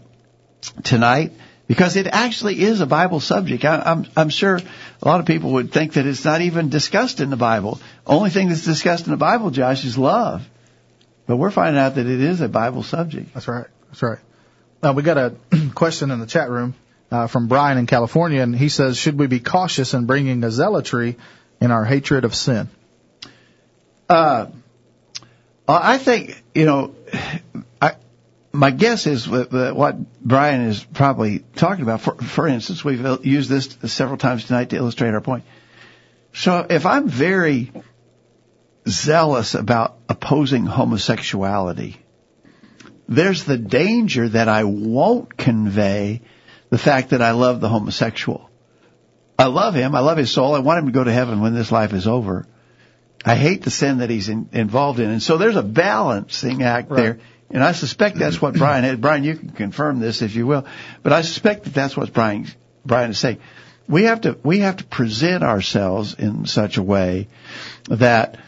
tonight 0.84 1.32
because 1.68 1.96
it 1.96 2.08
actually 2.08 2.62
is 2.62 2.82
a 2.82 2.86
Bible 2.86 3.20
subject. 3.20 3.66
I, 3.66 3.82
I'm, 3.86 4.06
I'm 4.16 4.30
sure 4.30 4.58
a 4.58 5.08
lot 5.08 5.20
of 5.20 5.26
people 5.26 5.54
would 5.54 5.72
think 5.72 5.94
that 5.94 6.06
it's 6.06 6.24
not 6.24 6.42
even 6.42 6.70
discussed 6.70 7.20
in 7.20 7.30
the 7.30 7.38
Bible. 7.38 7.80
Only 8.06 8.30
thing 8.30 8.50
that's 8.50 8.66
discussed 8.66 9.06
in 9.06 9.12
the 9.12 9.18
Bible, 9.18 9.52
Josh, 9.52 9.84
is 9.84 9.98
love. 9.98 10.48
But 11.28 11.38
we're 11.38 11.52
finding 11.52 11.82
out 11.82 11.96
that 11.96 12.06
it 12.06 12.22
is 12.22 12.42
a 12.42 12.50
Bible 12.50 12.84
subject. 12.84 13.34
That's 13.34 13.48
right. 13.48 13.68
That's 13.88 14.04
right. 14.04 14.20
Uh, 14.84 14.94
we 14.96 15.02
got 15.02 15.18
a 15.18 15.36
question 15.76 16.12
in 16.12 16.20
the 16.20 16.28
chat 16.28 16.50
room 16.50 16.76
uh, 17.10 17.28
from 17.28 17.48
Brian 17.48 17.78
in 17.80 17.88
California, 17.88 18.42
and 18.42 18.56
he 18.56 18.70
says, 18.70 18.98
"Should 18.98 19.18
we 19.18 19.26
be 19.26 19.40
cautious 19.40 19.96
in 19.96 20.06
bringing 20.06 20.44
a 20.44 20.52
zealotry 20.52 21.18
in 21.60 21.72
our 21.72 21.84
hatred 21.84 22.26
of 22.26 22.36
sin?" 22.36 22.70
Uh, 24.08 24.48
I 25.68 25.98
think 25.98 26.44
you 26.54 26.66
know. 26.66 26.96
My 28.56 28.72
guess 28.72 29.06
is 29.06 29.28
what 29.28 30.22
Brian 30.22 30.62
is 30.62 30.84
probably 30.84 31.40
talking 31.56 31.84
about. 31.84 32.02
For, 32.02 32.16
for 32.16 32.48
instance, 32.48 32.84
we've 32.84 33.26
used 33.26 33.50
this 33.50 33.78
several 33.94 34.18
times 34.18 34.46
tonight 34.46 34.70
to 34.70 34.78
illustrate 34.78 35.14
our 35.14 35.22
point. 35.22 35.44
So 36.34 36.66
if 36.70 36.86
I'm 36.86 37.08
very 37.08 37.72
zealous 38.88 39.56
about 39.56 39.98
opposing 40.10 40.66
homosexuality, 40.66 41.98
there's 43.08 43.44
the 43.44 43.58
danger 43.58 44.30
that 44.30 44.50
I 44.50 44.64
won't 44.64 45.38
convey 45.38 46.22
the 46.70 46.78
fact 46.78 47.12
that 47.12 47.22
I 47.22 47.32
love 47.32 47.62
the 47.62 47.70
homosexual. 47.70 48.50
I 49.38 49.46
love 49.46 49.76
him. 49.76 49.96
I 49.96 50.00
love 50.00 50.18
his 50.18 50.32
soul. 50.32 50.56
I 50.56 50.60
want 50.60 50.80
him 50.80 50.86
to 50.88 50.92
go 50.92 51.04
to 51.04 51.12
heaven 51.12 51.42
when 51.42 51.54
this 51.54 51.72
life 51.72 51.94
is 51.94 52.08
over. 52.08 52.48
I 53.24 53.36
hate 53.36 53.64
the 53.64 53.72
sin 53.72 54.00
that 54.00 54.10
he's 54.10 54.30
in, 54.30 54.50
involved 54.52 55.00
in. 55.00 55.10
And 55.10 55.22
so 55.22 55.38
there's 55.38 55.56
a 55.56 55.64
balancing 55.64 56.64
act 56.64 56.90
right. 56.90 56.98
there. 56.98 57.20
And 57.50 57.64
I 57.64 57.74
suspect 57.74 58.18
that's 58.18 58.42
what 58.42 58.56
Brian 58.56 58.84
had. 58.84 59.02
Brian, 59.02 59.24
you 59.24 59.36
can 59.36 59.50
confirm 59.50 60.00
this 60.00 60.22
if 60.22 60.36
you 60.36 60.48
will. 60.48 60.66
But 61.04 61.14
I 61.14 61.22
suspect 61.22 61.66
that 61.66 61.74
that's 61.74 61.96
what 61.96 62.12
Brian, 62.14 62.48
Brian 62.86 63.12
is 63.12 63.20
saying. 63.20 63.40
We 63.88 64.04
have 64.04 64.22
to, 64.22 64.38
we 64.44 64.60
have 64.60 64.78
to 64.78 64.84
present 64.84 65.44
ourselves 65.44 66.16
in 66.16 66.46
such 66.46 66.78
a 66.78 66.84
way 66.84 67.28
that 67.88 68.40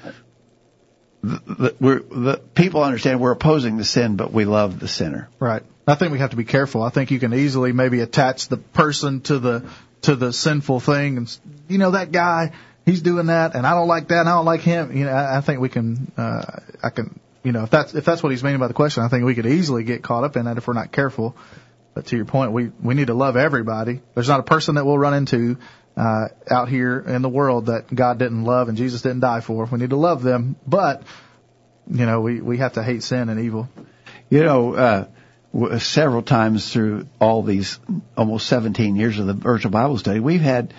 the, 1.22 1.76
we're, 1.80 2.00
the 2.00 2.41
people 2.56 2.84
understand 2.84 3.20
we're 3.20 3.32
opposing 3.32 3.78
the 3.78 3.86
sin, 3.86 4.16
but 4.16 4.32
we 4.32 4.45
love 4.45 4.80
the 4.80 4.88
sinner. 4.88 5.30
Right. 5.39 5.64
I 5.86 5.95
think 5.95 6.12
we 6.12 6.20
have 6.20 6.32
to 6.32 6.38
be 6.38 6.43
careful. 6.43 6.82
I 6.82 6.89
think 6.89 7.12
you 7.12 7.20
can 7.20 7.34
easily 7.34 7.72
maybe 7.72 8.02
attach 8.02 8.48
the 8.48 8.58
person 8.58 9.22
to 9.22 9.39
the 9.39 9.70
to 10.02 10.16
the 10.16 10.32
sinful 10.32 10.80
thing, 10.80 11.18
and 11.18 11.39
you 11.68 11.80
know 11.80 11.91
that 11.91 12.12
guy 12.12 12.52
he's 12.88 13.02
doing 13.02 13.28
that, 13.28 13.54
and 13.54 13.68
I 13.68 13.72
don't 13.76 13.88
like 13.88 14.08
that, 14.08 14.22
and 14.22 14.30
I 14.30 14.32
don't 14.34 14.45
like 14.45 14.62
him. 14.62 14.98
You 14.98 15.06
know, 15.06 15.12
I, 15.12 15.38
I 15.38 15.41
think 15.41 15.60
we 15.60 15.70
can, 15.70 16.12
uh, 16.18 16.62
I 16.82 16.89
can, 16.89 17.20
you 17.48 17.54
know, 17.54 17.64
if 17.64 17.70
that's 17.70 17.95
if 17.95 18.04
that's 18.04 18.22
what 18.22 18.34
he's 18.34 18.43
meaning 18.43 18.60
by 18.60 18.68
the 18.68 18.74
question, 18.74 19.04
I 19.04 19.08
think 19.08 19.24
we 19.24 19.34
could 19.34 19.45
easily 19.45 19.86
get 19.86 20.04
caught 20.04 20.26
up 20.26 20.36
in 20.36 20.43
that 20.45 20.58
if 20.58 20.68
we're 20.68 20.74
not 20.74 20.91
careful. 20.91 21.34
But 21.93 22.08
to 22.08 22.18
your 22.18 22.26
point, 22.26 22.52
we 22.52 22.72
we 22.84 22.93
need 22.93 23.08
to 23.08 23.14
love 23.14 23.38
everybody. 23.38 24.02
There's 24.16 24.28
not 24.28 24.41
a 24.41 24.43
person 24.43 24.76
that 24.76 24.86
we'll 24.86 24.98
run 24.98 25.14
into 25.14 25.58
uh, 25.95 26.28
out 26.52 26.68
here 26.68 27.00
in 27.00 27.22
the 27.22 27.30
world 27.30 27.68
that 27.68 27.86
God 27.95 28.20
didn't 28.20 28.43
love 28.43 28.68
and 28.68 28.78
Jesus 28.78 29.02
didn't 29.02 29.22
die 29.22 29.39
for. 29.39 29.64
We 29.64 29.80
need 29.80 29.91
to 29.91 29.95
love 29.95 30.24
them, 30.24 30.58
but 30.68 31.04
you 31.89 32.06
know, 32.06 32.20
we 32.20 32.41
we 32.41 32.58
have 32.58 32.74
to 32.74 32.84
hate 32.84 33.02
sin 33.02 33.30
and 33.30 33.39
evil. 33.39 33.70
You 34.30 34.43
know. 34.43 34.74
uh 34.74 35.08
several 35.80 36.22
times 36.22 36.72
through 36.72 37.08
all 37.20 37.41
these 37.41 37.80
almost 38.18 38.48
17 38.48 38.98
years 38.98 39.18
of 39.18 39.26
the 39.26 39.34
virtual 39.34 39.72
Bible 39.72 39.98
study, 39.98 40.20
we've 40.20 40.41
had 40.41 40.74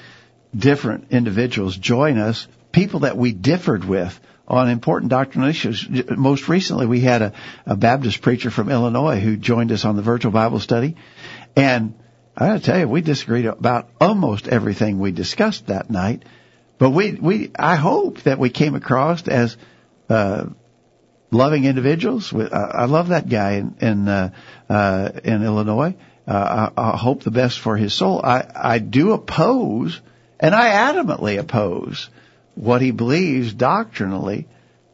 different 0.54 1.06
individuals 1.10 1.74
join 1.74 2.18
us, 2.18 2.46
people 2.70 3.00
that 3.00 3.16
we 3.16 3.32
differed 3.32 3.84
with 3.84 4.20
on 4.48 4.68
important 4.68 5.10
doctrinal 5.10 5.48
issues. 5.48 5.86
Most 6.10 6.48
recently, 6.48 6.86
we 6.86 7.00
had 7.00 7.22
a, 7.22 7.32
a 7.66 7.76
Baptist 7.76 8.22
preacher 8.22 8.50
from 8.50 8.70
Illinois 8.70 9.20
who 9.20 9.36
joined 9.36 9.70
us 9.70 9.84
on 9.84 9.94
the 9.94 10.02
virtual 10.02 10.32
Bible 10.32 10.58
study. 10.58 10.96
And 11.54 11.94
I 12.36 12.48
gotta 12.48 12.60
tell 12.60 12.78
you, 12.78 12.88
we 12.88 13.02
disagreed 13.02 13.44
about 13.44 13.90
almost 14.00 14.48
everything 14.48 14.98
we 14.98 15.12
discussed 15.12 15.66
that 15.66 15.90
night. 15.90 16.24
But 16.78 16.90
we, 16.90 17.12
we, 17.12 17.50
I 17.58 17.76
hope 17.76 18.22
that 18.22 18.38
we 18.38 18.50
came 18.50 18.74
across 18.74 19.26
as, 19.28 19.56
uh, 20.08 20.46
loving 21.30 21.64
individuals. 21.64 22.32
I 22.32 22.86
love 22.86 23.08
that 23.08 23.28
guy 23.28 23.56
in, 23.56 23.74
in, 23.80 24.08
uh, 24.08 24.30
uh, 24.68 25.10
in 25.24 25.44
Illinois. 25.44 25.94
Uh, 26.26 26.70
I, 26.76 26.90
I 26.94 26.96
hope 26.96 27.22
the 27.22 27.30
best 27.30 27.58
for 27.58 27.76
his 27.76 27.92
soul. 27.92 28.20
I, 28.24 28.46
I 28.54 28.78
do 28.78 29.12
oppose 29.12 30.00
and 30.40 30.54
I 30.54 30.92
adamantly 30.92 31.38
oppose 31.38 32.08
what 32.58 32.82
he 32.82 32.90
believes 32.90 33.52
doctrinally, 33.52 34.48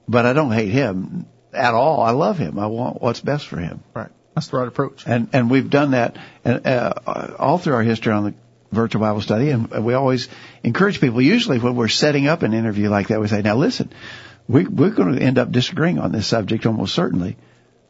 but 0.06 0.26
I 0.26 0.34
don't 0.34 0.52
hate 0.52 0.70
him 0.70 1.26
at 1.52 1.72
all. 1.72 2.00
I 2.00 2.10
love 2.10 2.36
him. 2.36 2.58
I 2.58 2.66
want 2.66 3.00
what's 3.00 3.20
best 3.20 3.48
for 3.48 3.56
him. 3.56 3.82
Right. 3.94 4.10
That's 4.34 4.48
the 4.48 4.58
right 4.58 4.68
approach. 4.68 5.04
And 5.06 5.28
and 5.32 5.50
we've 5.50 5.70
done 5.70 5.92
that 5.92 6.16
and, 6.44 6.66
uh, 6.66 6.92
all 7.38 7.58
through 7.58 7.74
our 7.74 7.82
history 7.82 8.12
on 8.12 8.24
the 8.24 8.34
virtual 8.70 9.00
Bible 9.00 9.22
study, 9.22 9.50
and 9.50 9.70
we 9.84 9.94
always 9.94 10.28
encourage 10.62 11.00
people. 11.00 11.22
Usually, 11.22 11.58
when 11.58 11.74
we're 11.74 11.88
setting 11.88 12.26
up 12.26 12.42
an 12.42 12.52
interview 12.52 12.90
like 12.90 13.08
that, 13.08 13.20
we 13.20 13.28
say, 13.28 13.40
"Now 13.40 13.56
listen, 13.56 13.90
we, 14.46 14.66
we're 14.66 14.90
going 14.90 15.14
to 15.14 15.22
end 15.22 15.38
up 15.38 15.50
disagreeing 15.50 15.98
on 15.98 16.12
this 16.12 16.26
subject 16.26 16.66
almost 16.66 16.94
certainly, 16.94 17.36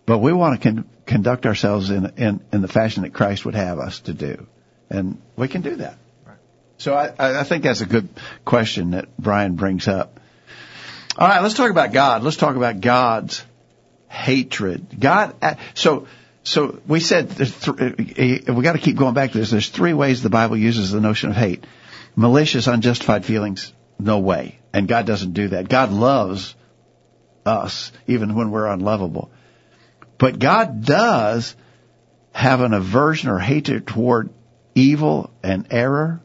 but 0.06 0.18
we 0.18 0.32
want 0.32 0.60
to 0.60 0.68
con- 0.68 0.84
conduct 1.06 1.46
ourselves 1.46 1.90
in, 1.90 2.12
in 2.16 2.40
in 2.52 2.60
the 2.60 2.68
fashion 2.68 3.02
that 3.02 3.14
Christ 3.14 3.44
would 3.44 3.56
have 3.56 3.78
us 3.78 4.00
to 4.00 4.12
do, 4.12 4.46
and 4.88 5.20
we 5.36 5.48
can 5.48 5.62
do 5.62 5.76
that." 5.76 5.96
So 6.78 6.94
I, 6.94 7.40
I 7.40 7.44
think 7.44 7.64
that's 7.64 7.80
a 7.80 7.86
good 7.86 8.08
question 8.44 8.92
that 8.92 9.16
Brian 9.16 9.54
brings 9.54 9.88
up. 9.88 10.20
All 11.16 11.28
right, 11.28 11.42
let's 11.42 11.54
talk 11.54 11.70
about 11.70 11.92
God. 11.92 12.22
Let's 12.22 12.36
talk 12.36 12.56
about 12.56 12.80
God's 12.80 13.44
hatred. 14.08 14.86
God, 14.98 15.34
uh, 15.40 15.54
so, 15.74 16.08
so 16.42 16.80
we 16.88 16.98
said 17.00 17.30
th- 17.30 17.68
we 18.48 18.62
got 18.62 18.72
to 18.72 18.78
keep 18.78 18.96
going 18.96 19.14
back 19.14 19.32
to 19.32 19.38
this. 19.38 19.50
There's 19.50 19.68
three 19.68 19.92
ways 19.92 20.22
the 20.22 20.30
Bible 20.30 20.56
uses 20.56 20.90
the 20.90 21.00
notion 21.00 21.30
of 21.30 21.36
hate. 21.36 21.64
Malicious, 22.16 22.66
unjustified 22.66 23.24
feelings, 23.24 23.72
no 23.98 24.18
way. 24.18 24.58
And 24.72 24.88
God 24.88 25.06
doesn't 25.06 25.32
do 25.32 25.48
that. 25.48 25.68
God 25.68 25.92
loves 25.92 26.54
us 27.46 27.92
even 28.06 28.34
when 28.34 28.50
we're 28.50 28.66
unlovable. 28.66 29.30
But 30.18 30.38
God 30.38 30.84
does 30.84 31.54
have 32.32 32.60
an 32.60 32.72
aversion 32.72 33.30
or 33.30 33.38
hatred 33.38 33.86
toward 33.86 34.30
evil 34.74 35.30
and 35.42 35.68
error 35.70 36.20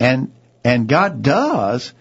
and, 0.00 0.32
and 0.64 0.88
God 0.88 1.22
does 1.22 1.92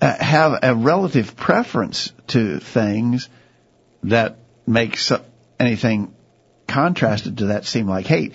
have 0.00 0.58
a 0.62 0.74
relative 0.74 1.36
preference 1.36 2.12
to 2.28 2.58
things 2.58 3.28
that 4.04 4.38
makes 4.66 5.12
anything 5.58 6.14
contrasted 6.66 7.38
to 7.38 7.46
that 7.46 7.64
seem 7.64 7.88
like 7.88 8.06
hate. 8.06 8.32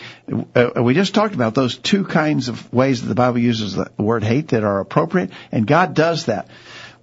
Uh, 0.56 0.82
we 0.82 0.94
just 0.94 1.14
talked 1.14 1.36
about 1.36 1.54
those 1.54 1.78
two 1.78 2.06
kinds 2.06 2.48
of 2.48 2.72
ways 2.74 3.02
that 3.02 3.08
the 3.08 3.16
Bible 3.16 3.40
uses 3.40 3.76
the 3.76 3.90
word 3.98 4.24
hate 4.24 4.50
that 4.50 4.64
are 4.64 4.80
appropriate, 4.80 5.32
and 5.52 5.68
God 5.68 5.94
does 5.94 6.26
that. 6.26 6.48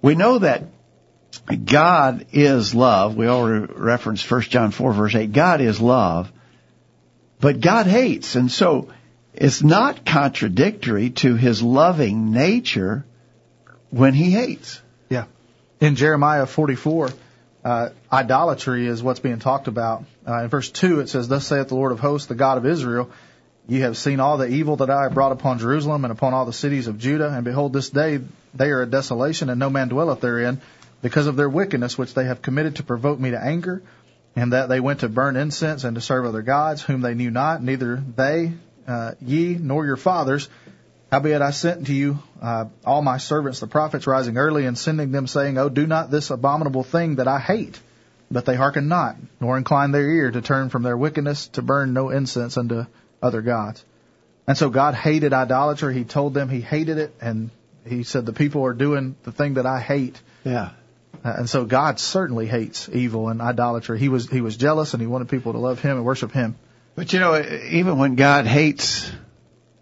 We 0.01 0.15
know 0.15 0.39
that 0.39 0.63
God 1.65 2.27
is 2.31 2.73
love. 2.73 3.15
We 3.15 3.27
already 3.27 3.71
referenced 3.73 4.29
1 4.29 4.41
John 4.41 4.71
4 4.71 4.93
verse 4.93 5.15
8. 5.15 5.31
God 5.31 5.61
is 5.61 5.79
love, 5.79 6.31
but 7.39 7.59
God 7.59 7.87
hates. 7.87 8.35
And 8.35 8.51
so 8.51 8.89
it's 9.33 9.63
not 9.63 10.05
contradictory 10.05 11.11
to 11.11 11.35
his 11.35 11.61
loving 11.61 12.31
nature 12.31 13.05
when 13.89 14.13
he 14.13 14.31
hates. 14.31 14.81
Yeah. 15.09 15.25
In 15.79 15.95
Jeremiah 15.95 16.45
44, 16.45 17.09
uh, 17.63 17.89
idolatry 18.11 18.87
is 18.87 19.03
what's 19.03 19.19
being 19.19 19.39
talked 19.39 19.67
about. 19.67 20.03
Uh, 20.27 20.43
in 20.43 20.49
verse 20.49 20.69
2, 20.71 21.01
it 21.01 21.09
says, 21.09 21.27
Thus 21.27 21.45
saith 21.45 21.69
the 21.69 21.75
Lord 21.75 21.91
of 21.91 21.99
hosts, 21.99 22.27
the 22.27 22.35
God 22.35 22.57
of 22.57 22.65
Israel, 22.65 23.11
Ye 23.69 23.81
have 23.81 23.97
seen 23.97 24.19
all 24.19 24.37
the 24.37 24.47
evil 24.47 24.77
that 24.77 24.89
I 24.89 25.03
have 25.03 25.13
brought 25.13 25.31
upon 25.31 25.59
Jerusalem 25.59 26.03
and 26.03 26.11
upon 26.11 26.33
all 26.33 26.45
the 26.45 26.53
cities 26.53 26.87
of 26.87 26.97
Judah, 26.97 27.31
and 27.31 27.45
behold, 27.45 27.71
this 27.71 27.91
day 27.91 28.19
they 28.55 28.71
are 28.71 28.81
a 28.81 28.87
desolation, 28.87 29.51
and 29.51 29.59
no 29.59 29.69
man 29.69 29.89
dwelleth 29.89 30.21
therein, 30.21 30.59
because 31.03 31.27
of 31.27 31.35
their 31.35 31.47
wickedness 31.47 31.95
which 31.95 32.15
they 32.15 32.25
have 32.25 32.41
committed 32.41 32.77
to 32.77 32.83
provoke 32.83 33.19
me 33.19 33.29
to 33.29 33.39
anger, 33.39 33.83
and 34.35 34.53
that 34.53 34.69
they 34.69 34.79
went 34.79 35.01
to 35.01 35.09
burn 35.09 35.35
incense 35.35 35.83
and 35.83 35.93
to 35.93 36.01
serve 36.01 36.25
other 36.25 36.41
gods, 36.41 36.81
whom 36.81 37.01
they 37.01 37.13
knew 37.13 37.29
not, 37.29 37.61
neither 37.61 38.03
they 38.15 38.53
uh, 38.89 39.11
ye 39.21 39.55
nor 39.55 39.85
your 39.85 39.97
fathers. 39.97 40.49
Howbeit 41.11 41.41
I 41.41 41.51
sent 41.51 41.87
to 41.87 41.93
you 41.93 42.19
uh, 42.41 42.65
all 42.85 43.01
my 43.01 43.17
servants 43.17 43.59
the 43.59 43.67
prophets, 43.67 44.05
rising 44.05 44.37
early 44.37 44.65
and 44.65 44.77
sending 44.77 45.11
them, 45.11 45.27
saying, 45.27 45.57
Oh, 45.57 45.69
do 45.69 45.87
not 45.87 46.11
this 46.11 46.29
abominable 46.29 46.83
thing 46.83 47.15
that 47.15 47.27
I 47.27 47.39
hate. 47.39 47.79
But 48.31 48.45
they 48.45 48.55
hearken 48.55 48.87
not, 48.87 49.15
nor 49.39 49.57
incline 49.57 49.91
their 49.91 50.07
ear 50.07 50.29
to 50.29 50.41
turn 50.41 50.69
from 50.69 50.83
their 50.83 50.95
wickedness, 50.95 51.47
to 51.49 51.63
burn 51.63 51.93
no 51.93 52.09
incense 52.09 52.57
unto 52.57 52.85
other 53.23 53.41
gods. 53.41 53.83
And 54.47 54.57
so 54.57 54.69
God 54.69 54.93
hated 54.93 55.33
idolatry. 55.33 55.95
He 55.95 56.03
told 56.03 56.35
them 56.35 56.47
He 56.47 56.61
hated 56.61 56.99
it, 56.99 57.15
and 57.21 57.49
He 57.87 58.03
said, 58.03 58.25
The 58.25 58.33
people 58.33 58.65
are 58.65 58.73
doing 58.73 59.15
the 59.23 59.31
thing 59.31 59.55
that 59.55 59.65
I 59.65 59.79
hate. 59.79 60.21
Yeah. 60.43 60.71
Uh, 61.25 61.33
and 61.39 61.49
so 61.49 61.65
God 61.65 61.99
certainly 61.99 62.45
hates 62.45 62.87
evil 62.87 63.29
and 63.29 63.41
idolatry. 63.41 63.99
He 63.99 64.09
was 64.09 64.29
he 64.29 64.41
was 64.41 64.55
jealous 64.55 64.93
and 64.93 65.01
he 65.01 65.07
wanted 65.07 65.27
people 65.27 65.53
to 65.53 65.59
love 65.59 65.81
him 65.81 65.97
and 65.97 66.05
worship 66.05 66.31
him. 66.31 66.55
But 66.99 67.13
you 67.13 67.19
know, 67.21 67.41
even 67.69 67.97
when 67.97 68.15
God 68.15 68.45
hates 68.45 69.09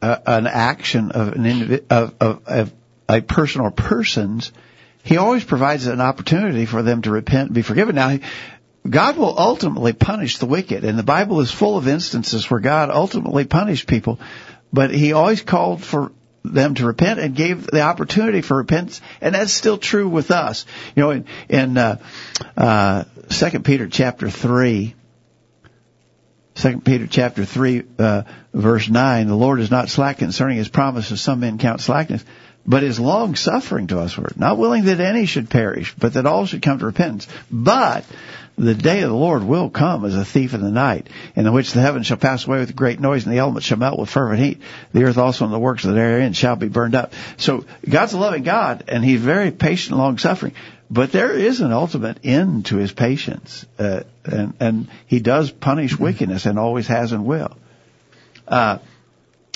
uh, 0.03 0.17
an 0.27 0.45
action 0.45 1.09
of 1.13 1.29
an 1.29 1.45
individ- 1.45 1.85
of, 1.89 2.13
of, 2.21 2.45
of 2.45 2.73
a 3.09 3.21
person 3.21 3.61
or 3.61 3.71
persons, 3.71 4.51
He 5.01 5.17
always 5.17 5.43
provides 5.43 5.87
an 5.87 5.99
opportunity 5.99 6.67
for 6.67 6.83
them 6.83 7.01
to 7.01 7.09
repent 7.09 7.47
and 7.47 7.55
be 7.55 7.63
forgiven. 7.63 7.95
Now, 7.95 8.19
God 8.87 9.17
will 9.17 9.33
ultimately 9.35 9.93
punish 9.93 10.37
the 10.37 10.45
wicked, 10.45 10.83
and 10.83 10.95
the 10.99 11.01
Bible 11.01 11.39
is 11.39 11.49
full 11.49 11.75
of 11.75 11.87
instances 11.87 12.51
where 12.51 12.59
God 12.59 12.91
ultimately 12.91 13.45
punished 13.45 13.87
people, 13.87 14.19
but 14.71 14.91
He 14.91 15.13
always 15.13 15.41
called 15.41 15.83
for 15.83 16.11
them 16.43 16.75
to 16.75 16.85
repent 16.85 17.19
and 17.19 17.35
gave 17.35 17.65
the 17.65 17.81
opportunity 17.81 18.41
for 18.41 18.57
repentance, 18.57 19.01
and 19.21 19.33
that's 19.33 19.51
still 19.51 19.79
true 19.79 20.07
with 20.07 20.29
us. 20.29 20.67
You 20.95 21.01
know, 21.01 21.09
in, 21.09 21.25
in 21.49 21.77
uh, 21.79 21.97
uh, 22.55 23.05
Second 23.31 23.65
Peter 23.65 23.87
chapter 23.87 24.29
three, 24.29 24.93
Second 26.57 26.83
Peter 26.83 27.05
chapter 27.05 27.45
three, 27.45 27.83
uh, 27.99 28.23
verse 28.51 28.89
nine, 28.89 29.27
the 29.27 29.35
Lord 29.35 29.59
is 29.59 29.69
not 29.69 29.89
slack 29.89 30.17
concerning 30.17 30.57
His 30.57 30.67
promise, 30.67 31.11
as 31.11 31.21
some 31.21 31.39
men 31.39 31.59
count 31.59 31.81
slackness, 31.81 32.25
but 32.65 32.81
is 32.81 32.99
long 32.99 33.35
suffering 33.35 33.85
to 33.87 33.97
usward, 33.97 34.33
not 34.37 34.57
willing 34.57 34.85
that 34.85 34.99
any 34.99 35.27
should 35.27 35.51
perish, 35.51 35.93
but 35.99 36.13
that 36.13 36.25
all 36.25 36.47
should 36.47 36.63
come 36.63 36.79
to 36.79 36.87
repentance. 36.87 37.27
But 37.51 38.05
the 38.57 38.73
day 38.73 39.01
of 39.01 39.09
the 39.09 39.15
Lord 39.15 39.43
will 39.43 39.69
come 39.69 40.03
as 40.03 40.15
a 40.15 40.25
thief 40.25 40.53
in 40.53 40.61
the 40.61 40.71
night, 40.71 41.07
in 41.35 41.51
which 41.53 41.73
the 41.73 41.81
heavens 41.81 42.07
shall 42.07 42.17
pass 42.17 42.47
away 42.47 42.57
with 42.59 42.75
great 42.75 42.99
noise, 42.99 43.25
and 43.25 43.33
the 43.33 43.37
elements 43.39 43.67
shall 43.67 43.77
melt 43.77 43.99
with 43.99 44.09
fervent 44.09 44.39
heat. 44.39 44.61
The 44.93 45.03
earth 45.03 45.17
also 45.17 45.45
and 45.45 45.53
the 45.53 45.59
works 45.59 45.83
that 45.83 45.91
are 45.91 45.93
therein 45.93 46.33
shall 46.33 46.55
be 46.55 46.67
burned 46.67 46.95
up. 46.95 47.13
So 47.37 47.65
God's 47.87 48.13
a 48.13 48.17
loving 48.17 48.43
God, 48.43 48.85
and 48.87 49.03
He's 49.05 49.21
very 49.21 49.51
patient, 49.51 49.91
and 49.91 49.99
long 49.99 50.17
suffering. 50.17 50.53
But 50.89 51.11
there 51.11 51.33
is 51.33 51.61
an 51.61 51.71
ultimate 51.71 52.19
end 52.23 52.65
to 52.67 52.77
His 52.77 52.91
patience, 52.91 53.65
uh, 53.77 54.03
and 54.25 54.53
and 54.59 54.87
He 55.05 55.19
does 55.19 55.51
punish 55.51 55.97
wickedness, 55.99 56.45
and 56.45 56.57
always 56.57 56.87
has 56.87 57.11
and 57.11 57.25
will. 57.25 57.55
Uh, 58.47 58.79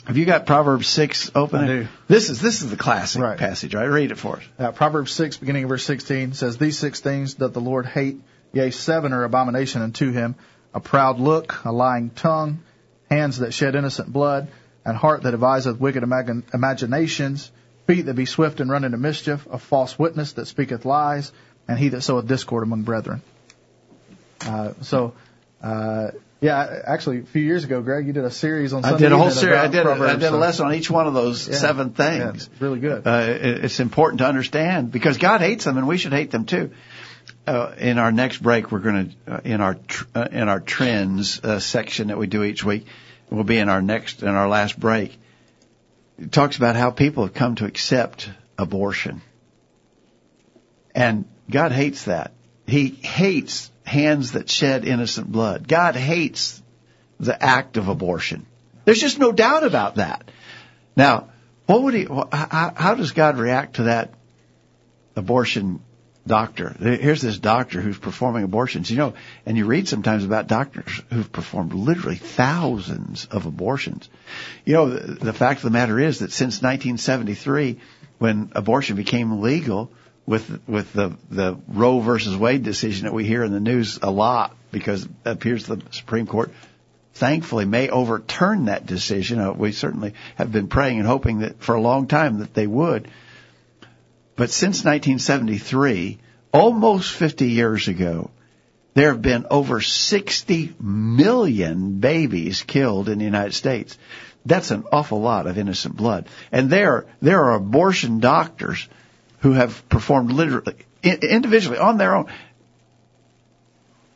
have 0.06 0.18
you 0.18 0.26
got 0.26 0.46
Proverbs 0.46 0.88
six 0.88 1.32
open? 1.36 1.62
I 1.62 1.68
do. 1.68 1.88
This 2.08 2.30
is 2.30 2.42
this 2.42 2.62
is 2.62 2.70
the 2.70 2.76
classic 2.78 3.22
Right. 3.22 3.38
passage, 3.38 3.74
right? 3.74 3.86
Read 3.86 4.12
it 4.12 4.18
for 4.18 4.38
us. 4.38 4.44
Uh, 4.60 4.72
Proverbs 4.72 5.12
6, 5.12 5.38
beginning 5.38 5.64
of 5.64 5.70
verse 5.70 5.86
16, 5.86 6.34
says, 6.34 6.58
These 6.58 6.78
six 6.78 7.00
things 7.00 7.36
doth 7.36 7.54
the 7.54 7.62
Lord 7.62 7.86
hate, 7.86 8.20
yea, 8.54 8.72
seven 8.72 9.14
are 9.14 9.24
abomination 9.24 9.82
unto 9.82 10.12
him 10.12 10.36
a 10.74 10.80
proud 10.80 11.20
look, 11.20 11.64
a 11.66 11.72
lying 11.72 12.10
tongue, 12.12 12.60
hands 13.10 13.40
that 13.40 13.54
shed 13.54 13.76
innocent 13.76 14.12
blood, 14.12 14.48
and 14.86 14.96
heart 14.98 15.24
that 15.24 15.32
deviseth 15.32 15.80
wicked 15.80 16.02
imag- 16.04 16.44
imaginations, 16.54 17.52
feet 17.88 18.04
that 18.04 18.14
be 18.16 18.26
swift 18.26 18.60
and 18.62 18.72
run 18.72 18.84
into 18.84 18.98
mischief, 18.98 19.46
a 19.52 19.58
false 19.58 20.00
witness 20.00 20.34
that 20.34 20.46
speaketh 20.48 20.86
lies, 20.86 21.32
and 21.68 21.78
he 21.78 21.90
that 21.90 22.02
soweth 22.02 22.26
discord 22.28 22.64
among 22.64 22.84
brethren. 22.84 23.22
Uh, 24.46 24.74
so, 24.82 25.14
uh, 25.62 26.08
yeah, 26.40 26.82
actually, 26.88 27.20
a 27.20 27.24
few 27.24 27.44
years 27.44 27.64
ago, 27.64 27.82
Greg, 27.82 28.08
you 28.08 28.14
did 28.14 28.24
a 28.26 28.32
series 28.32 28.74
on 28.74 28.84
I 28.84 28.98
did 28.98 29.12
a 29.12 29.18
whole 29.18 29.30
series. 29.30 29.60
I 29.60 29.68
did. 29.68 29.80
A, 29.86 29.92
I 29.92 29.96
Proverbs, 29.96 30.14
did 30.20 30.24
a 30.28 30.30
so- 30.30 30.38
lesson 30.40 30.66
on 30.68 30.74
each 30.74 30.90
one 30.90 31.06
of 31.06 31.14
those 31.14 31.48
Yeah. 31.48 31.56
seven 31.56 31.92
things. 31.92 32.48
it's 32.48 32.62
really 32.62 32.80
good. 32.80 33.06
Uh, 33.06 33.28
it- 33.30 33.66
it's 33.66 33.80
important 33.80 34.20
to 34.20 34.26
understand 34.26 34.92
because 34.92 35.18
God 35.18 35.42
hates 35.42 35.66
them, 35.66 35.78
and 35.78 35.88
we 35.88 35.98
should 35.98 36.14
hate 36.14 36.32
them 36.32 36.46
too. 36.46 36.72
Uh, 37.48 37.74
in 37.80 37.98
our 37.98 38.12
next 38.12 38.38
break, 38.38 38.72
we're 38.72 38.80
going 38.80 39.16
to 39.26 39.34
uh, 39.34 39.42
in 39.44 39.62
our 39.62 39.74
tr- 39.74 40.06
uh, 40.14 40.28
in 40.32 40.48
our 40.48 40.60
trends 40.60 41.44
uh, 41.44 41.60
section 41.60 42.10
that 42.10 42.18
we 42.18 42.28
do 42.28 42.44
each 42.44 42.64
week. 42.64 42.86
Will 43.32 43.44
be 43.44 43.58
in 43.58 43.70
our 43.70 43.82
next 43.82 44.22
in 44.22 44.30
our 44.30 44.48
last 44.48 44.80
break. 44.80 45.18
It 46.20 46.32
talks 46.32 46.58
about 46.58 46.76
how 46.76 46.92
people 46.92 47.24
have 47.24 47.34
come 47.34 47.56
to 47.56 47.66
accept 47.66 48.30
abortion, 48.60 49.22
and 50.94 51.26
God 51.50 51.72
hates 51.72 52.06
that. 52.06 52.34
He 52.68 52.90
hates 52.90 53.72
hands 53.86 54.34
that 54.34 54.50
shed 54.50 54.86
innocent 54.86 55.32
blood. 55.32 55.68
God 55.68 55.96
hates 55.96 56.62
the 57.20 57.42
act 57.42 57.78
of 57.78 57.88
abortion. 57.88 58.46
There's 58.86 59.02
just 59.02 59.18
no 59.18 59.32
doubt 59.32 59.64
about 59.64 59.96
that. 59.96 60.30
Now, 60.96 61.30
what 61.66 61.82
would 61.82 61.94
he? 61.96 62.04
How, 62.04 62.74
how 62.76 62.96
does 62.96 63.14
God 63.14 63.40
react 63.40 63.78
to 63.78 63.84
that 63.84 64.14
abortion 65.16 65.82
doctor? 66.26 66.76
Here's 66.80 67.22
this 67.22 67.38
doctor 67.38 67.82
who's 67.82 67.98
performing 67.98 68.44
abortions. 68.44 68.90
You 68.90 68.98
know, 68.98 69.14
and 69.46 69.58
you 69.58 69.66
read 69.66 69.88
sometimes 69.88 70.24
about 70.24 70.48
doctors 70.48 71.02
who've 71.12 71.32
performed 71.32 71.74
literally 71.74 72.18
thousands 72.18 73.26
of 73.26 73.46
abortions. 73.46 74.10
You 74.66 74.74
know, 74.74 74.90
the, 74.90 75.26
the 75.26 75.34
fact 75.34 75.60
of 75.60 75.64
the 75.64 75.72
matter 75.72 76.00
is 76.00 76.20
that 76.20 76.32
since 76.32 76.62
1973, 76.62 77.80
when 78.20 78.52
abortion 78.56 78.96
became 78.96 79.42
legal, 79.42 79.92
with 80.26 80.62
with 80.68 80.94
the 80.94 81.18
the 81.30 81.58
Roe 81.68 82.00
versus 82.00 82.38
Wade 82.38 82.64
decision 82.64 83.06
that 83.06 83.14
we 83.14 83.26
hear 83.26 83.44
in 83.44 83.52
the 83.52 83.60
news 83.60 84.00
a 84.02 84.12
lot 84.12 84.56
because 84.72 85.04
it 85.06 85.12
appears 85.26 85.66
the 85.66 85.82
Supreme 85.92 86.28
Court 86.28 86.52
thankfully 87.14 87.66
may 87.66 87.90
overturn 87.90 88.66
that 88.66 88.86
decision. 88.86 89.40
Uh, 89.40 89.52
we 89.52 89.72
certainly 89.72 90.14
have 90.36 90.52
been 90.52 90.68
praying 90.68 91.00
and 91.00 91.08
hoping 91.08 91.40
that 91.40 91.62
for 91.62 91.76
a 91.76 91.82
long 91.82 92.08
time 92.08 92.40
that 92.40 92.54
they 92.54 92.68
would. 92.68 93.08
But 94.36 94.50
since 94.52 94.84
1973, 94.84 96.20
almost 96.54 97.14
50 97.14 97.50
years 97.50 97.88
ago, 97.88 98.32
there 98.94 99.10
have 99.10 99.22
been 99.22 99.46
over 99.50 99.80
60 99.80 100.76
million 100.80 102.00
babies 102.00 102.64
killed 102.64 103.08
in 103.08 103.20
the 103.20 103.26
United 103.26 103.54
States. 103.54 103.98
That's 104.46 104.72
an 104.72 104.84
awful 104.92 105.22
lot 105.22 105.48
of 105.48 105.58
innocent 105.58 105.96
blood. 105.96 106.28
And 106.52 106.70
there, 106.70 107.06
there 107.22 107.44
are 107.46 107.56
abortion 107.56 108.20
doctors 108.20 108.88
who 109.40 109.54
have 109.54 109.88
performed 109.90 110.32
literally, 110.32 110.76
individually, 111.04 111.78
on 111.78 111.98
their 111.98 112.16
own, 112.16 112.28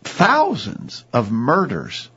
thousands 0.03 1.03
of 1.13 1.31
murders. 1.31 2.09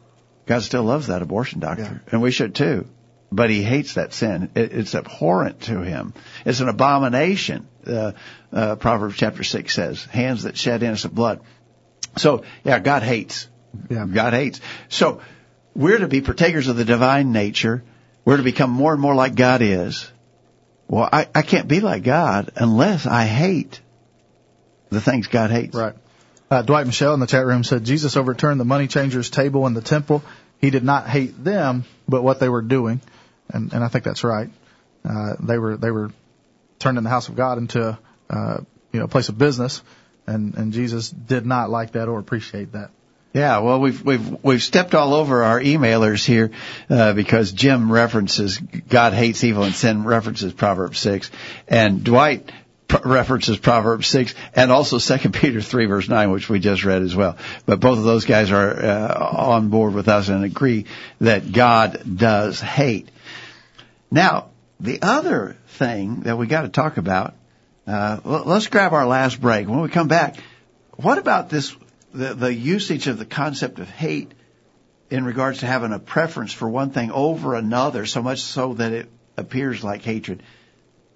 God 0.46 0.62
still 0.62 0.82
loves 0.82 1.08
that 1.08 1.22
abortion 1.22 1.60
doctor, 1.60 2.02
and 2.10 2.22
we 2.22 2.30
should 2.30 2.54
too. 2.54 2.86
But 3.30 3.50
he 3.50 3.62
hates 3.62 3.94
that 3.94 4.14
sin. 4.14 4.50
It's 4.54 4.94
abhorrent 4.94 5.62
to 5.62 5.82
him. 5.82 6.14
It's 6.46 6.60
an 6.60 6.68
abomination. 6.68 7.66
Uh, 7.88 8.12
uh, 8.52 8.76
Proverbs 8.76 9.16
chapter 9.16 9.42
six 9.42 9.74
says, 9.74 10.04
"Hands 10.04 10.42
that 10.42 10.56
shed 10.56 10.82
innocent 10.82 11.14
blood." 11.14 11.40
So, 12.16 12.44
yeah, 12.64 12.78
God 12.78 13.02
hates. 13.02 13.48
Yeah. 13.90 14.06
God 14.06 14.32
hates. 14.32 14.60
So, 14.88 15.20
we're 15.74 15.98
to 15.98 16.08
be 16.08 16.20
partakers 16.20 16.68
of 16.68 16.76
the 16.76 16.84
divine 16.84 17.32
nature. 17.32 17.84
We're 18.24 18.38
to 18.38 18.42
become 18.42 18.70
more 18.70 18.92
and 18.92 19.00
more 19.00 19.14
like 19.14 19.34
God 19.34 19.62
is. 19.62 20.10
Well, 20.88 21.08
I, 21.12 21.28
I 21.34 21.42
can't 21.42 21.68
be 21.68 21.80
like 21.80 22.02
God 22.02 22.50
unless 22.56 23.06
I 23.06 23.26
hate 23.26 23.80
the 24.90 25.00
things 25.00 25.26
God 25.26 25.50
hates. 25.50 25.76
Right. 25.76 25.94
Uh, 26.50 26.62
Dwight 26.62 26.86
Michelle 26.86 27.12
in 27.12 27.20
the 27.20 27.26
chat 27.26 27.44
room 27.44 27.62
said 27.62 27.84
Jesus 27.84 28.16
overturned 28.16 28.58
the 28.58 28.64
money 28.64 28.88
changers' 28.88 29.28
table 29.28 29.66
in 29.66 29.74
the 29.74 29.82
temple. 29.82 30.22
He 30.60 30.70
did 30.70 30.82
not 30.82 31.06
hate 31.06 31.42
them, 31.44 31.84
but 32.08 32.22
what 32.22 32.40
they 32.40 32.48
were 32.48 32.62
doing, 32.62 33.00
and 33.48 33.72
and 33.72 33.84
I 33.84 33.88
think 33.88 34.04
that's 34.04 34.24
right. 34.24 34.48
Uh, 35.04 35.36
they 35.40 35.58
were 35.58 35.76
they 35.76 35.90
were 35.90 36.10
turning 36.78 37.02
the 37.02 37.10
house 37.10 37.28
of 37.28 37.36
God 37.36 37.58
into 37.58 37.98
uh, 38.30 38.58
you 38.92 39.00
know 39.00 39.04
a 39.04 39.08
place 39.08 39.28
of 39.28 39.38
business, 39.38 39.82
and 40.26 40.54
and 40.54 40.72
Jesus 40.72 41.10
did 41.10 41.46
not 41.46 41.70
like 41.70 41.92
that 41.92 42.08
or 42.08 42.18
appreciate 42.18 42.72
that. 42.72 42.90
Yeah, 43.34 43.58
well, 43.58 43.80
we've 43.80 44.02
we've 44.02 44.42
we've 44.42 44.62
stepped 44.62 44.94
all 44.94 45.14
over 45.14 45.44
our 45.44 45.60
emailers 45.60 46.24
here 46.24 46.50
uh, 46.88 47.12
because 47.12 47.52
Jim 47.52 47.92
references 47.92 48.58
God 48.58 49.12
hates 49.12 49.44
evil 49.44 49.64
and 49.64 49.74
sin 49.74 50.04
references 50.04 50.52
Proverbs 50.52 50.98
six, 50.98 51.30
and 51.68 52.02
Dwight 52.02 52.50
references 53.04 53.58
Proverbs 53.58 54.06
six 54.06 54.34
and 54.54 54.72
also 54.72 54.96
Second 54.96 55.32
Peter 55.34 55.60
three 55.60 55.86
verse 55.86 56.08
nine, 56.08 56.30
which 56.30 56.48
we 56.48 56.58
just 56.58 56.84
read 56.84 57.02
as 57.02 57.14
well. 57.14 57.36
But 57.66 57.80
both 57.80 57.98
of 57.98 58.04
those 58.04 58.24
guys 58.24 58.50
are 58.50 58.84
uh, 58.84 59.30
on 59.36 59.68
board 59.68 59.92
with 59.92 60.08
us 60.08 60.28
and 60.28 60.42
agree 60.42 60.86
that 61.20 61.52
God 61.52 62.16
does 62.16 62.60
hate. 62.60 63.10
Now, 64.10 64.48
the 64.80 65.00
other 65.02 65.56
thing 65.68 66.20
that 66.20 66.38
we 66.38 66.46
got 66.46 66.62
to 66.62 66.68
talk 66.68 66.96
about, 66.96 67.34
uh, 67.86 68.18
let's 68.24 68.68
grab 68.68 68.92
our 68.92 69.06
last 69.06 69.40
break. 69.40 69.68
When 69.68 69.80
we 69.80 69.88
come 69.88 70.08
back, 70.08 70.36
what 70.96 71.18
about 71.18 71.48
this, 71.48 71.74
the, 72.12 72.34
the 72.34 72.52
usage 72.52 73.06
of 73.06 73.18
the 73.18 73.24
concept 73.24 73.78
of 73.78 73.88
hate 73.88 74.32
in 75.10 75.24
regards 75.24 75.60
to 75.60 75.66
having 75.66 75.92
a 75.92 75.98
preference 75.98 76.52
for 76.52 76.68
one 76.68 76.90
thing 76.90 77.10
over 77.10 77.54
another, 77.54 78.06
so 78.06 78.22
much 78.22 78.40
so 78.40 78.74
that 78.74 78.92
it 78.92 79.08
appears 79.36 79.82
like 79.82 80.02
hatred? 80.02 80.42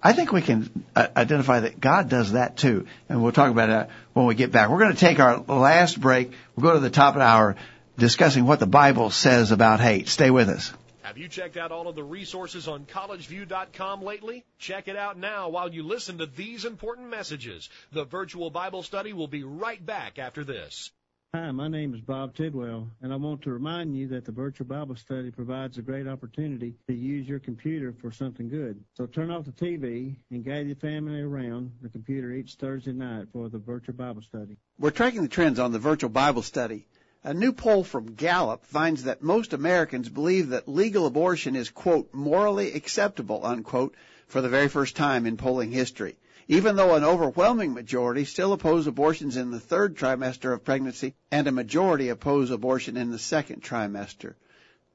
I 0.01 0.11
think 0.11 0.33
we 0.33 0.41
can 0.41 0.83
uh, 0.95 1.07
identify 1.15 1.61
that 1.61 1.79
God 1.79 2.09
does 2.09 2.33
that 2.33 2.57
too, 2.57 2.87
and 3.07 3.23
we'll 3.23 3.31
talk 3.31 3.49
about 3.49 3.69
that 3.69 3.89
when 4.11 4.25
we 4.25 4.35
get 4.35 4.51
back. 4.51 4.69
We're 4.69 4.79
going 4.79 4.93
to 4.93 4.99
take 4.99 5.19
our 5.19 5.37
last 5.39 5.99
break. 6.01 6.33
We'll 6.55 6.69
go 6.69 6.73
to 6.73 6.81
the 6.81 6.89
top 6.89 7.15
of 7.15 7.19
the 7.19 7.25
hour 7.25 7.55
discussing 7.97 8.45
what 8.45 8.59
the 8.59 8.67
Bible 8.67 9.11
says 9.11 9.51
about 9.51 9.79
hate. 9.79 10.09
Stay 10.09 10.29
with 10.29 10.49
us. 10.49 10.73
Have 11.03 11.17
you 11.17 11.27
checked 11.27 11.57
out 11.57 11.73
all 11.73 11.89
of 11.89 11.95
the 11.95 12.03
resources 12.03 12.69
on 12.69 12.85
collegevue.com 12.85 14.03
lately? 14.03 14.45
Check 14.57 14.87
it 14.87 14.95
out 14.95 15.17
now 15.17 15.49
while 15.49 15.73
you 15.73 15.83
listen 15.83 16.19
to 16.19 16.25
these 16.25 16.63
important 16.63 17.09
messages. 17.09 17.69
The 17.91 18.05
virtual 18.05 18.49
Bible 18.49 18.83
study 18.83 19.11
will 19.11 19.27
be 19.27 19.43
right 19.43 19.85
back 19.85 20.17
after 20.17 20.45
this. 20.45 20.91
Hi, 21.35 21.51
my 21.51 21.67
name 21.67 21.93
is 21.93 21.99
Bob 21.99 22.35
Tidwell, 22.35 22.87
and 23.01 23.11
I 23.11 23.17
want 23.17 23.41
to 23.41 23.51
remind 23.51 23.97
you 23.97 24.07
that 24.09 24.23
the 24.23 24.31
virtual 24.31 24.65
Bible 24.65 24.95
study 24.95 25.29
provides 25.29 25.77
a 25.77 25.81
great 25.81 26.07
opportunity 26.07 26.75
to 26.87 26.93
use 26.93 27.27
your 27.27 27.39
computer 27.39 27.93
for 27.99 28.13
something 28.13 28.47
good. 28.47 28.81
So 28.95 29.05
turn 29.05 29.29
off 29.29 29.43
the 29.43 29.51
TV 29.51 30.15
and 30.31 30.45
gather 30.45 30.61
your 30.61 30.77
family 30.77 31.19
around 31.19 31.73
the 31.81 31.89
computer 31.89 32.31
each 32.31 32.53
Thursday 32.53 32.93
night 32.93 33.27
for 33.33 33.49
the 33.49 33.57
virtual 33.57 33.95
Bible 33.95 34.21
study. 34.21 34.55
We're 34.79 34.91
tracking 34.91 35.23
the 35.23 35.27
trends 35.27 35.59
on 35.59 35.73
the 35.73 35.79
virtual 35.79 36.11
Bible 36.11 36.43
study. 36.43 36.85
A 37.25 37.33
new 37.33 37.53
poll 37.53 37.83
from 37.83 38.15
Gallup 38.15 38.65
finds 38.65 39.03
that 39.03 39.23
most 39.23 39.53
Americans 39.53 40.09
believe 40.09 40.49
that 40.49 40.67
legal 40.67 41.05
abortion 41.05 41.55
is, 41.55 41.69
quote, 41.69 42.13
morally 42.13 42.73
acceptable, 42.73 43.45
unquote, 43.45 43.95
for 44.27 44.41
the 44.41 44.49
very 44.49 44.67
first 44.67 44.95
time 44.95 45.25
in 45.25 45.37
polling 45.37 45.71
history 45.71 46.17
even 46.47 46.75
though 46.75 46.95
an 46.95 47.03
overwhelming 47.03 47.73
majority 47.73 48.25
still 48.25 48.53
oppose 48.53 48.87
abortions 48.87 49.37
in 49.37 49.51
the 49.51 49.59
third 49.59 49.95
trimester 49.95 50.53
of 50.53 50.63
pregnancy 50.63 51.15
and 51.31 51.47
a 51.47 51.51
majority 51.51 52.09
oppose 52.09 52.51
abortion 52.51 52.97
in 52.97 53.11
the 53.11 53.19
second 53.19 53.61
trimester. 53.61 54.35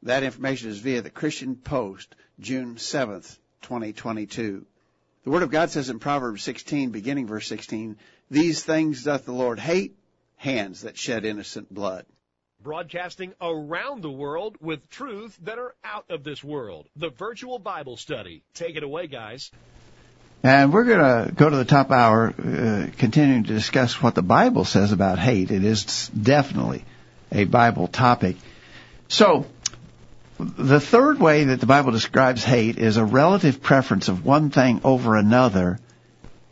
That 0.03 0.23
information 0.23 0.71
is 0.71 0.79
via 0.79 1.03
the 1.03 1.11
Christian 1.11 1.57
Post, 1.57 2.15
June 2.39 2.77
7th, 2.77 3.39
2022. 3.63 4.67
The 5.25 5.31
Word 5.31 5.43
of 5.43 5.51
God 5.51 5.71
says 5.71 5.91
in 5.91 5.99
Proverbs 5.99 6.43
16, 6.43 6.91
beginning 6.91 7.27
verse 7.27 7.49
16, 7.49 7.97
These 8.31 8.63
things 8.63 9.05
doth 9.05 9.25
the 9.25 9.33
Lord 9.33 9.59
hate, 9.59 9.97
hands 10.37 10.83
that 10.83 10.97
shed 10.97 11.25
innocent 11.25 11.73
blood. 11.73 12.07
Broadcasting 12.61 13.35
around 13.41 14.03
the 14.03 14.11
world 14.11 14.57
with 14.61 14.91
truth 14.91 15.39
that 15.43 15.59
are 15.59 15.75
out 15.85 16.07
of 16.11 16.25
this 16.25 16.43
world. 16.43 16.89
The 16.97 17.11
virtual 17.11 17.61
Bible 17.61 17.97
study. 17.97 18.43
Take 18.55 18.77
it 18.77 18.83
away, 18.83 19.07
guys. 19.07 19.53
And 20.43 20.73
we're 20.73 20.85
going 20.85 21.27
to 21.27 21.33
go 21.33 21.49
to 21.49 21.57
the 21.57 21.65
top 21.65 21.91
hour, 21.93 22.29
uh, 22.29 22.87
continuing 22.99 23.45
to 23.45 23.53
discuss 23.53 24.03
what 24.03 24.15
the 24.15 24.23
Bible 24.23 24.65
says 24.65 24.91
about 24.91 25.19
hate. 25.19 25.51
It 25.51 25.65
is 25.65 26.09
definitely 26.09 26.85
a 27.31 27.45
Bible 27.45 27.87
topic. 27.87 28.37
So, 29.09 29.47
the 30.39 30.81
third 30.81 31.21
way 31.21 31.45
that 31.45 31.61
the 31.61 31.67
Bible 31.67 31.93
describes 31.93 32.45
hate 32.45 32.79
is 32.79 32.97
a 32.97 33.05
relative 33.05 33.63
preference 33.63 34.09
of 34.09 34.25
one 34.25 34.51
thing 34.51 34.81
over 34.85 35.17
another, 35.17 35.79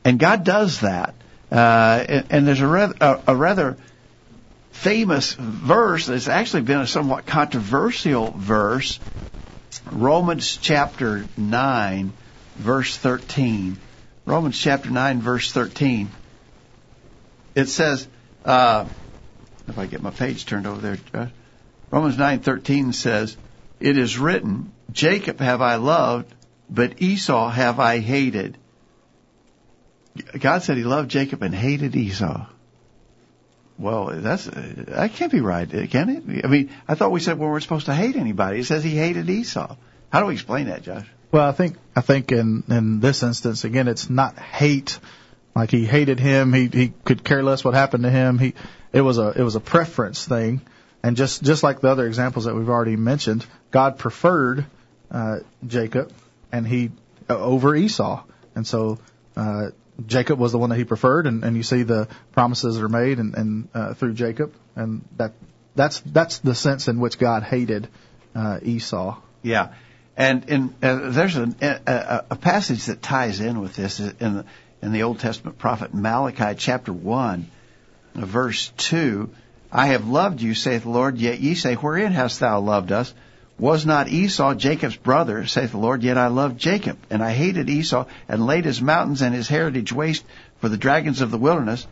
and 0.05 0.19
God 0.19 0.45
does 0.45 0.81
that. 0.81 1.15
Uh, 1.51 2.05
and, 2.09 2.27
and, 2.31 2.49
there's 2.49 2.61
a 2.61 2.95
a, 3.01 3.23
a 3.29 3.37
rather 3.37 3.77
famous 4.77 5.35
verse 5.35 6.07
that's 6.07 6.29
actually 6.29 6.63
been 6.63 6.81
a 6.81 6.87
somewhat 6.87 7.27
controversial 7.27 8.33
verse, 8.33 9.01
Romans 9.91 10.57
chapter 10.57 11.27
9 11.37 12.13
verse 12.57 12.97
13. 12.97 13.79
Romans 14.25 14.59
chapter 14.59 14.91
9, 14.91 15.21
verse 15.21 15.53
13. 15.53 16.11
It 17.55 17.69
says, 17.69 18.09
uh, 18.45 18.87
if 19.69 19.79
I 19.79 19.87
get 19.87 20.03
my 20.03 20.11
page 20.11 20.47
turned 20.47 20.67
over 20.67 20.81
there, 20.81 20.99
uh, 21.15 21.27
Romans 21.91 22.17
9:13 22.17 22.93
says, 22.93 23.37
"It 23.79 23.97
is 23.97 24.19
written, 24.19 24.73
Jacob 24.91 25.41
have 25.41 25.63
I 25.63 25.77
loved, 25.77 26.35
but 26.69 27.01
Esau 27.01 27.49
have 27.51 27.79
I 27.79 28.01
hated." 28.01 28.59
God 30.39 30.63
said 30.63 30.77
He 30.77 30.85
loved 30.85 31.11
Jacob 31.11 31.43
and 31.43 31.55
hated 31.55 31.95
Esau. 31.95 32.47
Well, 33.79 34.07
that's 34.07 34.45
that 34.47 35.13
can't 35.15 35.33
be 35.33 35.41
right, 35.41 35.69
can 35.91 36.09
it? 36.09 36.45
I 36.45 36.49
mean, 36.49 36.71
I 36.89 36.95
thought 36.95 37.13
we 37.13 37.21
said 37.21 37.39
we 37.39 37.47
weren't 37.47 37.63
supposed 37.63 37.87
to 37.87 37.95
hate 37.95 38.17
anybody. 38.17 38.61
It 38.61 38.65
says 38.65 38.83
He 38.83 38.97
hated 38.97 39.29
Esau. 39.29 39.77
How 40.11 40.21
do 40.21 40.27
we 40.27 40.35
explain 40.35 40.67
that, 40.67 40.83
Josh? 40.83 41.07
Well, 41.31 41.47
I 41.47 41.53
think 41.53 41.77
I 41.95 42.01
think 42.01 42.33
in 42.33 42.65
in 42.69 43.01
this 43.01 43.23
instance 43.23 43.65
again, 43.65 43.89
it's 43.89 44.09
not 44.09 44.39
hate. 44.39 44.99
Like 45.55 45.71
he 45.71 45.85
hated 45.85 46.21
him, 46.21 46.53
he 46.53 46.69
he 46.69 46.93
could 47.05 47.25
care 47.25 47.43
less 47.43 47.65
what 47.65 47.75
happened 47.75 48.05
to 48.05 48.11
him. 48.11 48.39
He 48.39 48.55
it 48.93 49.01
was 49.01 49.19
a 49.19 49.33
it 49.37 49.43
was 49.43 49.57
a 49.57 49.61
preference 49.61 50.27
thing, 50.27 50.63
and 51.03 51.17
just 51.17 51.43
just 51.43 51.63
like 51.63 51.81
the 51.81 51.89
other 51.89 52.07
examples 52.07 52.45
that 52.45 52.55
we've 52.55 52.69
already 52.69 52.97
mentioned, 52.97 53.45
God 53.71 53.99
preferred 53.99 54.67
uh, 55.11 55.39
Jacob, 55.67 56.13
and 56.53 56.67
he 56.67 56.93
uh, 57.29 57.39
over 57.39 57.75
Esau, 57.75 58.23
and 58.55 58.67
so 58.67 58.99
uh, 59.37 59.69
Jacob 60.05 60.39
was 60.39 60.53
the 60.53 60.59
one 60.59 60.71
that 60.71 60.77
he 60.77 60.85
preferred, 60.85 61.27
and, 61.27 61.43
and 61.45 61.57
you 61.57 61.63
see 61.63 61.83
the 61.83 62.09
promises 62.33 62.77
that 62.77 62.85
are 62.85 62.89
made 62.89 63.19
and, 63.19 63.35
and 63.35 63.69
uh, 63.75 63.95
through 63.95 64.15
Jacob, 64.15 64.53
and 64.75 65.03
that 65.17 65.33
that's 65.75 66.01
that's 66.01 66.39
the 66.39 66.55
sense 66.55 66.89
in 66.89 67.01
which 67.01 67.19
God 67.19 67.43
hated 67.43 67.89
uh, 68.35 68.59
Esau. 68.63 69.19
Yeah, 69.43 69.73
and 70.17 70.49
in, 70.49 70.75
uh, 70.83 71.11
there's 71.11 71.37
a, 71.37 71.55
a, 71.61 72.25
a, 72.31 72.37
passage 72.37 72.87
that 72.87 73.03
ties 73.03 73.41
in 73.41 73.61
with 73.61 73.77
this 73.77 74.01
in 74.01 74.37
the, 74.37 74.45
in 74.83 74.93
the 74.93 75.03
Old 75.03 75.21
Testament 75.21 75.59
prophet 75.59 75.93
Malachi 75.93 76.55
chapter 76.57 76.93
1, 76.93 77.51
verse 78.15 78.73
2. 78.79 79.31
I 79.71 79.89
have 79.89 80.09
loved 80.09 80.41
you, 80.41 80.55
saith 80.55 80.83
the 80.83 80.91
Lord, 80.91 81.19
yet 81.19 81.41
ye 81.41 81.55
say, 81.55 81.75
Wherein 81.75 82.13
hast 82.13 82.41
thou 82.41 82.61
loved 82.61 82.93
us? 82.93 83.13
Was 83.59 83.87
not 83.87 84.09
Esau 84.09 84.55
Jacob's 84.55 84.97
brother, 84.97 85.47
saith 85.47 85.71
the 85.71 85.79
Lord, 85.79 86.03
yet 86.03 86.19
I 86.19 86.27
loved 86.27 86.59
Jacob, 86.59 86.99
and 87.09 87.23
I 87.23 87.33
hated 87.33 87.71
Esau, 87.71 88.05
and 88.29 88.47
laid 88.47 88.67
his 88.67 88.83
mountains 88.83 89.23
and 89.23 89.35
his 89.35 89.49
heritage 89.49 89.93
waste 89.93 90.25
for 90.61 90.69
the 90.69 90.77
dragons 90.77 91.23
of 91.23 91.31
the 91.31 91.39
wilderness. 91.39 91.87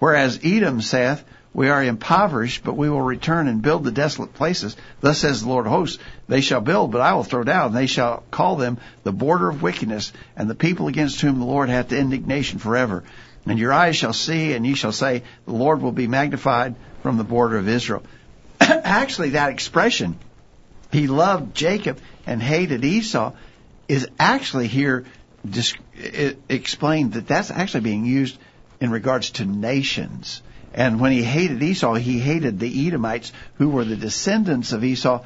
Whereas 0.00 0.40
Edom 0.42 0.80
saith, 0.80 1.22
we 1.56 1.70
are 1.70 1.82
impoverished, 1.82 2.64
but 2.64 2.76
we 2.76 2.90
will 2.90 3.00
return 3.00 3.48
and 3.48 3.62
build 3.62 3.84
the 3.84 3.90
desolate 3.90 4.34
places. 4.34 4.76
Thus 5.00 5.18
says 5.18 5.40
the 5.40 5.48
Lord 5.48 5.64
of 5.64 5.72
hosts, 5.72 5.98
they 6.28 6.42
shall 6.42 6.60
build, 6.60 6.90
but 6.90 7.00
I 7.00 7.14
will 7.14 7.24
throw 7.24 7.44
down. 7.44 7.72
They 7.72 7.86
shall 7.86 8.24
call 8.30 8.56
them 8.56 8.76
the 9.04 9.12
border 9.12 9.48
of 9.48 9.62
wickedness, 9.62 10.12
and 10.36 10.50
the 10.50 10.54
people 10.54 10.88
against 10.88 11.22
whom 11.22 11.38
the 11.38 11.46
Lord 11.46 11.70
hath 11.70 11.92
indignation 11.92 12.58
forever. 12.58 13.04
And 13.46 13.58
your 13.58 13.72
eyes 13.72 13.96
shall 13.96 14.12
see, 14.12 14.52
and 14.52 14.66
ye 14.66 14.74
shall 14.74 14.92
say, 14.92 15.22
the 15.46 15.54
Lord 15.54 15.80
will 15.80 15.92
be 15.92 16.08
magnified 16.08 16.74
from 17.02 17.16
the 17.16 17.24
border 17.24 17.56
of 17.56 17.68
Israel. 17.68 18.02
Actually, 18.60 19.30
that 19.30 19.50
expression, 19.50 20.18
he 20.92 21.06
loved 21.06 21.54
Jacob 21.54 21.98
and 22.26 22.42
hated 22.42 22.84
Esau, 22.84 23.32
is 23.88 24.08
actually 24.18 24.66
here 24.68 25.04
explained 26.48 27.12
that 27.12 27.28
that's 27.28 27.50
actually 27.50 27.80
being 27.80 28.04
used 28.04 28.38
in 28.80 28.90
regards 28.90 29.30
to 29.30 29.44
nations. 29.44 30.42
And 30.74 31.00
when 31.00 31.12
he 31.12 31.22
hated 31.22 31.62
Esau, 31.62 31.94
he 31.94 32.18
hated 32.18 32.58
the 32.58 32.86
Edomites, 32.86 33.32
who 33.54 33.68
were 33.70 33.84
the 33.84 33.96
descendants 33.96 34.72
of 34.72 34.84
Esau, 34.84 35.24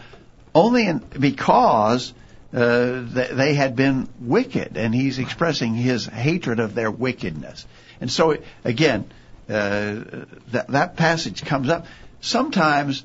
only 0.54 0.86
in, 0.86 0.98
because 1.18 2.12
uh, 2.52 3.02
they 3.02 3.54
had 3.54 3.74
been 3.76 4.08
wicked, 4.20 4.76
and 4.76 4.94
he's 4.94 5.18
expressing 5.18 5.74
his 5.74 6.06
hatred 6.06 6.60
of 6.60 6.74
their 6.74 6.90
wickedness. 6.90 7.66
And 8.00 8.10
so, 8.10 8.36
again, 8.64 9.10
uh, 9.48 10.24
that 10.52 10.96
passage 10.96 11.44
comes 11.44 11.68
up. 11.68 11.86
Sometimes 12.20 13.04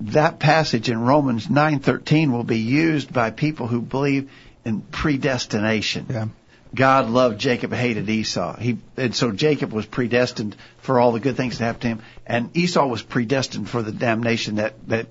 that 0.00 0.38
passage 0.38 0.88
in 0.88 1.00
Romans 1.00 1.48
9:13 1.48 2.32
will 2.32 2.44
be 2.44 2.58
used 2.58 3.12
by 3.12 3.30
people 3.30 3.66
who 3.66 3.80
believe 3.80 4.30
in 4.64 4.80
predestination. 4.80 6.06
Yeah. 6.08 6.26
God 6.74 7.08
loved 7.08 7.40
Jacob, 7.40 7.72
hated 7.72 8.08
Esau. 8.10 8.56
He, 8.56 8.78
and 8.96 9.14
so 9.14 9.32
Jacob 9.32 9.72
was 9.72 9.86
predestined 9.86 10.54
for 10.80 11.00
all 11.00 11.12
the 11.12 11.20
good 11.20 11.36
things 11.36 11.58
to 11.58 11.64
happen 11.64 11.80
to 11.80 11.88
him, 11.88 12.02
and 12.26 12.54
Esau 12.56 12.86
was 12.86 13.02
predestined 13.02 13.68
for 13.70 13.82
the 13.82 13.92
damnation 13.92 14.56
that, 14.56 14.74
that 14.88 15.06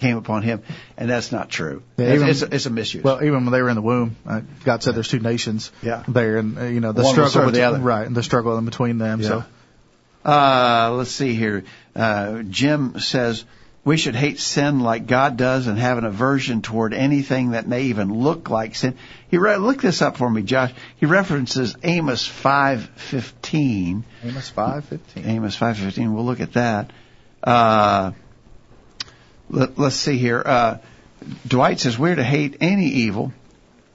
came 0.00 0.16
upon 0.16 0.42
him, 0.42 0.62
and 0.96 1.10
that's 1.10 1.30
not 1.30 1.50
true. 1.50 1.82
Yeah, 1.98 2.14
even, 2.14 2.28
it's, 2.28 2.42
it's, 2.42 2.66
a 2.66 2.70
misuse. 2.70 3.04
Well, 3.04 3.22
even 3.22 3.44
when 3.44 3.52
they 3.52 3.60
were 3.62 3.68
in 3.68 3.76
the 3.76 3.82
womb, 3.82 4.16
uh, 4.26 4.40
God 4.64 4.82
said 4.82 4.94
there's 4.94 5.08
two 5.08 5.20
nations 5.20 5.70
yeah. 5.82 6.02
there, 6.08 6.38
and 6.38 6.58
uh, 6.58 6.64
you 6.64 6.80
know 6.80 6.92
the 6.92 7.02
One 7.02 7.12
struggle 7.12 7.30
between, 7.40 7.54
the 7.54 7.62
other. 7.62 7.78
right, 7.78 8.06
and 8.06 8.16
the 8.16 8.22
struggle 8.22 8.56
in 8.56 8.64
between 8.64 8.98
them. 8.98 9.20
Yeah. 9.20 9.28
So, 9.28 9.44
uh, 10.24 10.92
let's 10.94 11.10
see 11.10 11.34
here. 11.34 11.64
Uh, 11.94 12.42
Jim 12.42 12.98
says 12.98 13.44
we 13.84 13.96
should 13.96 14.14
hate 14.14 14.38
sin 14.38 14.80
like 14.80 15.06
God 15.06 15.36
does 15.36 15.66
and 15.66 15.76
have 15.76 15.98
an 15.98 16.04
aversion 16.04 16.62
toward 16.62 16.94
anything 16.94 17.50
that 17.50 17.66
may 17.66 17.84
even 17.84 18.14
look 18.14 18.48
like 18.48 18.76
sin. 18.76 18.96
He 19.28 19.38
re- 19.38 19.56
look 19.56 19.82
this 19.82 20.00
up 20.02 20.16
for 20.16 20.30
me, 20.30 20.42
Josh. 20.42 20.72
He 20.96 21.06
references 21.06 21.74
Amos 21.82 22.26
5:15. 22.26 24.04
Amos 24.24 24.50
5:15. 24.50 25.26
Amos 25.26 25.56
5:15. 25.56 26.14
We'll 26.14 26.24
look 26.24 26.40
at 26.40 26.52
that. 26.52 26.90
Uh, 27.42 28.12
let, 29.50 29.76
us 29.78 29.96
see 29.96 30.16
here. 30.16 30.42
Uh, 30.44 30.76
Dwight 31.46 31.80
says 31.80 31.98
we're 31.98 32.14
to 32.14 32.24
hate 32.24 32.58
any 32.60 32.86
evil. 32.86 33.32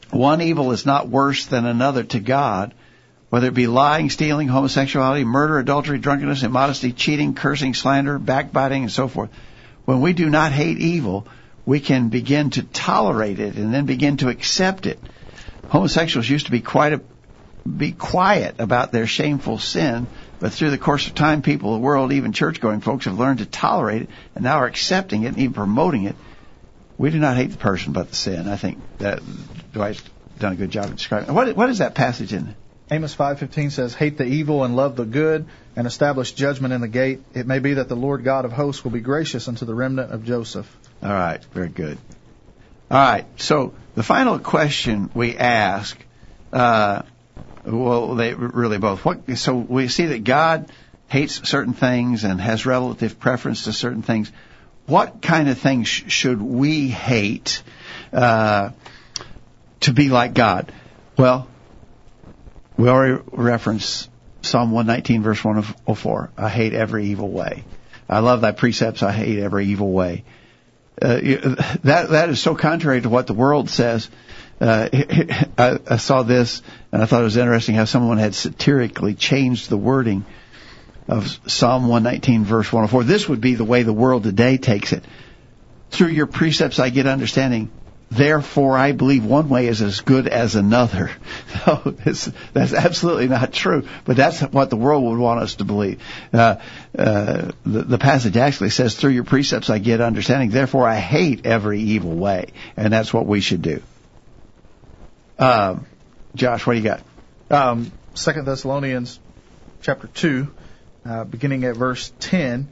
One 0.10 0.42
evil 0.42 0.74
is 0.74 0.86
not 0.86 1.08
worse 1.08 1.46
than 1.46 1.66
another 1.66 2.04
to 2.04 2.20
God, 2.20 2.74
whether 3.30 3.48
it 3.48 3.54
be 3.54 3.68
lying, 3.68 4.10
stealing, 4.10 4.50
homosexuality, 4.50 5.24
murder, 5.24 5.60
adultery, 5.60 5.98
drunkenness, 5.98 6.44
immodesty, 6.44 6.92
cheating, 6.92 7.36
cursing, 7.36 7.74
slander, 7.74 8.20
backbiting, 8.20 8.84
and 8.84 8.92
so 8.92 9.08
forth 9.08 9.30
when 9.88 10.02
we 10.02 10.12
do 10.12 10.30
not 10.30 10.52
hate 10.52 10.80
evil, 10.80 11.26
we 11.66 11.80
can 11.80 12.10
begin 12.10 12.50
to 12.50 12.62
tolerate 12.62 13.40
it 13.40 13.56
and 13.56 13.74
then 13.74 13.86
begin 13.86 14.18
to 14.18 14.28
accept 14.28 14.86
it. 14.86 15.00
Homosexuals 15.70 16.30
used 16.30 16.48
to 16.48 16.52
be 16.52 16.60
quite 16.60 16.92
a, 16.92 17.02
be 17.66 17.94
quiet 17.94 18.56
about 18.60 18.92
their 18.92 19.08
shameful 19.08 19.58
sin, 19.58 20.06
but 20.42 20.52
through 20.52 20.72
the 20.72 20.78
course 20.78 21.08
of 21.08 21.16
time, 21.16 21.42
people, 21.42 21.72
the 21.72 21.80
world, 21.80 22.12
even 22.12 22.34
church-going 22.34 22.82
folks 22.82 23.06
have 23.06 23.18
learned 23.18 23.40
to 23.40 23.46
tolerate 23.46 24.02
it 24.02 24.10
and 24.36 24.44
now 24.44 24.58
are 24.58 24.66
accepting 24.66 25.24
it 25.24 25.28
and 25.28 25.38
even 25.38 25.54
promoting 25.54 26.04
it. 26.04 26.18
We 26.98 27.10
do 27.10 27.20
not 27.20 27.38
hate 27.38 27.52
the 27.52 27.58
person, 27.58 27.94
but 27.94 28.10
the 28.10 28.16
sin. 28.16 28.50
I 28.50 28.58
think 28.58 28.80
that 28.98 29.22
Dwight's 29.72 30.04
done 30.38 30.52
a 30.52 30.58
good 30.58 30.70
job 30.70 30.88
of 30.88 30.98
describing. 30.98 31.34
What 31.34 31.56
what 31.56 31.70
is 31.70 31.78
that 31.78 31.96
passage 31.96 32.34
in 32.34 32.56
Amos 32.90 33.14
5:15 33.14 33.72
says, 33.72 33.94
"Hate 33.94 34.18
the 34.18 34.26
evil 34.26 34.64
and 34.64 34.76
love 34.76 34.96
the 34.96 35.06
good, 35.06 35.46
and 35.76 35.86
establish 35.86 36.32
judgment 36.32 36.74
in 36.74 36.80
the 36.80 36.88
gate. 36.88 37.22
It 37.34 37.46
may 37.46 37.60
be 37.60 37.74
that 37.76 37.90
the 37.90 37.96
Lord 37.96 38.24
God 38.24 38.46
of 38.46 38.54
hosts 38.54 38.84
will 38.84 38.92
be 38.92 39.02
gracious 39.02 39.48
unto 39.48 39.66
the 39.66 39.76
remnant 39.76 40.12
of 40.12 40.24
Joseph." 40.24 40.74
All 41.04 41.12
right, 41.12 41.44
very 41.54 41.68
good. 41.68 41.98
All 42.90 42.98
right, 42.98 43.26
so 43.36 43.74
the 43.96 44.04
final 44.04 44.40
question 44.40 45.10
we 45.14 45.36
ask, 45.38 45.98
uh, 46.54 47.02
well, 47.66 48.16
they 48.16 48.34
really 48.34 48.78
both. 48.78 49.04
What? 49.04 49.38
So 49.38 49.58
we 49.58 49.90
see 49.90 50.06
that 50.08 50.24
God 50.24 50.72
hates 51.10 51.50
certain 51.50 51.74
things 51.74 52.24
and 52.24 52.40
has 52.40 52.66
relative 52.66 53.20
preference 53.20 53.66
to 53.66 53.74
certain 53.74 54.02
things. 54.02 54.32
What 54.86 55.22
kind 55.22 55.50
of 55.50 55.58
things 55.58 55.90
sh- 55.90 56.04
should 56.08 56.42
we 56.42 56.88
hate 56.88 57.62
uh, 58.14 58.70
to 59.82 59.94
be 59.94 60.08
like 60.08 60.34
God? 60.34 60.72
Well, 61.18 61.50
we 62.78 62.90
already 62.90 63.22
referenced 63.32 64.10
Psalm 64.42 64.72
119, 64.72 65.24
verse 65.24 65.44
104. 65.44 66.32
I 66.38 66.50
hate 66.50 66.74
every 66.74 67.08
evil 67.08 67.30
way. 67.30 67.64
I 68.08 68.20
love 68.20 68.42
thy 68.42 68.52
precepts. 68.52 69.04
I 69.04 69.12
hate 69.12 69.40
every 69.40 69.68
evil 69.68 69.92
way. 69.92 70.24
Uh, 71.00 71.20
that 71.84 72.08
that 72.10 72.30
is 72.30 72.40
so 72.40 72.56
contrary 72.56 73.02
to 73.02 73.10
what 73.10 73.28
the 73.28 73.34
world 73.34 73.70
says. 73.70 74.10
Uh, 74.60 74.90
I, 75.58 75.80
I 75.88 75.98
saw 75.98 76.24
this 76.24 76.64
and 76.92 77.02
I 77.02 77.06
thought 77.06 77.22
it 77.22 77.26
was 77.26 77.38
interesting 77.38 77.76
how 77.76 77.86
someone 77.86 78.18
had 78.18 78.34
satirically 78.34 79.14
changed 79.14 79.70
the 79.70 79.78
wording 79.78 80.26
of 81.08 81.40
Psalm 81.46 81.88
119 81.88 82.46
verse 82.46 82.74
104. 82.74 83.04
This 83.04 83.30
would 83.30 83.42
be 83.42 83.54
the 83.54 83.64
way 83.64 83.84
the 83.84 83.94
world 83.94 84.24
today 84.24 84.58
takes 84.58 84.92
it. 84.92 85.04
Through 85.92 86.10
your 86.10 86.26
precepts 86.26 86.80
I 86.80 86.90
get 86.90 87.06
understanding. 87.06 87.70
Therefore 88.10 88.78
I 88.78 88.94
believe 88.94 89.26
one 89.26 89.50
way 89.50 89.68
is 89.68 89.82
as 89.82 90.02
good 90.02 90.28
as 90.28 90.56
another. 90.56 91.12
No, 91.66 91.82
that's 92.54 92.74
absolutely 92.74 93.28
not 93.28 93.52
true. 93.52 93.88
But 94.06 94.16
that's 94.16 94.40
what 94.42 94.70
the 94.70 94.78
world 94.78 95.04
would 95.04 95.20
want 95.20 95.42
us 95.42 95.56
to 95.56 95.66
believe. 95.66 96.02
Uh, 96.32 96.58
uh, 96.98 97.52
the, 97.66 97.82
the 97.82 97.98
passage 97.98 98.38
actually 98.38 98.70
says, 98.70 98.96
through 98.96 99.12
your 99.12 99.26
precepts 99.26 99.70
I 99.70 99.80
get 99.80 100.00
understanding. 100.00 100.50
Therefore 100.50 100.88
I 100.88 100.96
hate 100.96 101.46
every 101.46 101.82
evil 101.82 102.16
way. 102.16 102.54
And 102.78 102.94
that's 102.94 103.14
what 103.14 103.26
we 103.26 103.42
should 103.42 103.62
do. 103.62 103.82
Um, 105.40 105.86
Josh, 106.36 106.66
what 106.66 106.74
do 106.74 106.80
you 106.80 106.86
got? 106.86 107.02
Um, 107.50 107.92
Second 108.14 108.46
Thessalonians 108.46 109.20
chapter 109.82 110.08
two, 110.08 110.48
uh, 111.06 111.24
beginning 111.24 111.64
at 111.66 111.76
verse 111.76 112.12
ten. 112.20 112.70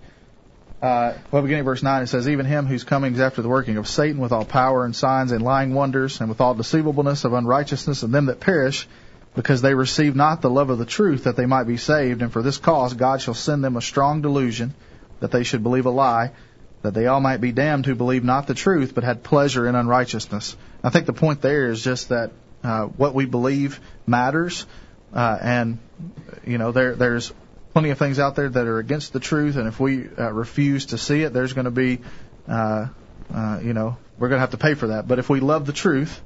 Uh, 0.86 1.18
well, 1.32 1.42
beginning 1.42 1.64
verse 1.64 1.82
9, 1.82 2.04
it 2.04 2.08
says, 2.08 2.30
Even 2.30 2.46
him 2.46 2.68
whose 2.68 2.84
coming 2.84 3.16
is 3.16 3.20
after 3.20 3.42
the 3.42 3.50
working 3.50 3.78
of 3.78 3.88
Satan 3.88 4.22
with 4.22 4.32
all 4.32 4.46
power 4.46 4.86
and 4.86 4.96
signs 4.96 5.32
and 5.32 5.44
lying 5.44 5.74
wonders, 5.74 6.22
and 6.22 6.30
with 6.30 6.40
all 6.40 6.54
deceivableness 6.54 7.26
of 7.26 7.34
unrighteousness 7.34 8.04
of 8.04 8.12
them 8.12 8.28
that 8.28 8.40
perish, 8.40 8.88
because 9.34 9.64
they 9.64 9.74
receive 9.74 10.16
not 10.16 10.44
the 10.44 10.50
love 10.52 10.70
of 10.70 10.78
the 10.78 10.86
truth 10.86 11.24
that 11.24 11.36
they 11.36 11.48
might 11.48 11.64
be 11.64 11.78
saved. 11.78 12.22
And 12.22 12.32
for 12.32 12.44
this 12.44 12.60
cause 12.60 12.94
God 12.94 13.20
shall 13.20 13.34
send 13.34 13.64
them 13.64 13.78
a 13.78 13.82
strong 13.82 14.22
delusion, 14.22 14.76
that 15.22 15.32
they 15.32 15.42
should 15.42 15.64
believe 15.64 15.88
a 15.88 15.90
lie, 15.90 16.34
that 16.84 16.94
they 16.94 17.08
all 17.08 17.20
might 17.20 17.42
be 17.42 17.52
damned 17.52 17.88
who 17.88 17.96
believe 17.96 18.24
not 18.24 18.46
the 18.46 18.54
truth, 18.54 18.94
but 18.94 19.04
had 19.04 19.24
pleasure 19.24 19.68
in 19.68 19.74
unrighteousness. 19.74 20.56
I 20.84 20.92
think 20.92 21.08
the 21.08 21.14
point 21.14 21.42
there 21.42 21.72
is 21.72 21.84
just 21.84 22.10
that 22.10 22.32
uh, 22.64 22.86
what 22.86 23.16
we 23.16 23.26
believe 23.26 23.82
matters, 24.06 24.68
uh, 25.16 25.36
and 25.42 25.80
you 26.46 26.60
know 26.60 26.72
there 26.72 26.94
there's 26.94 27.34
plenty 27.76 27.90
of 27.90 27.98
things 27.98 28.20
out 28.20 28.38
there 28.38 28.48
that 28.48 28.68
are 28.68 28.80
against 28.80 29.12
the 29.12 29.20
truth, 29.20 29.58
and 29.58 29.68
if 29.68 29.82
we 29.82 30.08
uh, 30.18 30.32
refuse 30.32 30.86
to 30.88 30.98
see 30.98 31.24
it, 31.24 31.34
there's 31.34 31.52
going 31.52 31.66
to 31.66 31.72
be, 31.72 32.00
uh, 32.48 32.88
uh, 33.34 33.60
you 33.62 33.74
know, 33.74 33.98
we're 34.18 34.30
going 34.30 34.38
to 34.38 34.40
have 34.40 34.52
to 34.52 34.58
pay 34.58 34.76
for 34.76 34.88
that. 34.88 35.10
But 35.10 35.20
if 35.20 35.30
we 35.30 35.42
love 35.42 35.66
the 35.66 35.74
truth 35.74 36.22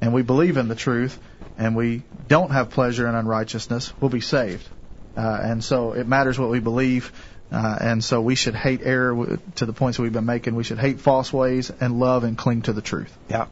and 0.00 0.12
we 0.12 0.22
believe 0.22 0.56
in 0.56 0.66
the 0.66 0.74
truth 0.74 1.16
and 1.56 1.76
we 1.76 2.02
don't 2.26 2.50
have 2.50 2.70
pleasure 2.70 3.06
in 3.06 3.14
unrighteousness, 3.14 3.92
we'll 4.00 4.08
be 4.08 4.20
saved. 4.20 4.68
Uh, 5.16 5.38
and 5.40 5.62
so 5.62 5.92
it 5.92 6.08
matters 6.08 6.40
what 6.40 6.50
we 6.50 6.58
believe. 6.58 7.12
Uh, 7.52 7.78
and 7.80 8.02
so 8.02 8.20
we 8.20 8.34
should 8.34 8.56
hate 8.56 8.80
error 8.82 9.38
to 9.54 9.66
the 9.66 9.72
points 9.72 9.98
that 9.98 10.02
we've 10.02 10.12
been 10.12 10.26
making. 10.26 10.56
We 10.56 10.64
should 10.64 10.80
hate 10.80 10.98
false 10.98 11.32
ways 11.32 11.70
and 11.80 12.00
love 12.00 12.24
and 12.24 12.36
cling 12.36 12.62
to 12.62 12.72
the 12.72 12.82
truth. 12.82 13.16
Yeah. 13.28 13.46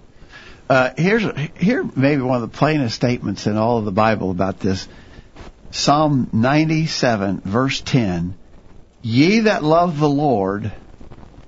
Uh, 0.68 0.90
here's 0.96 1.22
here 1.56 1.88
maybe 1.94 2.20
one 2.20 2.42
of 2.42 2.50
the 2.50 2.58
plainest 2.58 2.96
statements 2.96 3.46
in 3.46 3.56
all 3.56 3.78
of 3.78 3.84
the 3.84 3.92
Bible 3.92 4.32
about 4.32 4.58
this. 4.58 4.88
Psalm 5.70 6.30
97 6.32 7.42
verse 7.44 7.80
10. 7.80 8.34
Ye 9.02 9.40
that 9.40 9.62
love 9.62 9.98
the 9.98 10.08
Lord 10.08 10.72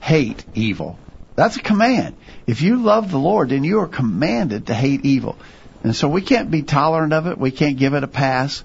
hate 0.01 0.45
evil. 0.55 0.99
That's 1.37 1.57
a 1.57 1.63
command. 1.63 2.17
If 2.47 2.63
you 2.63 2.83
love 2.83 3.11
the 3.11 3.19
Lord, 3.19 3.51
then 3.51 3.65
you 3.65 3.81
are 3.81 3.87
commanded 3.87 4.67
to 4.67 4.75
hate 4.75 5.05
evil. 5.05 5.39
And 5.83 5.97
so 5.97 6.09
we 6.09 6.21
can't 6.21 6.51
be 6.51 6.63
tolerant 6.63 7.13
of 7.13 7.27
it. 7.27 7.39
We 7.39 7.51
can't 7.51 7.79
give 7.79 7.95
it 7.95 8.05
a 8.05 8.09
pass. 8.09 8.63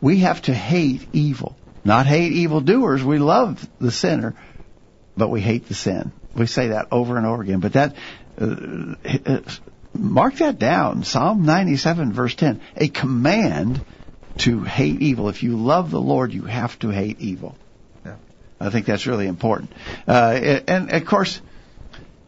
We 0.00 0.18
have 0.18 0.42
to 0.42 0.54
hate 0.54 1.08
evil. 1.12 1.56
Not 1.84 2.06
hate 2.06 2.32
evildoers. 2.32 3.04
We 3.04 3.18
love 3.18 3.66
the 3.78 3.92
sinner, 3.92 4.34
but 5.16 5.28
we 5.28 5.40
hate 5.40 5.68
the 5.68 5.74
sin. 5.74 6.12
We 6.34 6.46
say 6.46 6.68
that 6.68 6.88
over 6.90 7.16
and 7.16 7.26
over 7.26 7.42
again. 7.42 7.60
But 7.60 7.74
that, 7.74 7.94
uh, 8.40 9.40
mark 9.94 10.36
that 10.36 10.58
down. 10.58 11.04
Psalm 11.04 11.44
97 11.44 12.12
verse 12.12 12.34
10. 12.34 12.60
A 12.76 12.88
command 12.88 13.80
to 14.38 14.62
hate 14.62 15.00
evil. 15.00 15.28
If 15.28 15.42
you 15.42 15.56
love 15.56 15.90
the 15.90 16.00
Lord, 16.00 16.32
you 16.32 16.42
have 16.42 16.78
to 16.80 16.88
hate 16.90 17.20
evil. 17.20 17.56
Yeah. 18.04 18.16
I 18.60 18.70
think 18.70 18.86
that's 18.86 19.06
really 19.06 19.26
important. 19.26 19.72
Uh, 20.06 20.60
and 20.66 20.92
of 20.92 21.04
course, 21.04 21.40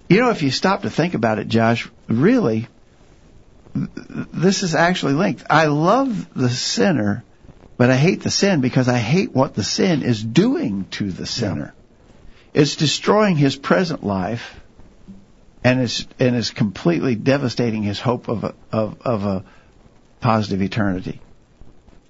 you 0.09 0.21
know, 0.21 0.31
if 0.31 0.43
you 0.43 0.51
stop 0.51 0.83
to 0.83 0.91
think 0.91 1.15
about 1.15 1.39
it, 1.39 1.49
Josh, 1.49 1.89
really, 2.09 2.67
this 3.75 4.63
is 4.63 4.75
actually 4.75 5.15
linked. 5.15 5.45
I 5.51 5.67
love 5.67 6.33
the 6.35 6.49
sinner, 6.49 7.25
but 7.77 7.91
I 7.91 7.97
hate 7.97 8.23
the 8.23 8.31
sin 8.31 8.61
because 8.61 8.89
I 8.89 8.99
hate 8.99 9.33
what 9.33 9.55
the 9.55 9.65
sin 9.65 10.03
is 10.03 10.23
doing 10.23 10.87
to 10.93 11.11
the 11.11 11.27
sinner. 11.27 11.75
Yeah. 12.55 12.63
It's 12.63 12.77
destroying 12.77 13.37
his 13.37 13.57
present 13.57 14.03
life, 14.03 14.59
and 15.63 15.81
it's 15.81 16.07
and 16.19 16.35
it's 16.35 16.51
completely 16.51 17.15
devastating 17.15 17.83
his 17.83 18.01
hope 18.01 18.29
of 18.29 18.45
a, 18.45 18.55
of 18.73 19.03
of 19.03 19.25
a 19.25 19.45
positive 20.21 20.63
eternity. 20.63 21.21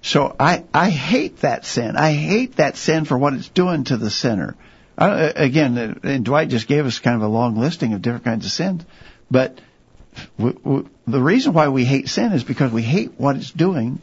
So 0.01 0.35
I 0.39 0.63
I 0.73 0.89
hate 0.89 1.37
that 1.41 1.65
sin. 1.65 1.95
I 1.97 2.13
hate 2.13 2.55
that 2.55 2.77
sin 2.77 3.05
for 3.05 3.17
what 3.17 3.33
it's 3.33 3.49
doing 3.49 3.83
to 3.85 3.97
the 3.97 4.09
sinner. 4.09 4.55
I, 4.97 5.27
again, 5.27 5.99
and 6.03 6.25
Dwight 6.25 6.49
just 6.49 6.67
gave 6.67 6.85
us 6.85 6.99
kind 6.99 7.15
of 7.15 7.21
a 7.21 7.27
long 7.27 7.55
listing 7.55 7.93
of 7.93 8.01
different 8.01 8.25
kinds 8.25 8.45
of 8.45 8.51
sins, 8.51 8.85
but 9.31 9.59
the 10.37 11.21
reason 11.21 11.53
why 11.53 11.69
we 11.69 11.85
hate 11.85 12.09
sin 12.09 12.33
is 12.33 12.43
because 12.43 12.71
we 12.71 12.81
hate 12.81 13.13
what 13.17 13.37
it's 13.37 13.51
doing 13.51 14.01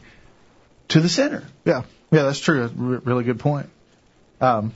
to 0.89 0.99
the 0.99 1.09
sinner. 1.09 1.43
Yeah, 1.65 1.83
yeah, 2.11 2.23
that's 2.23 2.39
true. 2.39 2.61
That's 2.61 2.73
really 3.05 3.23
good 3.23 3.39
point. 3.39 3.69
Um, 4.41 4.73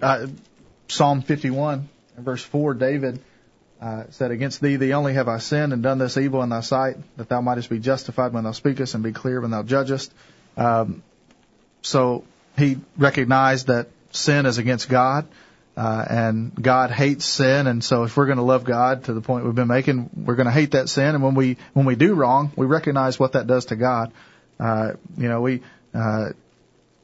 uh, 0.00 0.26
Psalm 0.88 1.22
51, 1.22 1.88
verse 2.18 2.42
4, 2.42 2.74
David 2.74 3.20
uh, 3.80 4.04
said, 4.10 4.30
Against 4.30 4.60
thee, 4.60 4.76
thee 4.76 4.92
only 4.92 5.14
have 5.14 5.28
I 5.28 5.38
sinned 5.38 5.72
and 5.72 5.82
done 5.82 5.98
this 5.98 6.16
evil 6.16 6.42
in 6.42 6.48
thy 6.48 6.60
sight, 6.60 6.96
that 7.16 7.28
thou 7.28 7.40
mightest 7.40 7.70
be 7.70 7.78
justified 7.78 8.32
when 8.32 8.44
thou 8.44 8.52
speakest 8.52 8.94
and 8.94 9.02
be 9.02 9.12
clear 9.12 9.40
when 9.40 9.50
thou 9.50 9.62
judgest. 9.62 10.12
Um, 10.56 11.02
so 11.82 12.24
he 12.56 12.78
recognized 12.96 13.68
that 13.68 13.88
sin 14.10 14.46
is 14.46 14.58
against 14.58 14.88
God. 14.88 15.26
Uh, 15.76 16.04
and 16.10 16.52
God 16.60 16.90
hates 16.90 17.24
sin, 17.24 17.66
and 17.66 17.82
so 17.82 18.02
if 18.02 18.16
we're 18.16 18.26
going 18.26 18.38
to 18.38 18.44
love 18.44 18.64
God 18.64 19.04
to 19.04 19.14
the 19.14 19.22
point 19.22 19.46
we've 19.46 19.54
been 19.54 19.68
making, 19.68 20.10
we're 20.14 20.34
going 20.34 20.48
to 20.48 20.52
hate 20.52 20.72
that 20.72 20.88
sin. 20.90 21.14
And 21.14 21.22
when 21.22 21.34
we 21.34 21.56
when 21.72 21.86
we 21.86 21.94
do 21.94 22.12
wrong, 22.14 22.52
we 22.54 22.66
recognize 22.66 23.18
what 23.18 23.32
that 23.32 23.46
does 23.46 23.66
to 23.66 23.76
God. 23.76 24.12
Uh, 24.58 24.92
you 25.16 25.28
know, 25.28 25.40
we 25.40 25.62
uh, 25.94 26.30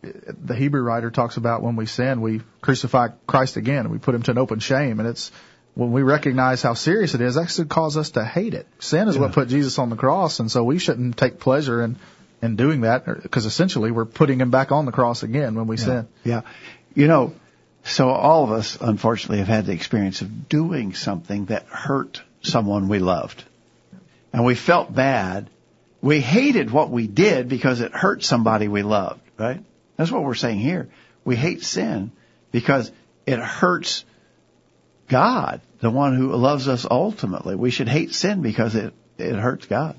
the 0.03 0.55
Hebrew 0.55 0.83
writer 0.83 1.11
talks 1.11 1.37
about 1.37 1.63
when 1.63 1.77
we 1.77 1.87
sin, 1.87 2.21
we 2.21 2.43
crucify 2.61 3.09
Christ 3.27 3.57
again, 3.57 3.87
and 3.87 3.91
we 3.91 3.99
put 3.99 4.15
him 4.15 4.23
to 4.25 4.33
an 4.33 4.39
open 4.39 4.59
shame. 4.59 4.99
And 5.01 5.09
it's 5.09 5.31
when 5.75 5.93
we 5.93 6.03
recognize 6.03 6.61
how 6.61 6.75
serious 6.75 7.15
it 7.15 7.21
is, 7.21 7.37
that 7.37 7.51
should 7.51 7.69
cause 7.69 7.97
us 7.97 8.11
to 8.11 8.25
hate 8.25 8.55
it. 8.55 8.67
Sin 8.79 9.09
is 9.09 9.15
yeah. 9.15 9.23
what 9.23 9.33
put 9.33 9.49
Jesus 9.49 9.79
on 9.79 9.91
the 9.91 9.97
cross, 9.97 10.41
and 10.41 10.51
so 10.51 10.65
we 10.65 10.79
shouldn't 10.79 11.17
take 11.17 11.39
pleasure 11.39 11.83
in 11.83 11.97
in 12.43 12.57
doing 12.57 12.83
that 12.83 13.05
because 13.23 13.47
essentially 13.47 13.91
we're 13.91 14.05
putting 14.05 14.41
him 14.41 14.51
back 14.51 14.73
on 14.73 14.85
the 14.85 14.93
cross 14.93 15.23
again 15.23 15.55
when 15.55 15.67
we 15.67 15.77
yeah. 15.77 15.85
sin. 15.85 16.09
Yeah, 16.25 16.41
you 16.95 17.07
know 17.07 17.35
so 17.87 18.09
all 18.09 18.43
of 18.43 18.51
us, 18.51 18.77
unfortunately, 18.81 19.39
have 19.39 19.47
had 19.47 19.67
the 19.67 19.73
experience 19.73 20.21
of 20.21 20.49
doing 20.49 20.93
something 20.93 21.47
that 21.47 21.67
hurt 21.67 22.21
someone 22.43 22.89
we 22.89 22.99
loved. 22.99 23.45
And 24.33 24.45
we 24.45 24.57
felt 24.57 24.93
bad. 24.93 25.49
We 26.03 26.21
hated 26.21 26.71
what 26.73 26.91
we 26.91 27.07
did 27.07 27.49
because 27.49 27.81
it 27.81 27.93
hurt 27.93 28.25
somebody 28.25 28.67
we 28.67 28.83
loved, 28.83 29.21
right? 29.39 29.63
That's 29.97 30.11
what 30.11 30.25
we're 30.25 30.35
saying 30.35 30.59
here. 30.59 30.89
We 31.25 31.37
hate 31.37 31.63
sin 31.63 32.11
because 32.51 32.91
it 33.25 33.39
hurts 33.39 34.05
God, 35.09 35.61
the 35.79 35.91
one 35.91 36.17
who 36.17 36.35
loves 36.35 36.67
us 36.67 36.87
ultimately. 36.91 37.55
We 37.55 37.71
should 37.71 37.89
hate 37.89 38.13
sin 38.15 38.43
because 38.43 38.75
it, 38.75 38.95
it 39.17 39.37
hurts 39.37 39.67
God. 39.67 39.97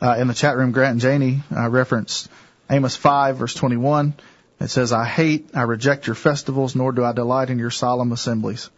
Uh, 0.00 0.16
in 0.18 0.28
the 0.28 0.34
chat 0.34 0.56
room, 0.56 0.72
Grant 0.72 0.92
and 0.92 1.00
Janie 1.00 1.42
uh, 1.54 1.68
referenced 1.70 2.28
Amos 2.70 2.96
5 2.96 3.36
verse 3.36 3.54
21. 3.54 4.14
It 4.60 4.68
says, 4.68 4.92
I 4.92 5.04
hate, 5.04 5.50
I 5.54 5.62
reject 5.62 6.06
your 6.06 6.14
festivals, 6.14 6.74
nor 6.74 6.92
do 6.92 7.04
I 7.04 7.12
delight 7.12 7.50
in 7.50 7.58
your 7.58 7.70
solemn 7.70 8.12
assemblies. 8.12 8.70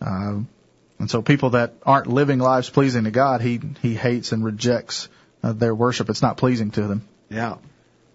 Um, 0.00 0.48
and 0.98 1.10
so 1.10 1.22
people 1.22 1.50
that 1.50 1.74
aren't 1.84 2.06
living 2.06 2.38
lives 2.38 2.70
pleasing 2.70 3.04
to 3.04 3.10
God, 3.10 3.40
he, 3.40 3.60
he 3.82 3.94
hates 3.94 4.32
and 4.32 4.44
rejects 4.44 5.08
uh, 5.42 5.52
their 5.52 5.74
worship. 5.74 6.10
It's 6.10 6.22
not 6.22 6.36
pleasing 6.36 6.70
to 6.72 6.82
them. 6.82 7.08
Yeah. 7.28 7.56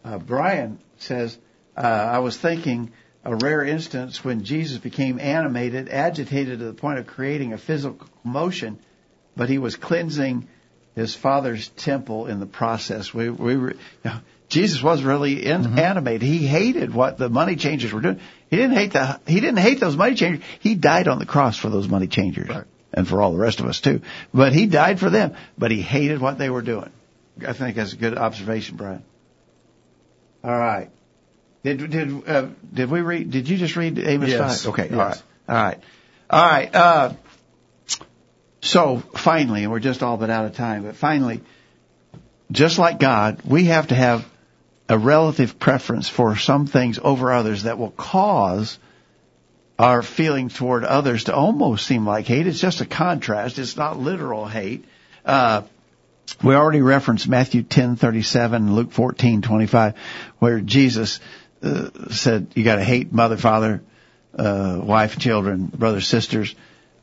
Uh, 0.04 0.20
Brian 0.20 0.80
says, 0.98 1.38
uh, 1.76 1.82
I 1.82 2.20
was 2.20 2.38
thinking 2.38 2.92
a 3.26 3.36
rare 3.36 3.64
instance 3.64 4.24
when 4.24 4.44
Jesus 4.44 4.78
became 4.78 5.20
animated, 5.20 5.90
agitated 5.90 6.60
to 6.60 6.66
the 6.66 6.74
point 6.74 7.00
of 7.00 7.08
creating 7.08 7.54
a 7.54 7.58
physical 7.58 8.08
motion, 8.24 8.80
but 9.36 9.50
he 9.50 9.58
was 9.58 9.76
cleansing 9.76 10.48
his 10.96 11.14
father's 11.16 11.70
temple 11.70 12.28
in 12.28 12.40
the 12.40 12.46
process. 12.46 13.14
We, 13.14 13.30
we 13.30 13.58
were, 13.58 13.72
you 13.72 13.78
know, 14.06 14.18
Jesus 14.50 14.82
was 14.82 15.04
really 15.04 15.46
in, 15.46 15.64
Mm-hmm. 15.64 15.80
animated. 15.80 16.22
He 16.22 16.46
hated 16.46 16.94
what 16.94 17.18
the 17.18 17.30
money 17.30 17.56
changers 17.56 17.92
were 17.92 18.02
doing. 18.02 18.20
He 18.50 18.58
didn't 18.58 18.76
hate 18.78 18.94
the, 18.94 19.20
he 19.28 19.40
didn't 19.40 19.58
hate 19.58 19.80
those 19.80 19.98
money 19.98 20.16
changers. 20.16 20.44
He 20.60 20.76
died 20.76 21.08
on 21.08 21.20
the 21.20 21.26
cross 21.26 21.58
for 21.58 21.70
those 21.70 21.88
money 21.88 22.08
changers. 22.08 22.48
Right. 22.50 22.64
And 22.94 23.08
for 23.08 23.22
all 23.22 23.34
the 23.34 23.40
rest 23.40 23.60
of 23.60 23.66
us 23.66 23.82
too. 23.82 24.02
But 24.34 24.54
he 24.54 24.68
died 24.68 25.00
for 25.00 25.10
them, 25.10 25.36
but 25.58 25.70
he 25.72 25.82
hated 25.82 26.22
what 26.22 26.38
they 26.38 26.50
were 26.50 26.62
doing. 26.62 26.92
I 27.46 27.52
think 27.52 27.76
that's 27.76 27.92
a 27.92 27.98
good 27.98 28.18
observation, 28.18 28.78
Brian. 28.78 29.04
All 30.44 30.58
right. 30.58 30.90
Did 31.64 31.90
did 31.90 32.30
uh, 32.30 32.48
did 32.74 32.90
we 32.92 33.02
read? 33.02 33.32
Did 33.32 33.50
you 33.50 33.58
just 33.58 33.76
read 33.76 33.98
Amos 34.00 34.30
Yes. 34.30 34.64
five? 34.64 34.74
Okay. 34.74 34.90
Yes. 34.96 34.96
All 34.96 35.06
right. 35.06 35.22
All 35.50 35.56
right. 35.66 35.80
All 36.30 36.46
right. 36.46 36.76
Uh, 36.76 37.14
so 38.66 38.98
finally, 39.14 39.64
and 39.64 39.72
we're 39.72 39.80
just 39.80 40.02
all 40.02 40.18
but 40.18 40.30
out 40.30 40.46
of 40.46 40.56
time, 40.56 40.84
but 40.84 40.96
finally, 40.96 41.42
just 42.52 42.80
like 42.80 43.00
God, 43.00 43.42
we 43.46 43.66
have 43.66 43.88
to 43.88 43.96
have 43.96 44.26
a 44.90 44.98
relative 44.98 45.60
preference 45.60 46.10
for 46.10 46.36
some 46.36 46.66
things 46.66 47.00
over 47.02 47.32
others 47.32 47.64
that 47.64 47.78
will 47.78 47.92
cause 47.92 48.80
our 49.78 50.02
feeling 50.02 50.50
toward 50.50 50.84
others 50.84 51.26
to 51.26 51.36
almost 51.36 51.86
seem 51.86 52.08
like 52.08 52.26
hate. 52.26 52.48
It's 52.48 52.60
just 52.60 52.82
a 52.82 52.86
contrast. 52.86 53.60
It's 53.60 53.78
not 53.78 54.00
literal 54.00 54.48
hate. 54.48 54.86
Uh, 55.24 55.62
we 56.44 56.56
already 56.56 56.82
referenced 56.82 57.28
Matthew 57.28 57.62
10:37, 57.62 58.74
Luke 58.74 58.92
14:25, 58.92 59.94
where 60.40 60.60
Jesus 60.60 61.20
uh, 61.62 61.90
said, 62.10 62.48
"You 62.56 62.64
got 62.64 62.78
to 62.78 62.84
hate 62.84 63.14
mother, 63.14 63.38
father, 63.38 63.84
uh, 64.36 64.80
wife, 64.82 65.20
children, 65.20 65.68
brothers, 65.68 66.08
sisters." 66.08 66.56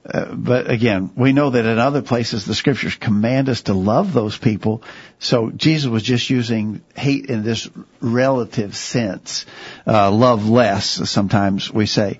Uh, 0.04 0.34
but 0.34 0.68
again, 0.68 1.12
we 1.14 1.32
know 1.32 1.50
that 1.50 1.64
in 1.64 1.78
other 1.78 2.02
places 2.02 2.44
the 2.44 2.54
scriptures 2.54 2.96
command 2.96 3.48
us 3.48 3.62
to 3.62 3.74
love 3.74 4.12
those 4.12 4.36
people. 4.36 4.82
So 5.20 5.50
Jesus 5.50 5.88
was 5.88 6.02
just 6.02 6.28
using 6.28 6.82
hate 6.96 7.26
in 7.26 7.44
this 7.44 7.70
relative 8.00 8.74
sense, 8.74 9.46
uh, 9.86 10.10
love 10.10 10.48
less, 10.48 11.08
sometimes 11.08 11.72
we 11.72 11.86
say. 11.86 12.18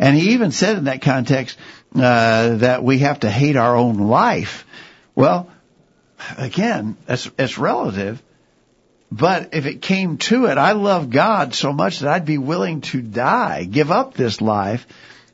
And 0.00 0.16
he 0.16 0.30
even 0.30 0.50
said 0.50 0.76
in 0.78 0.84
that 0.84 1.02
context, 1.02 1.56
uh, 1.94 2.56
that 2.56 2.82
we 2.82 2.98
have 3.00 3.20
to 3.20 3.30
hate 3.30 3.56
our 3.56 3.76
own 3.76 3.98
life. 3.98 4.66
Well, 5.14 5.50
again, 6.36 6.96
it's, 7.08 7.30
it's 7.38 7.58
relative. 7.58 8.20
But 9.12 9.54
if 9.54 9.66
it 9.66 9.82
came 9.82 10.18
to 10.18 10.46
it, 10.46 10.58
I 10.58 10.72
love 10.72 11.10
God 11.10 11.54
so 11.54 11.72
much 11.72 12.00
that 12.00 12.10
I'd 12.10 12.24
be 12.24 12.38
willing 12.38 12.80
to 12.82 13.02
die, 13.02 13.64
give 13.64 13.90
up 13.90 14.14
this 14.14 14.40
life 14.40 14.86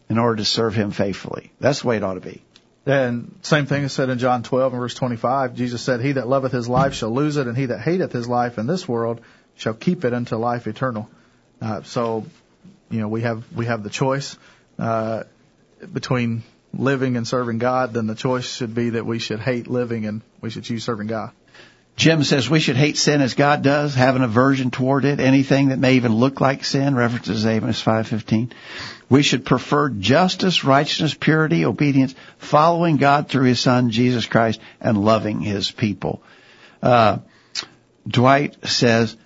in 0.08 0.18
order 0.18 0.36
to 0.36 0.44
serve 0.44 0.74
Him 0.74 0.90
faithfully. 0.90 1.52
That's 1.60 1.82
the 1.82 1.88
way 1.88 1.96
it 1.96 2.04
ought 2.04 2.14
to 2.14 2.20
be. 2.20 2.42
And 2.86 3.36
same 3.42 3.66
thing 3.66 3.82
is 3.82 3.92
said 3.92 4.10
in 4.10 4.18
John 4.18 4.44
12 4.44 4.72
and 4.72 4.80
verse 4.80 4.94
25. 4.94 5.56
Jesus 5.56 5.82
said, 5.82 6.00
He 6.00 6.12
that 6.12 6.28
loveth 6.28 6.52
his 6.52 6.68
life 6.68 6.94
shall 6.94 7.10
lose 7.10 7.36
it, 7.36 7.48
and 7.48 7.56
he 7.56 7.66
that 7.66 7.80
hateth 7.80 8.12
his 8.12 8.28
life 8.28 8.58
in 8.58 8.68
this 8.68 8.86
world 8.86 9.20
shall 9.56 9.74
keep 9.74 10.04
it 10.04 10.14
unto 10.14 10.36
life 10.36 10.68
eternal. 10.68 11.10
Uh, 11.60 11.82
so, 11.82 12.24
you 12.88 13.00
know, 13.00 13.08
we 13.08 13.22
have 13.22 13.44
we 13.52 13.66
have 13.66 13.82
the 13.82 13.90
choice 13.90 14.38
uh, 14.78 15.24
between 15.92 16.44
living 16.72 17.16
and 17.16 17.26
serving 17.26 17.58
God. 17.58 17.92
Then 17.92 18.06
the 18.06 18.14
choice 18.14 18.54
should 18.54 18.74
be 18.74 18.90
that 18.90 19.04
we 19.04 19.18
should 19.18 19.40
hate 19.40 19.66
living 19.66 20.06
and 20.06 20.22
we 20.40 20.50
should 20.50 20.64
choose 20.64 20.84
serving 20.84 21.08
God. 21.08 21.32
Jim 21.96 22.22
says 22.22 22.48
we 22.48 22.60
should 22.60 22.76
hate 22.76 22.98
sin 22.98 23.22
as 23.22 23.32
God 23.32 23.62
does, 23.62 23.94
have 23.94 24.16
an 24.16 24.22
aversion 24.22 24.70
toward 24.70 25.06
it, 25.06 25.18
anything 25.18 25.68
that 25.68 25.78
may 25.78 25.94
even 25.94 26.14
look 26.14 26.42
like 26.42 26.62
sin, 26.62 26.94
references 26.94 27.46
Amos 27.46 27.82
5.15. 27.82 28.52
We 29.08 29.22
should 29.22 29.46
prefer 29.46 29.88
justice, 29.88 30.62
righteousness, 30.62 31.14
purity, 31.14 31.64
obedience, 31.64 32.14
following 32.36 32.98
God 32.98 33.28
through 33.28 33.44
His 33.44 33.60
Son, 33.60 33.90
Jesus 33.90 34.26
Christ, 34.26 34.60
and 34.78 35.02
loving 35.02 35.40
His 35.40 35.70
people. 35.70 36.22
Uh, 36.82 37.18
Dwight 38.06 38.56
says, 38.66 39.16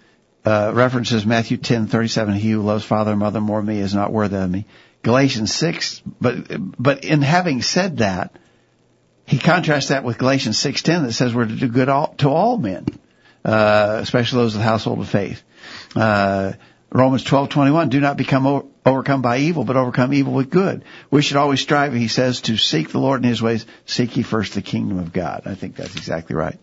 uh, 0.45 0.71
references 0.73 1.27
Matthew 1.27 1.57
10:37, 1.57 2.35
he 2.35 2.53
who 2.53 2.63
loves 2.63 2.85
father 2.85 3.11
and 3.11 3.21
mother 3.21 3.41
more 3.41 3.59
than 3.59 3.67
me 3.67 3.81
is 3.81 3.95
not 3.95 4.13
worthy 4.13 4.37
of 4.37 4.51
me. 4.51 4.65
Galatians 5.03 5.53
6, 5.55 6.03
but, 6.21 6.45
but 6.81 7.05
in 7.05 7.23
having 7.23 7.63
said 7.63 7.99
that, 7.99 8.37
he 9.31 9.39
contrasts 9.39 9.91
that 9.91 10.03
with 10.03 10.19
Galatians 10.19 10.59
6:10 10.59 11.05
that 11.05 11.13
says 11.13 11.33
we're 11.33 11.47
to 11.47 11.55
do 11.55 11.69
good 11.69 11.89
all, 11.89 12.09
to 12.19 12.29
all 12.29 12.59
men, 12.59 12.85
uh, 13.45 13.99
especially 14.01 14.43
those 14.43 14.57
of 14.57 14.59
the 14.59 14.67
household 14.67 14.99
of 14.99 15.09
faith. 15.09 15.41
Uh, 15.95 16.55
Romans 16.91 17.23
12:21 17.23 17.91
do 17.91 18.01
not 18.01 18.17
become 18.17 18.45
o- 18.45 18.67
overcome 18.85 19.23
by 19.23 19.39
evil 19.39 19.63
but 19.63 19.77
overcome 19.77 20.13
evil 20.13 20.33
with 20.33 20.51
good. 20.51 20.83
We 21.13 21.23
should 21.23 21.37
always 21.37 21.61
strive 21.61 21.95
he 21.95 22.09
says 22.09 22.41
to 22.43 22.57
seek 22.57 22.91
the 22.91 22.99
Lord 22.99 23.23
in 23.23 23.29
his 23.29 23.41
ways, 23.41 23.67
seek 23.87 24.17
ye 24.17 24.25
first 24.25 24.55
the 24.55 24.63
kingdom 24.63 24.99
of 24.99 25.13
God. 25.13 25.43
I 25.47 25.55
think 25.55 25.77
that's 25.77 25.95
exactly 25.95 26.35
right. 26.35 26.59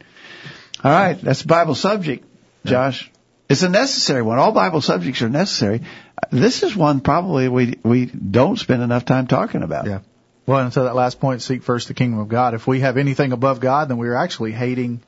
All 0.84 0.91
right, 0.91 1.20
that's 1.22 1.43
a 1.43 1.47
Bible 1.47 1.74
subject, 1.74 2.26
Josh. 2.65 3.09
It's 3.47 3.63
a 3.63 3.70
necessary 3.70 4.24
one. 4.24 4.39
All 4.39 4.51
Bible 4.51 4.82
subjects 4.82 5.22
are 5.22 5.30
necessary. 5.30 5.84
This 6.32 6.63
is 6.63 6.76
one 6.76 6.99
probably 6.99 7.47
we 7.47 7.80
we 7.84 8.07
don't 8.07 8.59
spend 8.59 8.84
enough 8.84 9.05
time 9.05 9.28
talking 9.28 9.63
about. 9.63 9.86
Yeah. 9.86 9.99
Well, 10.48 10.60
and 10.60 10.72
to 10.72 10.84
that 10.84 10.95
last 10.95 11.20
point, 11.20 11.41
seek 11.41 11.62
first 11.62 11.89
the 11.89 11.93
kingdom 11.93 12.20
of 12.20 12.30
God. 12.30 12.54
If 12.54 12.66
we 12.66 12.80
have 12.80 12.95
anything 12.98 13.34
above 13.34 13.60
God, 13.60 13.89
then 13.89 13.98
we 13.98 14.08
are 14.08 14.16
actually 14.16 14.54
hating 14.54 15.02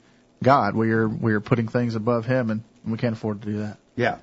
God. 0.44 0.76
We 0.76 0.92
are 0.92 1.08
we 1.08 1.34
are 1.34 1.40
putting 1.40 1.70
things 1.70 1.96
above 1.96 2.26
Him, 2.26 2.52
and 2.52 2.64
we 2.86 2.98
can't 2.98 3.16
afford 3.16 3.42
to 3.42 3.48
do 3.48 3.58
that. 3.60 3.78
Yeah. 3.96 4.18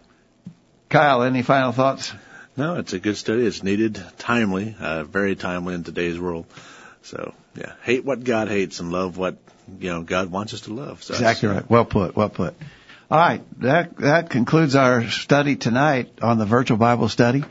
Kyle, 0.90 1.22
any 1.22 1.42
final 1.42 1.72
thoughts? 1.72 2.12
No, 2.56 2.76
it's 2.76 2.92
a 2.92 2.98
good 2.98 3.16
study. 3.16 3.46
It's 3.46 3.62
needed, 3.62 4.02
timely, 4.18 4.76
uh, 4.78 5.04
very 5.04 5.36
timely 5.36 5.74
in 5.74 5.84
today's 5.84 6.18
world. 6.18 6.46
So, 7.02 7.34
yeah, 7.54 7.72
hate 7.82 8.04
what 8.04 8.22
God 8.22 8.48
hates 8.48 8.80
and 8.80 8.92
love 8.92 9.16
what 9.16 9.38
you 9.80 9.90
know 9.90 10.02
God 10.02 10.30
wants 10.30 10.52
us 10.52 10.62
to 10.62 10.74
love. 10.74 11.02
So 11.02 11.14
Exactly 11.14 11.48
right. 11.48 11.68
Well 11.68 11.86
put. 11.86 12.14
Well 12.14 12.28
put. 12.28 12.54
All 13.10 13.18
right. 13.18 13.42
That 13.60 13.96
that 13.98 14.28
concludes 14.30 14.76
our 14.76 15.08
study 15.08 15.56
tonight 15.56 16.18
on 16.20 16.36
the 16.36 16.46
virtual 16.46 16.76
Bible 16.76 17.08
study. 17.08 17.42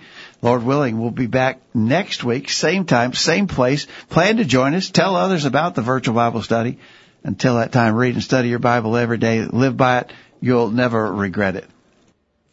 Lord 0.42 0.64
willing, 0.64 1.00
we'll 1.00 1.12
be 1.12 1.28
back 1.28 1.62
next 1.74 2.24
week, 2.24 2.50
same 2.50 2.86
time, 2.86 3.14
same 3.14 3.48
place. 3.48 3.88
Plan 4.10 4.38
to 4.38 4.46
join 4.46 4.76
us. 4.76 4.90
Tell 4.90 5.16
others 5.16 5.46
about 5.46 5.76
the 5.76 5.82
virtual 5.82 6.16
Bible 6.16 6.42
study. 6.42 6.80
Until 7.24 7.56
that 7.56 7.72
time, 7.72 7.96
read 7.96 8.14
and 8.14 8.24
study 8.24 8.50
your 8.50 8.60
Bible 8.60 8.96
every 8.96 9.18
day. 9.18 9.44
Live 9.44 9.76
by 9.76 10.00
it. 10.00 10.14
You'll 10.42 10.70
never 10.70 11.12
regret 11.12 11.56
it. 11.56 11.68